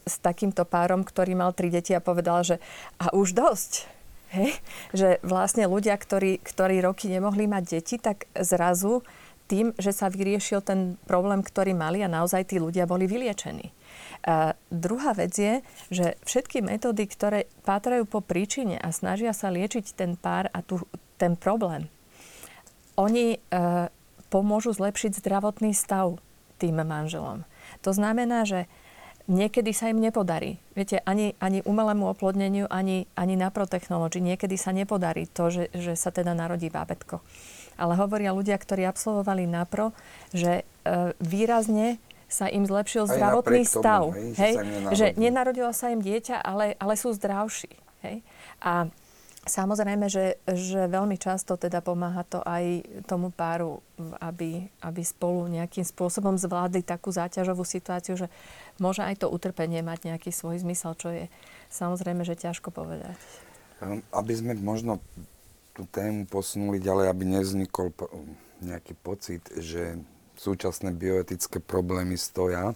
s 0.00 0.16
takýmto 0.24 0.64
párom, 0.64 1.04
ktorý 1.04 1.36
mal 1.36 1.52
tri 1.52 1.68
deti 1.68 1.92
a 1.92 2.00
povedal, 2.00 2.40
že 2.40 2.56
a 2.96 3.12
už 3.12 3.36
dosť 3.36 3.97
Hej? 4.34 4.60
Že 4.92 5.08
vlastne 5.24 5.64
ľudia, 5.64 5.96
ktorí, 5.96 6.40
ktorí 6.44 6.84
roky 6.84 7.08
nemohli 7.08 7.48
mať 7.48 7.64
deti, 7.78 7.96
tak 7.96 8.28
zrazu 8.36 9.00
tým, 9.48 9.72
že 9.80 9.96
sa 9.96 10.12
vyriešil 10.12 10.60
ten 10.60 11.00
problém, 11.08 11.40
ktorý 11.40 11.72
mali 11.72 12.04
a 12.04 12.12
naozaj 12.12 12.52
tí 12.52 12.60
ľudia 12.60 12.84
boli 12.84 13.08
vyliečení. 13.08 13.72
A 14.28 14.52
druhá 14.68 15.16
vec 15.16 15.32
je, 15.32 15.64
že 15.88 16.20
všetky 16.28 16.60
metódy, 16.60 17.08
ktoré 17.08 17.48
pátrajú 17.64 18.04
po 18.04 18.20
príčine 18.20 18.76
a 18.76 18.92
snažia 18.92 19.32
sa 19.32 19.48
liečiť 19.48 19.96
ten 19.96 20.20
pár 20.20 20.52
a 20.52 20.60
tu, 20.60 20.84
ten 21.16 21.32
problém, 21.32 21.88
oni 23.00 23.38
e, 23.38 23.58
pomôžu 24.28 24.76
zlepšiť 24.76 25.22
zdravotný 25.24 25.72
stav 25.72 26.20
tým 26.60 26.82
manželom. 26.82 27.46
To 27.86 27.94
znamená, 27.94 28.44
že 28.44 28.68
niekedy 29.28 29.76
sa 29.76 29.92
im 29.92 30.00
nepodarí. 30.00 30.56
Viete, 30.72 31.04
ani, 31.04 31.36
ani 31.38 31.60
umelému 31.62 32.08
oplodneniu, 32.10 32.66
ani, 32.72 33.04
ani 33.14 33.36
naprotechnológii 33.36 34.24
niekedy 34.24 34.56
sa 34.56 34.72
nepodarí 34.72 35.28
to, 35.28 35.52
že, 35.52 35.64
že 35.76 35.94
sa 35.94 36.08
teda 36.08 36.32
narodí 36.32 36.72
bábetko. 36.72 37.20
Ale 37.78 37.94
hovoria 37.94 38.34
ľudia, 38.34 38.58
ktorí 38.58 38.82
absolvovali 38.88 39.46
napro, 39.46 39.94
že 40.34 40.64
e, 40.64 41.14
výrazne 41.22 42.02
sa 42.26 42.50
im 42.50 42.66
zlepšil 42.66 43.06
Aj 43.06 43.12
zdravotný 43.14 43.62
tomu, 43.64 43.80
stav. 43.80 44.04
hej, 44.12 44.34
že 44.34 44.42
hej, 44.42 44.54
že 44.92 45.06
nenarodilo 45.16 45.70
sa 45.72 45.94
im 45.94 46.02
dieťa, 46.02 46.42
ale, 46.42 46.74
ale 46.76 46.94
sú 46.98 47.14
zdravší. 47.14 47.72
Hej? 48.04 48.20
A 48.60 48.90
Samozrejme, 49.48 50.12
že, 50.12 50.36
že 50.44 50.86
veľmi 50.86 51.16
často 51.16 51.56
teda 51.56 51.80
pomáha 51.80 52.22
to 52.28 52.44
aj 52.44 52.84
tomu 53.08 53.32
páru, 53.32 53.80
aby, 54.20 54.68
aby 54.84 55.02
spolu 55.02 55.48
nejakým 55.48 55.82
spôsobom 55.82 56.36
zvládli 56.36 56.84
takú 56.84 57.08
záťažovú 57.08 57.64
situáciu, 57.64 58.20
že 58.20 58.28
môže 58.76 59.00
aj 59.00 59.24
to 59.24 59.32
utrpenie 59.32 59.80
mať 59.80 60.12
nejaký 60.12 60.30
svoj 60.30 60.60
zmysel, 60.60 60.92
čo 60.94 61.08
je 61.10 61.24
samozrejme, 61.72 62.22
že 62.28 62.36
ťažko 62.36 62.68
povedať. 62.68 63.16
Ehm, 63.80 64.04
Aby 64.12 64.32
sme 64.36 64.52
možno 64.60 65.00
tú 65.72 65.88
tému 65.88 66.28
posunuli 66.28 66.76
ďalej, 66.82 67.06
aby 67.08 67.24
nevznikol 67.24 67.96
nejaký 68.60 68.92
pocit, 69.00 69.42
že 69.56 69.96
súčasné 70.38 70.94
bioetické 70.94 71.58
problémy 71.58 72.14
stoja 72.14 72.74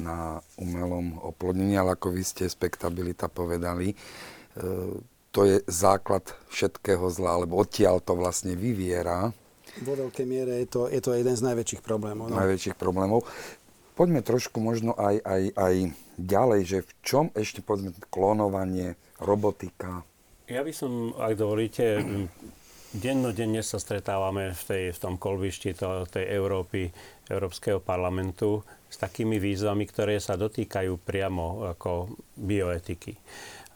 na 0.00 0.40
umelom 0.56 1.20
oplodnení, 1.20 1.76
ale 1.76 1.96
ako 1.96 2.16
vy 2.16 2.22
ste 2.24 2.48
spektabilita 2.48 3.28
povedali, 3.28 3.92
e, 3.92 3.96
to 5.30 5.46
je 5.46 5.56
základ 5.70 6.26
všetkého 6.50 7.06
zla, 7.10 7.38
alebo 7.38 7.62
odtiaľ 7.62 8.02
to 8.02 8.18
vlastne 8.18 8.58
vyviera 8.58 9.30
Vo 9.78 9.94
veľkej 9.94 10.26
miere 10.26 10.66
je 10.66 10.66
to, 10.66 10.82
je 10.90 10.98
to 10.98 11.14
jeden 11.14 11.34
z 11.38 11.46
najväčších 11.46 11.82
problémov. 11.86 12.26
No. 12.26 12.42
najväčších 12.42 12.74
problémov. 12.74 13.22
Poďme 13.94 14.24
trošku 14.24 14.58
možno 14.58 14.98
aj, 14.98 15.22
aj, 15.22 15.42
aj 15.54 15.74
ďalej, 16.18 16.60
že 16.66 16.78
v 16.82 16.90
čom 17.06 17.24
ešte 17.38 17.62
povedzme 17.62 17.94
klonovanie, 18.10 18.98
robotika, 19.20 20.02
Ja 20.50 20.66
by 20.66 20.72
som, 20.74 21.14
ak 21.14 21.38
dovolíte, 21.38 22.02
dennodenne 23.04 23.62
sa 23.62 23.78
stretávame 23.78 24.50
v, 24.50 24.62
tej, 24.66 24.84
v 24.96 24.98
tom 24.98 25.14
kolbišti 25.14 25.78
to, 25.78 26.08
tej 26.10 26.26
Európy, 26.26 26.90
Európskeho 27.30 27.78
parlamentu 27.78 28.66
s 28.90 28.98
takými 28.98 29.38
výzvami, 29.38 29.86
ktoré 29.86 30.18
sa 30.18 30.34
dotýkajú 30.34 30.98
priamo 31.06 31.70
ako 31.70 32.18
bioetiky. 32.34 33.14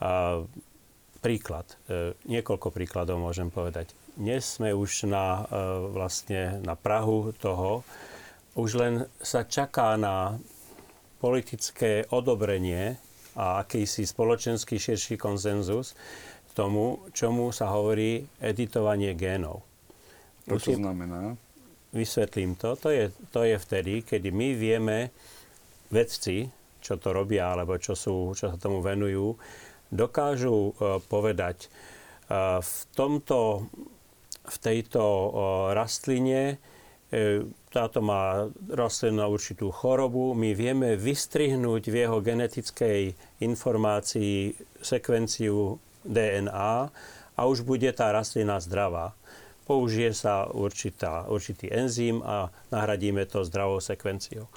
A, 0.02 0.42
príklad, 1.25 1.64
e, 1.89 2.12
niekoľko 2.29 2.68
príkladov 2.68 3.16
môžem 3.16 3.49
povedať. 3.49 3.97
Dnes 4.12 4.45
sme 4.45 4.77
už 4.77 5.09
na, 5.09 5.49
e, 5.49 5.57
vlastne 5.97 6.61
na 6.61 6.77
Prahu 6.77 7.33
toho, 7.41 7.81
už 8.61 8.70
len 8.77 8.95
sa 9.25 9.49
čaká 9.49 9.97
na 9.97 10.37
politické 11.25 12.05
odobrenie 12.12 13.01
a 13.41 13.64
akýsi 13.64 14.05
spoločenský 14.05 14.77
širší 14.77 15.16
konsenzus 15.16 15.97
tomu, 16.55 17.03
čomu 17.11 17.51
sa 17.51 17.72
hovorí 17.72 18.22
editovanie 18.39 19.16
génov. 19.16 19.64
to 20.47 20.61
čo 20.61 20.77
znamená? 20.77 21.35
Vysvetlím 21.91 22.55
to. 22.55 22.77
To 22.79 22.93
je, 22.93 23.11
to 23.33 23.43
je 23.43 23.57
vtedy, 23.59 24.05
kedy 24.07 24.29
my 24.31 24.49
vieme, 24.55 24.99
vedci, 25.91 26.47
čo 26.79 27.01
to 27.01 27.11
robia, 27.11 27.57
alebo 27.57 27.81
čo, 27.81 27.97
sú, 27.97 28.37
čo 28.37 28.53
sa 28.53 28.57
tomu 28.61 28.85
venujú, 28.85 29.35
dokážu 29.95 30.74
uh, 30.74 30.99
povedať, 31.07 31.70
uh, 32.26 32.59
v, 32.59 32.74
tomto, 32.99 33.70
v 34.42 34.57
tejto 34.59 35.01
uh, 35.01 35.30
rastline 35.70 36.59
táto 37.70 38.03
má 38.03 38.51
rastlinu 38.70 39.22
na 39.22 39.26
určitú 39.30 39.70
chorobu, 39.70 40.34
my 40.34 40.51
vieme 40.51 40.99
vystrihnúť 40.99 41.82
v 41.90 41.97
jeho 42.07 42.18
genetickej 42.18 43.14
informácii 43.38 44.55
sekvenciu 44.82 45.78
DNA 46.03 46.74
a 47.34 47.40
už 47.47 47.62
bude 47.62 47.86
tá 47.95 48.11
rastlina 48.11 48.59
zdravá. 48.59 49.14
Použije 49.64 50.12
sa 50.12 50.51
určitá, 50.51 51.24
určitý 51.30 51.72
enzym 51.72 52.20
a 52.20 52.53
nahradíme 52.68 53.24
to 53.24 53.47
zdravou 53.47 53.80
sekvenciou. 53.80 54.51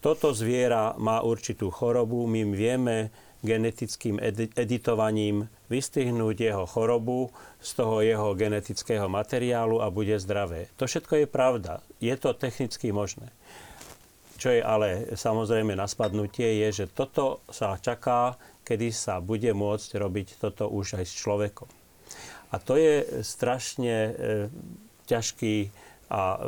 Toto 0.00 0.32
zviera 0.32 0.96
má 0.96 1.20
určitú 1.20 1.68
chorobu, 1.68 2.24
my 2.24 2.40
vieme 2.56 3.12
genetickým 3.40 4.20
editovaním 4.56 5.48
vystihnúť 5.72 6.36
jeho 6.36 6.64
chorobu 6.68 7.32
z 7.60 7.70
toho 7.76 8.04
jeho 8.04 8.28
genetického 8.36 9.08
materiálu 9.08 9.80
a 9.80 9.88
bude 9.88 10.16
zdravé. 10.20 10.68
To 10.76 10.84
všetko 10.84 11.24
je 11.24 11.26
pravda. 11.26 11.80
Je 12.02 12.12
to 12.20 12.36
technicky 12.36 12.92
možné. 12.92 13.32
Čo 14.40 14.56
je 14.56 14.62
ale 14.64 15.12
samozrejme 15.12 15.76
na 15.76 15.84
spadnutie, 15.84 16.64
je, 16.64 16.84
že 16.84 16.86
toto 16.88 17.44
sa 17.52 17.76
čaká, 17.76 18.40
kedy 18.64 18.88
sa 18.88 19.20
bude 19.20 19.52
môcť 19.52 19.90
robiť 20.00 20.28
toto 20.40 20.72
už 20.72 21.00
aj 21.00 21.04
s 21.04 21.14
človekom. 21.20 21.68
A 22.50 22.56
to 22.58 22.74
je 22.80 23.22
strašne 23.22 23.94
e, 23.94 24.12
ťažký 25.06 25.70
a 26.10 26.42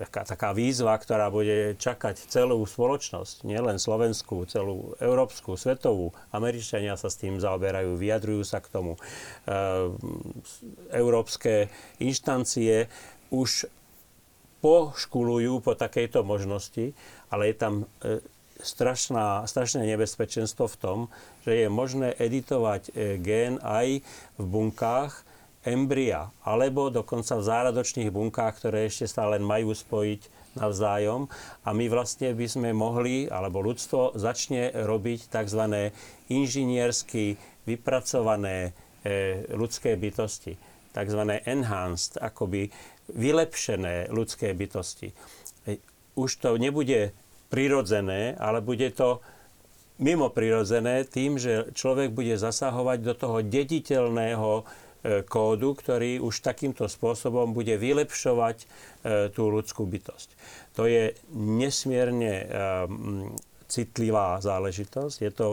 e, 0.00 0.08
taká, 0.08 0.56
výzva, 0.56 0.96
ktorá 0.96 1.28
bude 1.28 1.76
čakať 1.76 2.32
celú 2.32 2.64
spoločnosť, 2.64 3.44
nielen 3.44 3.76
slovenskú, 3.76 4.48
celú 4.48 4.96
európsku, 5.04 5.60
svetovú. 5.60 6.16
Američania 6.32 6.96
sa 6.96 7.12
s 7.12 7.20
tým 7.20 7.36
zaoberajú, 7.36 8.00
vyjadrujú 8.00 8.40
sa 8.40 8.64
k 8.64 8.72
tomu. 8.72 8.96
E, 8.96 9.00
európske 10.96 11.68
inštancie 12.00 12.88
už 13.28 13.68
poškulujú 14.64 15.60
po 15.60 15.76
takejto 15.76 16.24
možnosti, 16.24 16.96
ale 17.28 17.52
je 17.52 17.56
tam 17.60 17.74
e, 18.00 18.24
strašná, 18.64 19.44
strašné 19.44 19.84
nebezpečenstvo 19.92 20.72
v 20.72 20.76
tom, 20.80 20.98
že 21.44 21.66
je 21.66 21.68
možné 21.68 22.16
editovať 22.16 22.96
gén 23.20 23.60
aj 23.60 24.00
v 24.40 24.44
bunkách, 24.48 25.31
embria, 25.62 26.30
alebo 26.42 26.90
dokonca 26.90 27.38
v 27.38 27.46
záradočných 27.46 28.10
bunkách, 28.10 28.58
ktoré 28.58 28.90
ešte 28.90 29.06
stále 29.06 29.38
majú 29.38 29.70
spojiť 29.70 30.42
navzájom. 30.58 31.30
A 31.64 31.70
my 31.72 31.86
vlastne 31.88 32.34
by 32.34 32.46
sme 32.50 32.70
mohli, 32.74 33.30
alebo 33.30 33.62
ľudstvo 33.64 34.18
začne 34.18 34.74
robiť 34.74 35.32
tzv. 35.32 35.92
inžiniersky 36.28 37.38
vypracované 37.64 38.74
e, 39.06 39.46
ľudské 39.54 39.94
bytosti. 39.94 40.58
Tzv. 40.92 41.20
enhanced, 41.48 42.20
akoby 42.20 42.68
vylepšené 43.08 44.12
ľudské 44.12 44.52
bytosti. 44.52 45.14
E, 45.64 45.80
už 46.18 46.42
to 46.42 46.60
nebude 46.60 47.16
prirodzené, 47.48 48.36
ale 48.36 48.60
bude 48.60 48.92
to 48.92 49.24
mimo 50.00 50.28
prirodzené 50.32 51.06
tým, 51.06 51.38
že 51.38 51.70
človek 51.72 52.10
bude 52.10 52.34
zasahovať 52.34 52.98
do 53.04 53.14
toho 53.14 53.38
dediteľného 53.44 54.66
kódu, 55.26 55.74
ktorý 55.74 56.22
už 56.22 56.46
takýmto 56.46 56.86
spôsobom 56.86 57.50
bude 57.50 57.74
vylepšovať 57.74 58.56
e, 58.62 58.66
tú 59.34 59.50
ľudskú 59.50 59.82
bytosť. 59.82 60.28
To 60.78 60.86
je 60.86 61.10
nesmierne 61.34 62.34
e, 62.38 62.46
citlivá 63.66 64.36
záležitosť, 64.38 65.16
je 65.16 65.32
to 65.32 65.46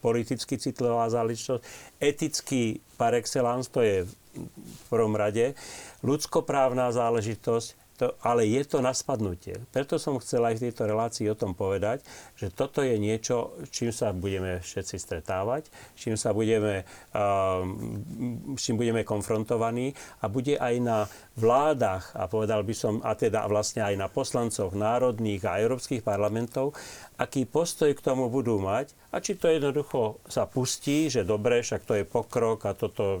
politicky 0.00 0.56
citlivá 0.56 1.12
záležitosť, 1.12 1.60
etický 2.00 2.80
par 2.96 3.12
excellence, 3.12 3.68
to 3.68 3.84
je 3.84 4.08
v 4.08 4.82
prvom 4.88 5.12
rade, 5.12 5.52
ľudskoprávna 6.00 6.88
záležitosť, 6.90 7.83
to, 7.94 8.18
ale 8.26 8.46
je 8.46 8.62
to 8.66 8.82
na 8.82 8.90
spadnutie. 8.90 9.54
Preto 9.70 10.02
som 10.02 10.18
chcel 10.18 10.42
aj 10.42 10.58
v 10.58 10.64
tejto 10.68 10.82
relácii 10.90 11.30
o 11.30 11.38
tom 11.38 11.54
povedať, 11.54 12.02
že 12.34 12.50
toto 12.50 12.82
je 12.82 12.98
niečo, 12.98 13.54
čím 13.70 13.94
sa 13.94 14.10
budeme 14.10 14.58
všetci 14.58 14.96
stretávať, 14.98 15.70
čím 15.94 16.18
sa 16.18 16.34
budeme, 16.34 16.82
uh, 17.14 17.62
čím 18.58 18.74
budeme 18.74 19.06
konfrontovaní 19.06 19.94
a 20.22 20.26
bude 20.26 20.58
aj 20.58 20.74
na 20.82 20.98
vládach, 21.34 22.14
a 22.14 22.30
povedal 22.30 22.62
by 22.62 22.74
som, 22.74 23.02
a 23.02 23.18
teda 23.18 23.42
vlastne 23.50 23.82
aj 23.82 23.94
na 23.98 24.06
poslancoch 24.06 24.70
národných 24.70 25.42
a 25.42 25.58
európskych 25.58 26.06
parlamentov, 26.06 26.78
aký 27.18 27.42
postoj 27.42 27.90
k 27.90 28.04
tomu 28.04 28.30
budú 28.30 28.62
mať 28.62 28.94
a 29.10 29.18
či 29.18 29.34
to 29.34 29.50
jednoducho 29.50 30.22
sa 30.30 30.46
pustí, 30.46 31.10
že 31.10 31.26
dobre, 31.26 31.62
však 31.62 31.82
to 31.82 31.98
je 31.98 32.04
pokrok 32.06 32.70
a 32.70 32.78
toto 32.78 33.18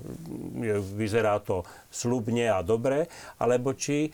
je, 0.62 0.78
vyzerá 0.94 1.42
to 1.42 1.66
slubne 1.90 2.46
a 2.46 2.62
dobre, 2.62 3.10
alebo 3.42 3.74
či 3.74 4.06
e, 4.06 4.10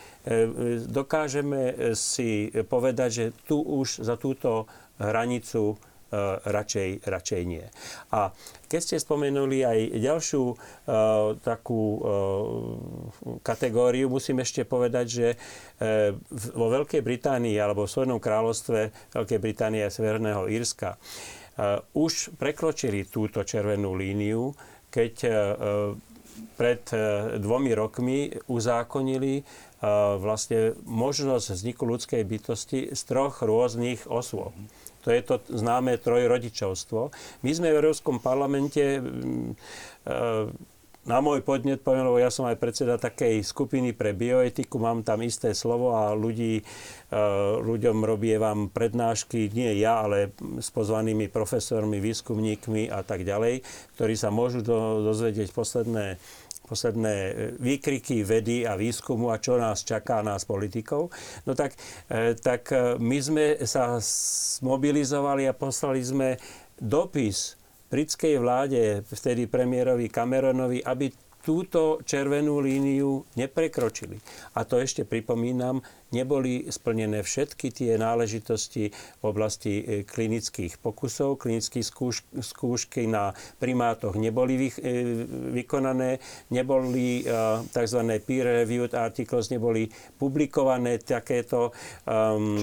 dokážeme 0.88 1.92
si 1.92 2.48
povedať, 2.68 3.11
že 3.12 3.24
tu 3.44 3.61
už 3.61 4.01
za 4.01 4.16
túto 4.16 4.64
hranicu 4.96 5.76
radšej, 6.44 7.06
radšej 7.06 7.42
nie. 7.46 7.62
A 8.11 8.34
keď 8.70 8.80
ste 8.82 8.96
spomenuli 9.02 9.66
aj 9.66 9.78
ďalšiu 9.98 10.42
uh, 10.46 10.56
takú 11.42 11.82
uh, 11.98 12.02
kategóriu, 13.42 14.06
musím 14.06 14.42
ešte 14.42 14.62
povedať, 14.62 15.06
že 15.06 15.28
uh, 15.34 16.14
vo 16.54 16.66
Veľkej 16.70 17.02
Británii 17.02 17.58
alebo 17.58 17.86
v 17.86 17.94
Svojnom 17.94 18.22
kráľovstve 18.22 19.11
Veľkej 19.14 19.40
Británie 19.42 19.82
a 19.82 19.90
Severného 19.90 20.46
Írska 20.46 20.94
uh, 20.94 21.82
už 21.98 22.34
prekročili 22.38 23.06
túto 23.11 23.42
červenú 23.42 23.98
líniu, 23.98 24.54
keď 24.90 25.14
uh, 25.26 25.34
pred 26.56 26.84
dvomi 27.40 27.72
rokmi 27.72 28.36
uzákonili 28.48 29.44
vlastne 30.20 30.76
možnosť 30.84 31.56
vzniku 31.56 31.88
ľudskej 31.88 32.20
bytosti 32.20 32.92
z 32.92 33.00
troch 33.08 33.40
rôznych 33.40 34.04
osôb. 34.04 34.52
To 35.05 35.09
je 35.09 35.20
to 35.24 35.34
známe 35.48 35.96
trojrodičovstvo. 35.96 37.01
My 37.44 37.51
sme 37.51 37.72
v 37.72 37.78
Európskom 37.80 38.20
parlamente 38.20 39.01
mm, 39.01 39.57
e, 40.05 40.14
na 41.09 41.18
môj 41.24 41.40
podnet 41.40 41.80
poviem, 41.80 42.05
lebo 42.05 42.20
ja 42.20 42.28
som 42.28 42.44
aj 42.44 42.61
predseda 42.61 43.01
takej 43.01 43.40
skupiny 43.40 43.96
pre 43.96 44.12
bioetiku, 44.12 44.76
mám 44.76 45.01
tam 45.01 45.24
isté 45.24 45.57
slovo 45.57 45.96
a 45.96 46.12
ľudí, 46.12 46.60
e, 46.60 46.64
ľuďom 47.64 48.05
robievam 48.05 48.68
prednášky, 48.68 49.48
nie 49.56 49.81
ja, 49.81 50.05
ale 50.05 50.36
s 50.60 50.68
pozvanými 50.68 51.32
profesormi, 51.32 52.05
výskumníkmi 52.05 52.93
a 52.93 53.01
tak 53.01 53.24
ďalej, 53.24 53.64
ktorí 53.97 54.14
sa 54.14 54.28
môžu 54.28 54.60
dozvedieť 55.01 55.56
posledné 55.56 56.20
posledné 56.70 57.14
e, 57.14 57.32
výkriky 57.59 58.22
vedy 58.22 58.62
a 58.62 58.78
výskumu 58.78 59.34
a 59.34 59.42
čo 59.42 59.59
nás 59.59 59.82
čaká, 59.82 60.22
nás 60.22 60.47
politikov. 60.47 61.10
No 61.42 61.59
tak, 61.59 61.74
e, 62.06 62.38
tak 62.38 62.70
e, 62.70 62.94
my 63.02 63.18
sme 63.18 63.44
sa 63.66 63.98
zmobilizovali 63.98 65.51
a 65.51 65.59
poslali 65.59 65.98
sme 65.98 66.38
dopis 66.78 67.59
britskej 67.90 68.38
vláde, 68.38 69.02
vtedy 69.02 69.51
premiérovi 69.51 70.06
Cameronovi, 70.06 70.78
aby 70.86 71.10
túto 71.40 71.98
červenú 72.06 72.62
líniu 72.62 73.26
neprekročili. 73.34 74.20
A 74.55 74.62
to 74.62 74.78
ešte 74.78 75.09
pripomínam, 75.09 75.82
neboli 76.11 76.66
splnené 76.69 77.23
všetky 77.23 77.70
tie 77.70 77.97
náležitosti 77.97 78.91
v 78.93 79.24
oblasti 79.24 79.73
e, 79.81 79.82
klinických 80.07 80.78
pokusov. 80.82 81.39
Klinické 81.39 81.82
skúš, 81.82 82.27
skúšky 82.35 83.07
na 83.07 83.35
primátoch 83.62 84.19
neboli 84.19 84.55
vy, 84.57 84.69
e, 84.78 84.82
vykonané, 85.61 86.23
neboli 86.51 87.23
uh, 87.27 87.62
tzv. 87.70 88.01
peer-reviewed 88.23 88.93
articles, 88.95 89.51
neboli 89.51 89.89
publikované 90.19 90.99
takéto 91.01 91.70
um, 92.05 92.59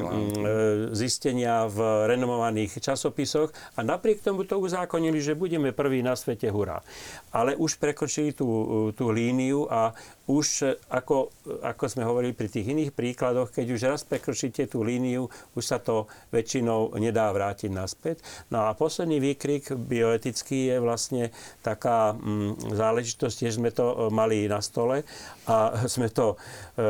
zistenia 0.92 1.66
v 1.68 2.08
renomovaných 2.08 2.80
časopisoch 2.84 3.52
a 3.78 3.84
napriek 3.84 4.24
tomu 4.24 4.44
to 4.44 4.60
uzákonili, 4.60 5.20
že 5.24 5.38
budeme 5.38 5.72
prví 5.72 6.04
na 6.04 6.16
svete, 6.16 6.52
hurá. 6.52 6.84
Ale 7.32 7.56
už 7.56 7.80
prekročili 7.80 8.34
tú, 8.34 8.92
tú 8.94 9.10
líniu 9.12 9.68
a 9.70 9.94
už 10.28 10.76
ako, 10.92 11.32
ako 11.64 11.84
sme 11.88 12.04
hovorili 12.04 12.36
pri 12.36 12.52
tých 12.52 12.68
iných 12.68 12.92
príkladoch, 12.92 13.56
keď 13.56 13.66
už 13.72 13.82
raz 13.88 14.02
prekročíte 14.04 14.68
tú 14.68 14.84
líniu, 14.84 15.32
už 15.56 15.64
sa 15.64 15.80
to 15.80 16.12
väčšinou 16.36 17.00
nedá 17.00 17.32
vrátiť 17.32 17.72
naspäť. 17.72 18.20
No 18.52 18.68
a 18.68 18.76
posledný 18.76 19.24
výkrik 19.24 19.72
bioetický 19.72 20.76
je 20.76 20.78
vlastne 20.84 21.24
taká 21.64 22.12
mm, 22.12 22.76
záležitosť, 22.76 23.38
že 23.48 23.56
sme 23.56 23.72
to 23.72 23.88
e, 23.88 23.96
mali 24.12 24.52
na 24.52 24.60
stole 24.60 25.08
a 25.48 25.58
sme 25.94 26.12
to 26.12 26.36
e, 26.36 26.84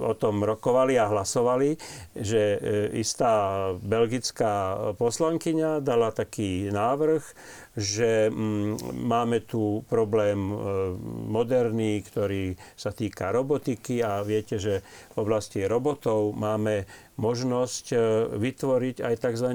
o 0.00 0.16
tom 0.16 0.40
rokovali 0.40 0.96
a 0.96 1.12
hlasovali, 1.12 1.76
že 2.16 2.42
e, 2.56 2.58
istá 3.04 3.68
belgická 3.84 4.76
poslankyňa 4.96 5.84
dala 5.84 6.08
taký 6.08 6.72
návrh, 6.72 7.24
že 7.72 8.28
mm, 8.28 8.92
máme 8.92 9.48
tu 9.48 9.80
problém 9.88 10.36
e, 10.36 10.54
moderný, 11.26 12.04
ktorý 12.04 12.52
sa 12.76 12.92
týka 12.92 13.32
robotiky 13.32 14.04
a 14.04 14.20
viete, 14.20 14.60
že 14.60 14.84
v 15.16 15.16
oblasti 15.16 15.64
robotov 15.64 16.36
máme 16.36 16.84
možnosť 17.16 17.84
e, 17.92 17.96
vytvoriť 18.36 18.96
aj 19.00 19.14
tzv. 19.24 19.48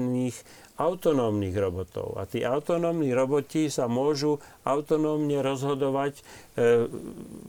Autonómnych 0.78 1.58
robotov. 1.58 2.14
A 2.16 2.24
tí 2.24 2.46
autonómni 2.46 3.10
roboti 3.10 3.66
sa 3.66 3.90
môžu 3.90 4.38
autonómne 4.62 5.42
rozhodovať 5.42 6.14
e, 6.14 6.22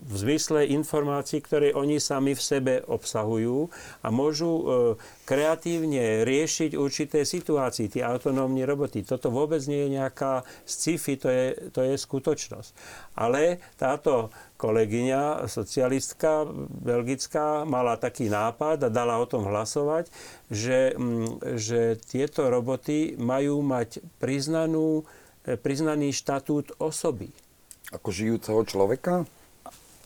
v 0.10 0.14
zmysle 0.18 0.66
informácií, 0.74 1.38
ktoré 1.38 1.70
oni 1.78 2.02
sami 2.02 2.34
v 2.34 2.42
sebe 2.42 2.74
obsahujú 2.90 3.70
a 4.02 4.10
môžu 4.10 4.50
e, 4.50 4.64
kreatívne 5.30 6.26
riešiť 6.26 6.74
určité 6.74 7.22
situácie, 7.22 7.86
tí 7.86 8.02
autonómni 8.02 8.66
roboti. 8.66 9.06
Toto 9.06 9.30
vôbec 9.30 9.62
nie 9.70 9.86
je 9.86 10.02
nejaká 10.02 10.42
sci-fi, 10.66 11.14
to 11.22 11.30
je, 11.30 11.46
to 11.70 11.86
je 11.86 11.94
skutočnosť. 12.02 12.72
Ale 13.14 13.62
táto 13.78 14.34
kolegyňa, 14.60 15.48
socialistka 15.48 16.44
belgická, 16.84 17.64
mala 17.64 17.96
taký 17.96 18.28
nápad 18.28 18.84
a 18.84 18.90
dala 18.92 19.16
o 19.16 19.26
tom 19.26 19.48
hlasovať, 19.48 20.12
že, 20.52 20.92
mm, 21.00 21.56
že 21.56 21.96
tieto 21.96 22.52
roboty 22.52 23.16
majú 23.16 23.64
mať 23.64 24.04
priznanú, 24.20 25.08
e, 25.48 25.56
priznaný 25.56 26.12
štatút 26.12 26.76
osoby. 26.76 27.32
Ako 27.96 28.12
žijúceho 28.12 28.62
človeka? 28.68 29.24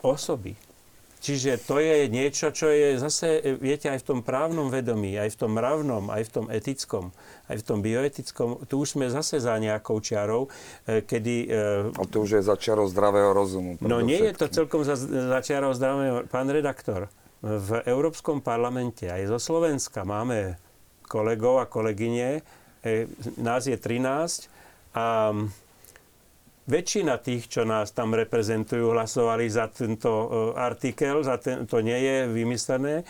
Osoby. 0.06 0.54
Čiže 1.24 1.56
to 1.64 1.80
je 1.80 2.12
niečo, 2.12 2.52
čo 2.52 2.68
je 2.68 3.00
zase, 3.00 3.40
e, 3.40 3.56
viete, 3.56 3.88
aj 3.88 4.04
v 4.04 4.08
tom 4.12 4.20
právnom 4.20 4.68
vedomí, 4.68 5.16
aj 5.16 5.32
v 5.32 5.38
tom 5.40 5.56
mravnom, 5.56 6.12
aj 6.12 6.28
v 6.28 6.32
tom 6.36 6.46
etickom, 6.52 7.16
aj 7.48 7.56
v 7.60 7.64
tom 7.64 7.80
bioetickom, 7.80 8.68
tu 8.68 8.84
už 8.84 9.00
sme 9.00 9.08
zase 9.08 9.40
za 9.40 9.56
nejakou 9.56 10.04
čiarou, 10.04 10.52
e, 10.84 11.00
kedy... 11.00 11.36
E, 11.48 11.96
Ale 11.96 12.08
to 12.12 12.28
už 12.28 12.38
je 12.38 12.42
za 12.44 12.60
čiarou 12.60 12.92
zdravého 12.92 13.32
rozumu. 13.32 13.80
No 13.80 14.04
nie 14.04 14.20
je 14.20 14.36
to 14.36 14.52
celkom 14.52 14.84
za, 14.84 15.00
za 15.00 15.40
čiarou 15.40 15.72
zdravého... 15.72 16.28
Pán 16.28 16.52
redaktor, 16.52 17.08
v 17.40 17.80
Európskom 17.88 18.44
parlamente 18.44 19.08
aj 19.08 19.32
zo 19.32 19.40
Slovenska 19.40 20.04
máme 20.04 20.60
kolegov 21.08 21.64
a 21.64 21.72
kolegyne, 21.72 22.44
nás 23.40 23.64
je 23.64 23.76
13 23.80 24.52
a 24.96 25.32
väčšina 26.68 27.20
tých, 27.20 27.52
čo 27.52 27.68
nás 27.68 27.92
tam 27.92 28.16
reprezentujú, 28.16 28.96
hlasovali 28.96 29.46
za 29.52 29.68
tento 29.68 30.10
e, 30.10 30.28
artikel, 30.56 31.24
za 31.24 31.36
ten, 31.40 31.68
to 31.68 31.84
nie 31.84 31.98
je 31.98 32.18
vymyslené. 32.32 33.04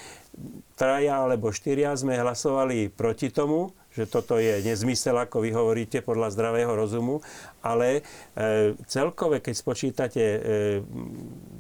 Traja 0.74 1.22
alebo 1.22 1.54
štyria 1.54 1.94
sme 1.94 2.18
hlasovali 2.18 2.90
proti 2.90 3.30
tomu, 3.30 3.70
že 3.94 4.10
toto 4.10 4.42
je 4.42 4.66
nezmysel, 4.66 5.14
ako 5.14 5.46
vy 5.46 5.54
hovoríte, 5.54 6.02
podľa 6.02 6.34
zdravého 6.34 6.74
rozumu, 6.74 7.22
ale 7.62 8.02
e, 8.34 8.74
celkové, 8.90 9.38
keď 9.38 9.54
spočítate 9.54 10.24
e, 10.24 10.40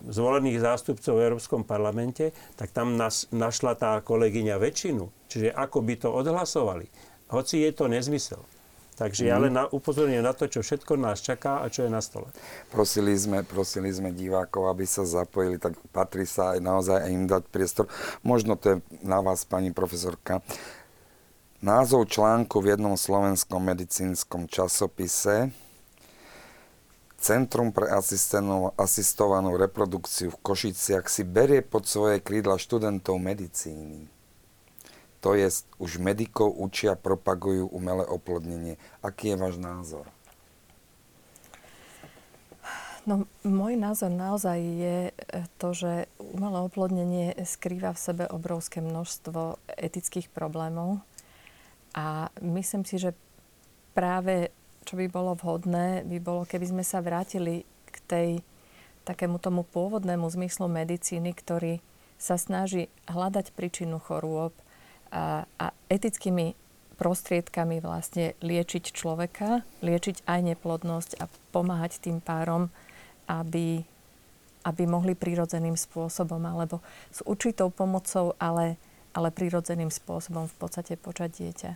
zvolených 0.09 0.65
zástupcov 0.65 1.13
v 1.13 1.25
Európskom 1.29 1.61
parlamente, 1.61 2.33
tak 2.57 2.73
tam 2.73 2.97
nás, 2.97 3.29
našla 3.29 3.77
tá 3.77 4.01
kolegyňa 4.01 4.57
väčšinu. 4.57 5.29
Čiže 5.29 5.53
ako 5.53 5.85
by 5.85 5.93
to 6.01 6.09
odhlasovali. 6.09 6.89
Hoci 7.29 7.61
je 7.65 7.71
to 7.73 7.85
nezmysel. 7.85 8.41
Takže 8.93 9.25
ja 9.25 9.41
mhm. 9.41 9.43
len 9.43 9.53
na, 9.57 9.63
upozorňujem 9.67 10.25
na 10.25 10.33
to, 10.37 10.45
čo 10.45 10.61
všetko 10.61 10.95
nás 11.01 11.19
čaká 11.19 11.65
a 11.65 11.67
čo 11.67 11.83
je 11.85 11.91
na 11.91 11.99
stole. 11.99 12.29
Prosili 12.69 13.17
sme, 13.17 13.41
prosili 13.41 13.89
sme 13.89 14.13
divákov, 14.13 14.69
aby 14.69 14.85
sa 14.85 15.03
zapojili, 15.03 15.57
tak 15.57 15.73
patrí 15.89 16.29
sa 16.29 16.53
aj 16.53 16.59
naozaj 16.61 16.97
aj 17.01 17.11
im 17.11 17.25
dať 17.25 17.43
priestor. 17.49 17.85
Možno 18.21 18.53
to 18.53 18.77
je 18.77 18.77
na 19.01 19.19
vás, 19.19 19.43
pani 19.43 19.73
profesorka. 19.73 20.45
Názov 21.63 22.11
článku 22.11 22.59
v 22.59 22.75
jednom 22.75 22.93
slovenskom 22.99 23.63
medicínskom 23.63 24.51
časopise 24.51 25.49
Centrum 27.23 27.71
pre 27.71 27.87
asistovanú 28.75 29.55
reprodukciu 29.55 30.35
v 30.35 30.41
Košiciach 30.43 31.07
si 31.07 31.23
berie 31.23 31.63
pod 31.63 31.87
svoje 31.87 32.19
krídla 32.19 32.59
študentov 32.59 33.15
medicíny 33.15 34.12
to 35.23 35.39
je, 35.39 35.47
už 35.79 36.03
medikov 36.03 36.51
učia, 36.51 36.99
propagujú 36.99 37.71
umelé 37.71 38.03
oplodnenie. 38.03 38.75
Aký 38.99 39.31
je 39.31 39.39
váš 39.39 39.55
názor? 39.55 40.03
No, 43.07 43.27
môj 43.43 43.79
názor 43.79 44.11
naozaj 44.11 44.59
je 44.59 44.97
e, 45.11 45.13
to, 45.59 45.75
že 45.75 46.07
umelé 46.19 46.59
oplodnenie 46.63 47.35
skrýva 47.43 47.95
v 47.95 48.03
sebe 48.03 48.23
obrovské 48.27 48.79
množstvo 48.79 49.59
etických 49.75 50.31
problémov 50.31 51.03
a 51.95 52.31
myslím 52.39 52.87
si, 52.87 52.95
že 52.99 53.11
práve 53.91 54.55
čo 54.83 54.99
by 54.99 55.07
bolo 55.07 55.35
vhodné, 55.35 56.03
by 56.07 56.17
bolo, 56.19 56.43
keby 56.43 56.67
sme 56.67 56.83
sa 56.83 56.99
vrátili 56.99 57.63
k 57.91 57.95
tej 58.07 58.29
takému 59.03 59.39
tomu 59.39 59.67
pôvodnému 59.67 60.27
zmyslu 60.27 60.67
medicíny, 60.71 61.35
ktorý 61.35 61.83
sa 62.15 62.39
snaží 62.39 62.87
hľadať 63.11 63.51
príčinu 63.51 63.99
chorôb, 63.99 64.55
a, 65.13 65.45
a 65.61 65.65
etickými 65.93 66.57
prostriedkami 66.97 67.77
vlastne 67.81 68.33
liečiť 68.41 68.93
človeka, 68.93 69.61
liečiť 69.85 70.25
aj 70.25 70.39
neplodnosť 70.53 71.11
a 71.21 71.29
pomáhať 71.53 72.01
tým 72.01 72.17
párom, 72.17 72.73
aby, 73.29 73.85
aby 74.65 74.83
mohli 74.89 75.13
prírodzeným 75.13 75.77
spôsobom 75.77 76.41
alebo 76.41 76.81
s 77.13 77.21
určitou 77.29 77.69
pomocou, 77.69 78.33
ale, 78.41 78.81
ale 79.13 79.29
prírodzeným 79.29 79.93
spôsobom 79.93 80.49
v 80.49 80.55
podstate 80.57 80.97
počať 80.97 81.29
dieťa. 81.29 81.71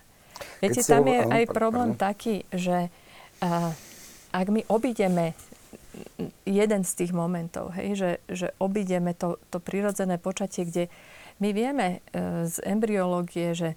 Viete, 0.61 0.81
tam 0.85 1.05
je 1.05 1.21
aj 1.21 1.43
problém 1.49 1.97
taký, 1.97 2.45
že 2.53 2.89
a, 3.41 3.73
ak 4.33 4.47
my 4.49 4.65
obídeme 4.69 5.37
jeden 6.45 6.81
z 6.85 6.91
tých 6.93 7.11
momentov, 7.13 7.73
hej, 7.73 7.97
že, 7.97 8.11
že 8.29 8.47
obídeme 8.61 9.17
to, 9.17 9.41
to 9.49 9.57
prírodzené 9.57 10.21
počatie, 10.21 10.65
kde 10.65 10.83
my 11.37 11.49
vieme 11.53 11.87
e, 11.87 11.97
z 12.49 12.57
embryológie, 12.65 13.53
že 13.53 13.69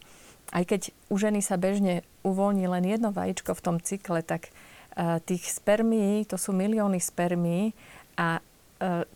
aj 0.51 0.65
keď 0.67 0.81
u 1.13 1.17
ženy 1.21 1.41
sa 1.45 1.61
bežne 1.61 2.03
uvoľní 2.27 2.67
len 2.67 2.85
jedno 2.89 3.15
vajíčko 3.15 3.55
v 3.55 3.65
tom 3.65 3.77
cykle, 3.79 4.25
tak 4.25 4.49
e, 4.49 5.21
tých 5.23 5.45
spermií, 5.53 6.25
to 6.25 6.41
sú 6.41 6.57
milióny 6.57 6.99
spermií 6.99 7.77
a 8.17 8.41
e, 8.41 8.43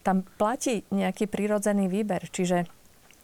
tam 0.04 0.22
platí 0.36 0.84
nejaký 0.92 1.24
prírodzený 1.26 1.88
výber. 1.88 2.28
Čiže 2.28 2.68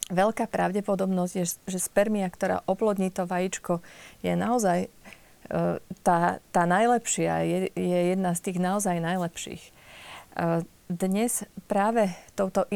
veľká 0.09 0.49
pravdepodobnosť 0.49 1.33
je, 1.37 1.45
že 1.69 1.79
spermia, 1.79 2.27
ktorá 2.27 2.65
oplodní 2.65 3.13
to 3.13 3.29
vajíčko, 3.29 3.79
je 4.25 4.33
naozaj 4.35 4.91
tá, 6.05 6.39
tá 6.39 6.63
najlepšia, 6.63 7.43
je, 7.43 7.59
je 7.75 7.99
jedna 8.15 8.31
z 8.31 8.39
tých 8.39 8.57
naozaj 8.61 9.03
najlepších 9.03 9.63
dnes 10.91 11.47
práve 11.71 12.11
touto 12.35 12.67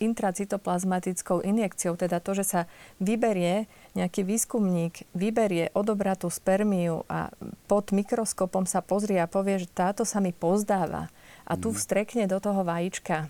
intracytoplazmatickou 0.00 1.44
injekciou, 1.44 2.00
teda 2.00 2.18
to, 2.18 2.32
že 2.32 2.44
sa 2.44 2.60
vyberie 2.96 3.68
nejaký 3.92 4.24
výskumník, 4.24 5.04
vyberie, 5.12 5.68
odobrá 5.76 6.16
tú 6.16 6.32
spermiu 6.32 7.04
a 7.12 7.28
pod 7.68 7.92
mikroskopom 7.92 8.64
sa 8.64 8.80
pozrie 8.80 9.20
a 9.20 9.28
povie, 9.28 9.60
že 9.60 9.68
táto 9.68 10.08
sa 10.08 10.24
mi 10.24 10.32
pozdáva 10.32 11.12
a 11.44 11.52
tu 11.60 11.70
mhm. 11.70 11.76
vstrekne 11.76 12.24
do 12.24 12.40
toho 12.40 12.64
vajíčka. 12.64 13.28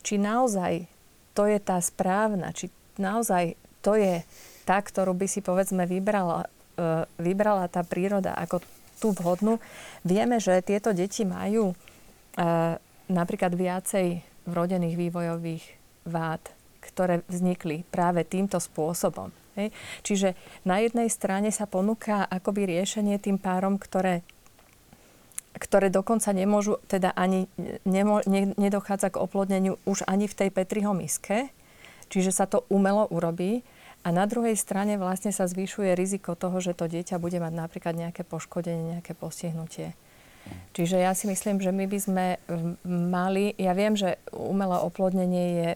Či 0.00 0.16
naozaj 0.16 0.88
to 1.36 1.44
je 1.44 1.60
tá 1.60 1.76
správna, 1.78 2.56
či 2.56 2.72
naozaj 2.96 3.54
to 3.84 3.96
je 3.96 4.24
tá, 4.64 4.80
ktorú 4.80 5.16
by 5.16 5.26
si 5.28 5.40
povedzme 5.40 5.84
vybrala, 5.88 6.48
e, 6.76 7.04
vybrala 7.20 7.68
tá 7.68 7.84
príroda 7.84 8.36
ako 8.36 8.60
tú 9.00 9.16
vhodnú. 9.16 9.56
Vieme, 10.04 10.36
že 10.36 10.60
tieto 10.60 10.92
deti 10.92 11.24
majú 11.24 11.72
e, 11.72 11.74
napríklad 13.10 13.52
viacej 13.58 14.22
vrodených 14.46 14.96
vývojových 14.96 15.64
vád, 16.06 16.40
ktoré 16.80 17.26
vznikli 17.28 17.84
práve 17.90 18.24
týmto 18.24 18.56
spôsobom. 18.56 19.34
Hej. 19.58 19.74
Čiže 20.06 20.28
na 20.64 20.80
jednej 20.80 21.10
strane 21.10 21.50
sa 21.50 21.66
ponúka 21.66 22.24
akoby 22.24 22.70
riešenie 22.70 23.18
tým 23.18 23.36
párom, 23.36 23.76
ktoré 23.76 24.22
ktoré 25.50 25.90
dokonca 25.90 26.30
nemôžu, 26.30 26.78
teda 26.86 27.10
ani 27.12 27.50
nemo, 27.84 28.22
ne, 28.24 28.54
nedochádza 28.54 29.12
k 29.12 29.20
oplodneniu 29.20 29.76
už 29.84 30.06
ani 30.06 30.30
v 30.30 30.38
tej 30.38 30.48
Petriho 30.54 30.94
miske, 30.94 31.50
čiže 32.06 32.30
sa 32.30 32.46
to 32.46 32.64
umelo 32.70 33.04
urobí. 33.10 33.66
A 34.00 34.08
na 34.08 34.24
druhej 34.24 34.56
strane 34.56 34.96
vlastne 34.96 35.34
sa 35.34 35.44
zvyšuje 35.44 35.92
riziko 35.92 36.32
toho, 36.32 36.56
že 36.64 36.72
to 36.72 36.88
dieťa 36.88 37.20
bude 37.20 37.36
mať 37.36 37.52
napríklad 37.52 37.92
nejaké 37.92 38.24
poškodenie, 38.24 38.96
nejaké 38.96 39.12
postihnutie. 39.12 39.92
Čiže 40.70 41.02
ja 41.02 41.12
si 41.18 41.26
myslím, 41.26 41.58
že 41.58 41.74
my 41.74 41.84
by 41.90 41.98
sme 41.98 42.26
mali, 42.86 43.52
ja 43.58 43.74
viem, 43.74 43.98
že 43.98 44.22
umelé 44.30 44.78
oplodnenie 44.78 45.46
je 45.50 45.70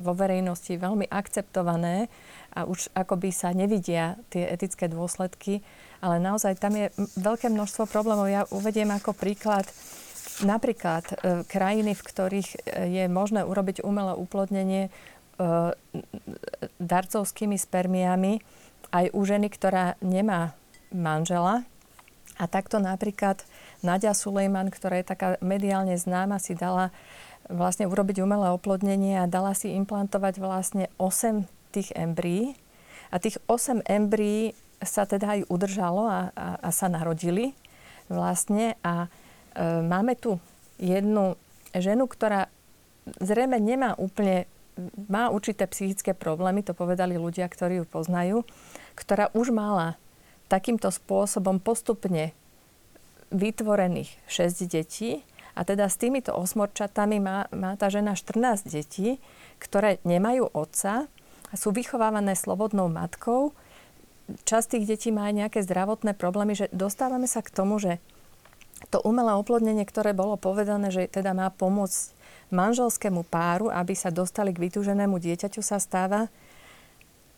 vo 0.00 0.16
verejnosti 0.16 0.72
veľmi 0.72 1.04
akceptované 1.12 2.08
a 2.56 2.64
už 2.64 2.88
akoby 2.96 3.28
sa 3.28 3.52
nevidia 3.52 4.16
tie 4.32 4.48
etické 4.48 4.88
dôsledky, 4.88 5.60
ale 6.00 6.16
naozaj 6.16 6.56
tam 6.56 6.74
je 6.74 6.88
veľké 7.20 7.52
množstvo 7.52 7.84
problémov. 7.92 8.32
Ja 8.32 8.48
uvediem 8.48 8.88
ako 8.90 9.12
príklad 9.12 9.68
napríklad 10.40 11.04
e, 11.12 11.14
krajiny, 11.44 11.92
v 11.92 12.02
ktorých 12.02 12.48
e, 12.48 12.58
je 12.88 13.04
možné 13.12 13.44
urobiť 13.44 13.84
umelé 13.84 14.16
uplodnenie 14.16 14.88
e, 14.88 14.90
darcovskými 16.80 17.60
spermiami 17.60 18.40
aj 18.92 19.12
u 19.12 19.20
ženy, 19.28 19.48
ktorá 19.52 20.00
nemá 20.00 20.56
manžela. 20.88 21.68
A 22.40 22.48
takto 22.48 22.80
napríklad 22.80 23.44
Nadia 23.82 24.14
Sulejman, 24.14 24.70
ktorá 24.70 25.02
je 25.02 25.10
taká 25.10 25.28
mediálne 25.42 25.98
známa, 25.98 26.38
si 26.38 26.54
dala 26.54 26.94
vlastne 27.50 27.90
urobiť 27.90 28.22
umelé 28.22 28.54
oplodnenie 28.54 29.18
a 29.18 29.30
dala 29.30 29.52
si 29.52 29.74
implantovať 29.74 30.38
vlastne 30.38 30.86
8 30.96 31.44
tých 31.74 31.90
embryí. 31.98 32.54
A 33.10 33.18
tých 33.18 33.42
8 33.50 33.82
embryí 33.90 34.54
sa 34.82 35.06
teda 35.06 35.38
aj 35.38 35.40
udržalo 35.50 36.06
a, 36.06 36.30
a, 36.34 36.46
a 36.62 36.68
sa 36.70 36.86
narodili 36.86 37.54
vlastne. 38.06 38.78
A 38.86 39.06
e, 39.06 39.08
máme 39.82 40.14
tu 40.14 40.38
jednu 40.78 41.34
ženu, 41.74 42.06
ktorá 42.06 42.46
zrejme 43.18 43.58
nemá 43.58 43.98
úplne, 43.98 44.46
má 45.10 45.28
určité 45.28 45.66
psychické 45.66 46.14
problémy, 46.14 46.62
to 46.62 46.74
povedali 46.74 47.18
ľudia, 47.18 47.50
ktorí 47.50 47.82
ju 47.82 47.86
poznajú, 47.86 48.46
ktorá 48.94 49.30
už 49.34 49.50
mala 49.50 49.98
takýmto 50.46 50.92
spôsobom 50.92 51.58
postupne 51.58 52.36
vytvorených 53.32 54.12
6 54.28 54.68
detí 54.68 55.24
a 55.52 55.64
teda 55.64 55.88
s 55.88 56.00
týmito 56.00 56.32
osmorčatami 56.32 57.18
má, 57.20 57.48
má 57.52 57.76
tá 57.76 57.92
žena 57.92 58.16
14 58.16 58.68
detí, 58.68 59.20
ktoré 59.60 60.00
nemajú 60.04 60.48
otca 60.52 61.08
a 61.52 61.54
sú 61.56 61.72
vychovávané 61.72 62.32
slobodnou 62.32 62.88
matkou. 62.88 63.52
Časť 64.48 64.78
tých 64.78 64.84
detí 64.88 65.08
má 65.12 65.28
aj 65.28 65.44
nejaké 65.44 65.60
zdravotné 65.60 66.16
problémy, 66.16 66.56
že 66.56 66.72
dostávame 66.72 67.28
sa 67.28 67.44
k 67.44 67.52
tomu, 67.52 67.76
že 67.76 68.00
to 68.88 68.98
umelé 69.04 69.36
oplodnenie, 69.36 69.84
ktoré 69.84 70.16
bolo 70.16 70.40
povedané, 70.40 70.88
že 70.90 71.06
teda 71.06 71.36
má 71.36 71.52
pomôcť 71.52 72.16
manželskému 72.50 73.22
páru, 73.28 73.68
aby 73.68 73.92
sa 73.92 74.10
dostali 74.10 74.50
k 74.50 74.62
vytúženému 74.68 75.20
dieťaťu, 75.20 75.60
sa 75.60 75.78
stáva 75.78 76.32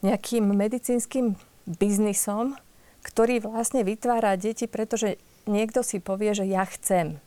nejakým 0.00 0.44
medicínskym 0.54 1.34
biznisom, 1.66 2.56
ktorý 3.04 3.44
vlastne 3.44 3.84
vytvára 3.84 4.36
deti, 4.36 4.64
pretože 4.64 5.20
niekto 5.44 5.84
si 5.84 6.00
povie, 6.00 6.32
že 6.36 6.44
ja 6.48 6.64
chcem 6.68 7.20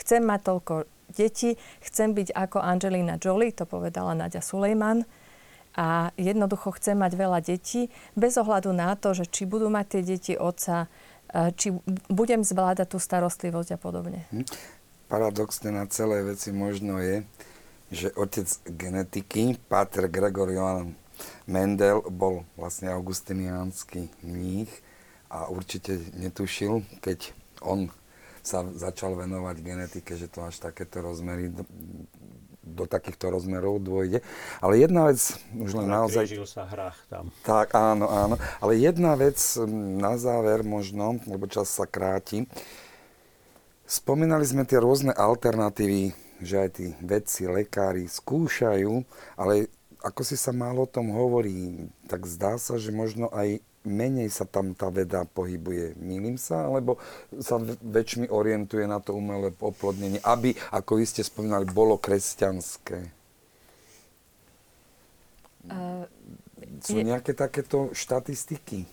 chcem 0.00 0.24
mať 0.24 0.40
toľko 0.40 0.74
detí, 1.12 1.60
chcem 1.84 2.16
byť 2.16 2.32
ako 2.32 2.58
Angelina 2.64 3.20
Jolie, 3.20 3.52
to 3.52 3.68
povedala 3.68 4.16
Nadia 4.16 4.40
Sulejman, 4.40 5.04
a 5.76 6.10
jednoducho 6.18 6.74
chcem 6.74 6.98
mať 6.98 7.12
veľa 7.14 7.38
detí, 7.46 7.94
bez 8.18 8.34
ohľadu 8.34 8.74
na 8.74 8.98
to, 8.98 9.14
že 9.14 9.30
či 9.30 9.46
budú 9.46 9.70
mať 9.70 9.86
tie 9.86 10.02
deti 10.02 10.34
otca, 10.34 10.90
e, 11.30 11.54
či 11.54 11.70
budem 12.10 12.42
zvládať 12.42 12.90
tú 12.90 12.98
starostlivosť 12.98 13.70
a 13.76 13.78
podobne. 13.78 14.26
Hm. 14.34 14.50
Paradoxne 15.06 15.70
na 15.70 15.86
celé 15.86 16.26
veci 16.26 16.50
možno 16.50 16.98
je, 16.98 17.22
že 17.90 18.10
otec 18.18 18.46
genetiky, 18.66 19.58
Pater 19.70 20.10
Gregorian 20.10 20.94
Mendel, 21.46 22.02
bol 22.06 22.46
vlastne 22.54 22.90
augustiniánsky 22.90 24.10
mních 24.22 24.70
a 25.30 25.50
určite 25.50 25.98
netušil, 26.18 26.82
keď 27.02 27.34
on 27.62 27.88
sa 28.40 28.64
začal 28.72 29.16
venovať 29.16 29.56
genetike, 29.60 30.16
že 30.16 30.28
to 30.28 30.44
až 30.44 30.60
takéto 30.60 31.04
rozmery, 31.04 31.52
do, 31.52 31.64
do 32.64 32.84
takýchto 32.88 33.28
rozmerov 33.28 33.84
dôjde. 33.84 34.24
Ale 34.64 34.80
jedna 34.80 35.12
vec, 35.12 35.20
už 35.52 35.70
len 35.76 35.88
naozaj... 35.88 36.24
sa 36.48 36.64
hrách 36.64 36.98
tam. 37.12 37.28
Tak, 37.44 37.76
áno, 37.76 38.08
áno. 38.08 38.36
Ale 38.64 38.80
jedna 38.80 39.12
vec 39.16 39.36
na 40.00 40.16
záver 40.16 40.64
možno, 40.64 41.20
lebo 41.28 41.44
čas 41.48 41.68
sa 41.68 41.84
kráti. 41.84 42.48
Spomínali 43.84 44.46
sme 44.46 44.64
tie 44.64 44.80
rôzne 44.80 45.10
alternatívy, 45.12 46.14
že 46.40 46.54
aj 46.56 46.70
tí 46.78 46.86
vedci, 47.04 47.44
lekári 47.44 48.08
skúšajú, 48.08 49.04
ale 49.36 49.68
ako 50.00 50.24
si 50.24 50.36
sa 50.38 50.56
málo 50.56 50.88
o 50.88 50.90
tom 50.90 51.12
hovorí, 51.12 51.90
tak 52.08 52.24
zdá 52.24 52.56
sa, 52.56 52.80
že 52.80 52.88
možno 52.88 53.28
aj 53.34 53.60
menej 53.84 54.28
sa 54.28 54.44
tam 54.44 54.76
tá 54.76 54.92
veda 54.92 55.24
pohybuje. 55.24 55.96
Mýlim 55.96 56.36
sa? 56.36 56.68
Alebo 56.68 57.00
sa 57.40 57.56
väčšmi 57.80 58.28
orientuje 58.28 58.84
na 58.84 59.00
to 59.00 59.16
umelé 59.16 59.52
oplodnenie, 59.56 60.20
aby, 60.20 60.52
ako 60.72 61.00
vy 61.00 61.04
ste 61.08 61.24
spomínali, 61.24 61.64
bolo 61.64 61.96
kresťanské? 61.96 63.08
Uh, 65.68 66.04
Sú 66.84 67.00
je... 67.00 67.04
nejaké 67.04 67.32
takéto 67.32 67.92
štatistiky? 67.96 68.84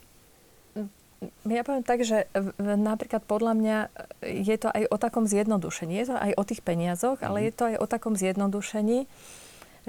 Ja 1.50 1.66
poviem 1.66 1.82
tak, 1.82 2.06
že 2.06 2.30
napríklad 2.62 3.26
podľa 3.26 3.54
mňa 3.58 3.78
je 4.22 4.56
to 4.62 4.70
aj 4.70 4.86
o 4.86 4.98
takom 5.02 5.26
zjednodušení. 5.26 5.98
Je 5.98 6.14
to 6.14 6.16
aj 6.16 6.32
o 6.38 6.44
tých 6.46 6.62
peniazoch, 6.62 7.26
ale 7.26 7.42
mhm. 7.42 7.46
je 7.50 7.54
to 7.58 7.64
aj 7.74 7.76
o 7.82 7.86
takom 7.90 8.14
zjednodušení, 8.14 9.10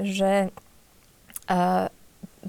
že 0.00 0.48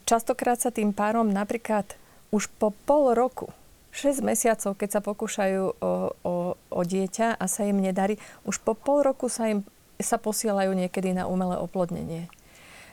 častokrát 0.07 0.63
sa 0.63 0.71
tým 0.71 0.95
párom 0.95 1.27
napríklad 1.27 1.98
už 2.29 2.51
po 2.61 2.73
pol 2.85 3.17
roku, 3.17 3.49
6 3.89 4.21
mesiacov, 4.21 4.77
keď 4.77 4.89
sa 4.89 5.01
pokúšajú 5.01 5.63
o, 5.81 5.91
o, 6.21 6.33
o 6.53 6.81
dieťa 6.85 7.35
a 7.35 7.45
sa 7.49 7.65
im 7.65 7.81
nedarí, 7.81 8.21
už 8.45 8.61
po 8.61 8.77
pol 8.77 9.01
roku 9.01 9.27
sa 9.27 9.49
im 9.49 9.65
sa 9.99 10.15
posielajú 10.15 10.71
niekedy 10.71 11.11
na 11.11 11.27
umelé 11.27 11.59
oplodnenie. 11.59 12.31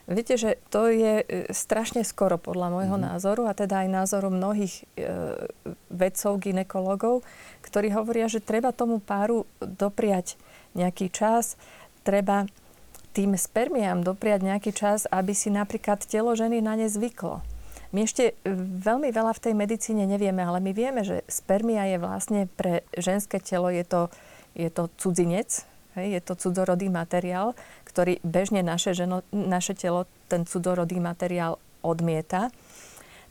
Viete, 0.06 0.38
že 0.38 0.58
to 0.70 0.86
je 0.86 1.22
e, 1.22 1.50
strašne 1.50 2.06
skoro 2.06 2.38
podľa 2.38 2.70
môjho 2.70 2.94
mm-hmm. 2.94 3.14
názoru 3.14 3.50
a 3.50 3.58
teda 3.58 3.82
aj 3.82 3.88
názoru 3.90 4.30
mnohých 4.30 4.74
e, 4.94 5.06
vedcov, 5.90 6.38
ginekologov, 6.38 7.26
ktorí 7.66 7.90
hovoria, 7.90 8.30
že 8.30 8.42
treba 8.42 8.70
tomu 8.70 9.02
páru 9.02 9.50
dopriať 9.58 10.38
nejaký 10.78 11.10
čas, 11.10 11.58
treba 12.06 12.46
tým 13.18 13.34
spermiám 13.34 14.06
dopriať 14.06 14.46
nejaký 14.46 14.70
čas, 14.70 15.10
aby 15.10 15.34
si 15.34 15.50
napríklad 15.50 16.06
telo 16.06 16.38
ženy 16.38 16.62
na 16.62 16.78
ne 16.78 16.86
zvyklo. 16.86 17.42
My 17.94 18.06
ešte 18.06 18.32
e, 18.32 18.50
veľmi 18.82 19.14
veľa 19.14 19.32
v 19.36 19.42
tej 19.42 19.54
medicíne 19.54 20.04
nevieme, 20.08 20.42
ale 20.42 20.58
my 20.58 20.72
vieme, 20.74 21.06
že 21.06 21.22
spermia 21.30 21.86
je 21.86 21.98
vlastne 22.02 22.40
pre 22.58 22.82
ženské 22.98 23.38
telo, 23.38 23.70
je 23.70 23.84
to, 23.86 24.10
je 24.58 24.70
to 24.72 24.90
cudzinec, 24.98 25.66
hej, 25.94 26.18
je 26.18 26.20
to 26.22 26.34
cudzorodý 26.34 26.90
materiál, 26.90 27.54
ktorý 27.86 28.18
bežne 28.26 28.60
naše, 28.66 28.92
ženo, 28.92 29.22
naše 29.30 29.78
telo 29.78 30.10
ten 30.26 30.42
cudzorodý 30.44 30.98
materiál 30.98 31.62
odmieta. 31.86 32.50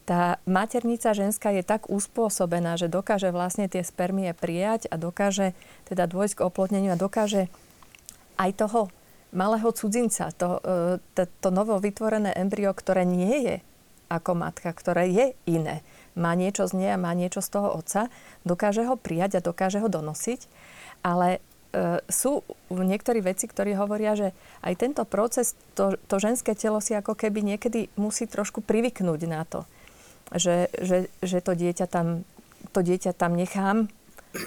Tá 0.06 0.38
maternica 0.46 1.18
ženská 1.18 1.50
je 1.50 1.66
tak 1.66 1.90
uspôsobená, 1.90 2.78
že 2.78 2.86
dokáže 2.88 3.34
vlastne 3.34 3.66
tie 3.66 3.82
spermie 3.82 4.38
prijať 4.38 4.86
a 4.94 5.02
dokáže 5.02 5.58
teda 5.90 6.06
dôjsť 6.06 6.40
k 6.40 6.46
oplodneniu 6.46 6.94
a 6.94 7.02
dokáže 7.02 7.50
aj 8.38 8.52
toho 8.54 8.94
malého 9.36 9.68
cudzinca, 9.74 10.32
to, 10.32 10.62
e, 10.64 11.02
to, 11.18 11.28
to 11.42 11.50
novo 11.52 11.76
vytvorené 11.82 12.32
embryo, 12.38 12.72
ktoré 12.72 13.04
nie 13.04 13.44
je 13.44 13.56
ako 14.10 14.38
matka, 14.38 14.70
ktoré 14.72 15.10
je 15.10 15.26
iné. 15.50 15.82
Má 16.16 16.32
niečo 16.34 16.66
z 16.70 16.80
nej 16.80 16.90
a 16.96 17.02
má 17.02 17.12
niečo 17.12 17.44
z 17.44 17.50
toho 17.60 17.76
otca, 17.76 18.08
dokáže 18.48 18.88
ho 18.88 18.96
prijať 18.96 19.40
a 19.40 19.46
dokáže 19.46 19.84
ho 19.84 19.92
donosiť, 19.92 20.48
ale 21.04 21.40
e, 21.76 22.00
sú 22.08 22.46
niektorí 22.72 23.20
veci, 23.20 23.50
ktorí 23.52 23.76
hovoria, 23.76 24.16
že 24.16 24.32
aj 24.64 24.74
tento 24.80 25.04
proces, 25.04 25.60
to, 25.76 26.00
to 26.08 26.16
ženské 26.18 26.56
telo 26.56 26.80
si 26.80 26.96
ako 26.96 27.18
keby 27.20 27.44
niekedy 27.44 27.92
musí 28.00 28.30
trošku 28.30 28.64
privyknúť 28.64 29.22
na 29.28 29.44
to, 29.44 29.68
že, 30.32 30.72
že, 30.80 31.12
že 31.20 31.44
to, 31.44 31.52
dieťa 31.54 31.86
tam, 31.92 32.24
to 32.72 32.80
dieťa 32.80 33.12
tam 33.12 33.36
nechám 33.36 33.92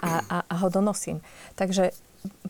a, 0.01 0.25
a, 0.25 0.39
a 0.49 0.55
ho 0.65 0.69
donosím. 0.73 1.21
Takže 1.61 1.93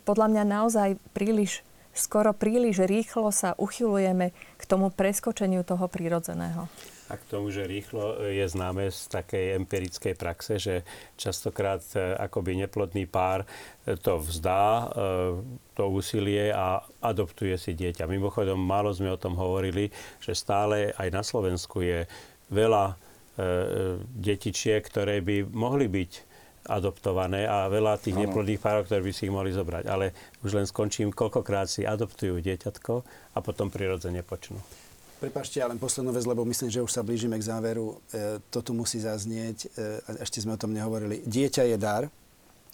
podľa 0.07 0.27
mňa 0.31 0.45
naozaj 0.47 0.89
príliš 1.13 1.67
skoro 1.99 2.31
príliš 2.31 2.87
rýchlo 2.87 3.35
sa 3.35 3.59
uchylujeme 3.59 4.31
k 4.31 4.63
tomu 4.65 4.95
preskočeniu 4.95 5.67
toho 5.67 5.91
prírodzeného. 5.91 6.71
A 7.09 7.17
k 7.17 7.25
tomu, 7.25 7.49
že 7.49 7.65
rýchlo 7.65 8.21
je 8.29 8.45
známe 8.45 8.93
z 8.93 9.09
takej 9.09 9.57
empirickej 9.57 10.13
praxe, 10.13 10.61
že 10.61 10.85
častokrát 11.17 11.81
e, 11.97 12.13
akoby 12.21 12.61
neplodný 12.61 13.09
pár 13.09 13.49
e, 13.89 13.97
to 13.97 14.21
vzdá, 14.21 14.65
e, 14.69 14.87
to 15.73 15.89
úsilie 15.89 16.53
a 16.53 16.85
adoptuje 17.01 17.57
si 17.57 17.73
dieťa. 17.73 18.05
Mimochodom, 18.05 18.61
málo 18.61 18.93
sme 18.93 19.09
o 19.09 19.17
tom 19.17 19.41
hovorili, 19.41 19.89
že 20.21 20.37
stále 20.37 20.93
aj 21.01 21.09
na 21.09 21.25
Slovensku 21.25 21.81
je 21.81 22.05
veľa 22.53 22.97
detičiek, 24.19 24.83
ktoré 24.83 25.23
by 25.23 25.47
mohli 25.47 25.87
byť 25.87 26.13
adoptované 26.67 27.47
a 27.47 27.71
veľa 27.71 28.03
tých 28.03 28.19
ano. 28.19 28.27
neplodných 28.27 28.59
párov, 28.59 28.91
ktoré 28.91 28.99
by 28.99 29.13
si 29.15 29.31
ich 29.31 29.33
mohli 29.33 29.55
zobrať. 29.55 29.85
Ale 29.87 30.11
už 30.43 30.59
len 30.59 30.67
skončím, 30.67 31.15
koľkokrát 31.15 31.71
si 31.71 31.87
adoptujú 31.87 32.43
dieťatko 32.43 32.93
a 33.35 33.39
potom 33.39 33.71
prirodzene 33.71 34.27
počnú. 34.27 34.59
Prepašte, 35.19 35.59
ale 35.59 35.75
poslednú 35.75 36.15
vec, 36.15 36.23
lebo 36.23 36.47
myslím, 36.47 36.71
že 36.71 36.79
už 36.79 36.95
sa 36.95 37.03
blížime 37.03 37.35
k 37.35 37.49
záveru. 37.51 37.99
E, 38.15 38.39
to 38.55 38.63
tu 38.63 38.71
musí 38.71 39.03
zaznieť, 39.03 39.67
e, 39.75 40.23
ešte 40.23 40.39
sme 40.39 40.55
o 40.55 40.61
tom 40.61 40.71
nehovorili. 40.71 41.27
Dieťa 41.27 41.67
je 41.67 41.77
dar 41.77 42.07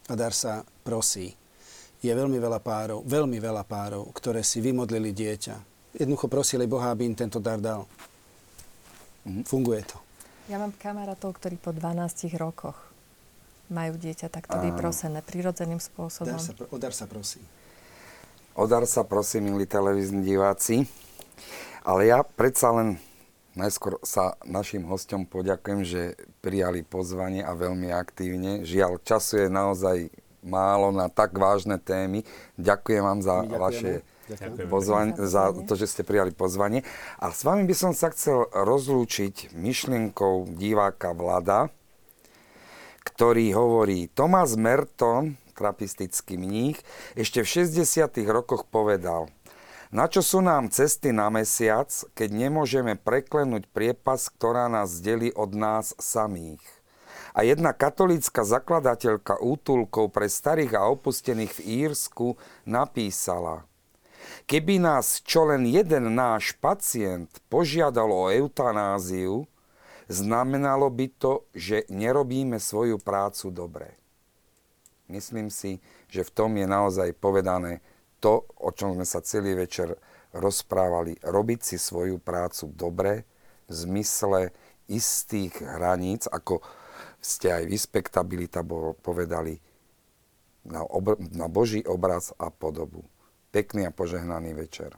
a 0.09 0.12
dar 0.12 0.37
sa 0.37 0.61
prosí. 0.85 1.33
Je 2.05 2.12
veľmi 2.12 2.37
veľa 2.37 2.61
párov, 2.61 3.01
veľmi 3.09 3.41
veľa 3.41 3.65
párov, 3.65 4.12
ktoré 4.12 4.45
si 4.45 4.61
vymodlili 4.61 5.16
dieťa. 5.16 5.57
Jednoducho 5.97 6.29
prosili 6.29 6.69
Boha, 6.69 6.93
aby 6.93 7.09
im 7.09 7.16
tento 7.16 7.41
dar 7.41 7.57
dal. 7.57 7.89
Mhm. 9.25 9.49
Funguje 9.49 9.81
to. 9.89 9.97
Ja 10.53 10.61
mám 10.61 10.77
kamarátov, 10.77 11.41
ktorí 11.41 11.57
po 11.57 11.73
12 11.73 12.37
rokoch 12.37 12.77
majú 13.73 13.97
dieťa 13.97 14.29
takto 14.29 14.61
vyprosené 14.61 15.25
prirodzeným 15.25 15.81
spôsobom. 15.81 16.37
Dar 16.37 16.45
sa, 16.45 16.53
o 16.53 16.77
dar 16.77 16.93
sa 16.93 17.09
prosí. 17.09 17.41
O 18.53 18.69
dar 18.69 18.85
sa 18.85 19.01
prosí, 19.09 19.41
milí 19.41 19.65
televízni 19.65 20.21
diváci. 20.21 20.85
Ale 21.85 22.09
ja 22.09 22.24
predsa 22.24 22.73
len 22.73 22.97
najskôr 23.52 24.01
sa 24.01 24.40
našim 24.48 24.89
hostom 24.89 25.28
poďakujem, 25.28 25.85
že 25.85 26.16
prijali 26.40 26.81
pozvanie 26.81 27.44
a 27.44 27.52
veľmi 27.52 27.93
aktívne. 27.93 28.65
Žiaľ, 28.65 29.05
času 29.05 29.44
je 29.44 29.48
naozaj 29.52 29.97
málo 30.40 30.97
na 30.97 31.12
tak 31.12 31.36
vážne 31.36 31.77
témy. 31.77 32.24
Ďakujem 32.56 33.02
vám 33.05 33.20
za 33.20 33.36
vaše 33.44 34.01
pozvanie, 34.73 35.12
za 35.20 35.52
to, 35.52 35.77
že 35.77 35.93
ste 35.93 36.02
prijali 36.09 36.32
pozvanie. 36.32 36.89
A 37.20 37.28
s 37.28 37.44
vami 37.44 37.69
by 37.69 37.77
som 37.77 37.93
sa 37.93 38.09
chcel 38.09 38.48
rozlúčiť 38.48 39.52
myšlienkou 39.52 40.56
diváka 40.56 41.12
Vlada, 41.12 41.69
ktorý 43.05 43.52
hovorí, 43.52 44.09
Thomas 44.09 44.56
Merton, 44.56 45.36
trapistický 45.52 46.40
mních, 46.40 46.81
ešte 47.15 47.44
v 47.44 47.69
60. 47.69 48.09
rokoch 48.27 48.65
povedal, 48.65 49.28
na 49.95 50.11
čo 50.11 50.27
sú 50.27 50.43
nám 50.43 50.75
cesty 50.75 51.15
na 51.15 51.31
mesiac, 51.31 51.87
keď 52.19 52.29
nemôžeme 52.35 52.99
preklenúť 52.99 53.71
priepas, 53.71 54.27
ktorá 54.27 54.66
nás 54.66 54.99
delí 54.99 55.31
od 55.31 55.55
nás 55.55 55.95
samých? 56.03 56.62
A 57.35 57.47
jedna 57.47 57.71
katolícka 57.71 58.43
zakladateľka 58.43 59.39
útulkov 59.39 60.11
pre 60.11 60.27
starých 60.27 60.75
a 60.75 60.91
opustených 60.91 61.55
v 61.55 61.61
Írsku 61.87 62.35
napísala– 62.66 63.62
Keby 64.45 64.81
nás 64.81 65.25
čo 65.25 65.49
len 65.49 65.65
jeden 65.65 66.16
náš 66.16 66.53
pacient 66.61 67.29
požiadal 67.49 68.09
o 68.12 68.29
eutanáziu, 68.29 69.49
znamenalo 70.09 70.93
by 70.93 71.07
to, 71.16 71.49
že 71.57 71.89
nerobíme 71.89 72.61
svoju 72.61 73.01
prácu 73.01 73.49
dobre. 73.49 73.97
Myslím 75.09 75.49
si, 75.49 75.81
že 76.09 76.25
v 76.25 76.31
tom 76.33 76.57
je 76.57 76.65
naozaj 76.69 77.16
povedané 77.16 77.85
to, 78.24 78.48
o 78.64 78.72
čom 78.72 78.96
sme 78.96 79.05
sa 79.05 79.20
celý 79.20 79.52
večer 79.52 79.92
rozprávali. 80.32 81.20
Robiť 81.20 81.60
si 81.60 81.76
svoju 81.76 82.16
prácu 82.16 82.72
dobre, 82.72 83.28
v 83.68 83.72
zmysle 83.72 84.52
istých 84.88 85.60
hraníc, 85.60 86.24
ako 86.28 86.64
ste 87.20 87.52
aj 87.52 87.64
vyspektabilita 87.68 88.64
povedali, 89.01 89.60
na, 90.64 90.80
obr- 90.84 91.20
na 91.36 91.48
Boží 91.48 91.84
obraz 91.84 92.32
a 92.40 92.48
podobu. 92.48 93.05
Pekný 93.52 93.84
a 93.84 93.92
požehnaný 93.92 94.56
večer. 94.56 94.96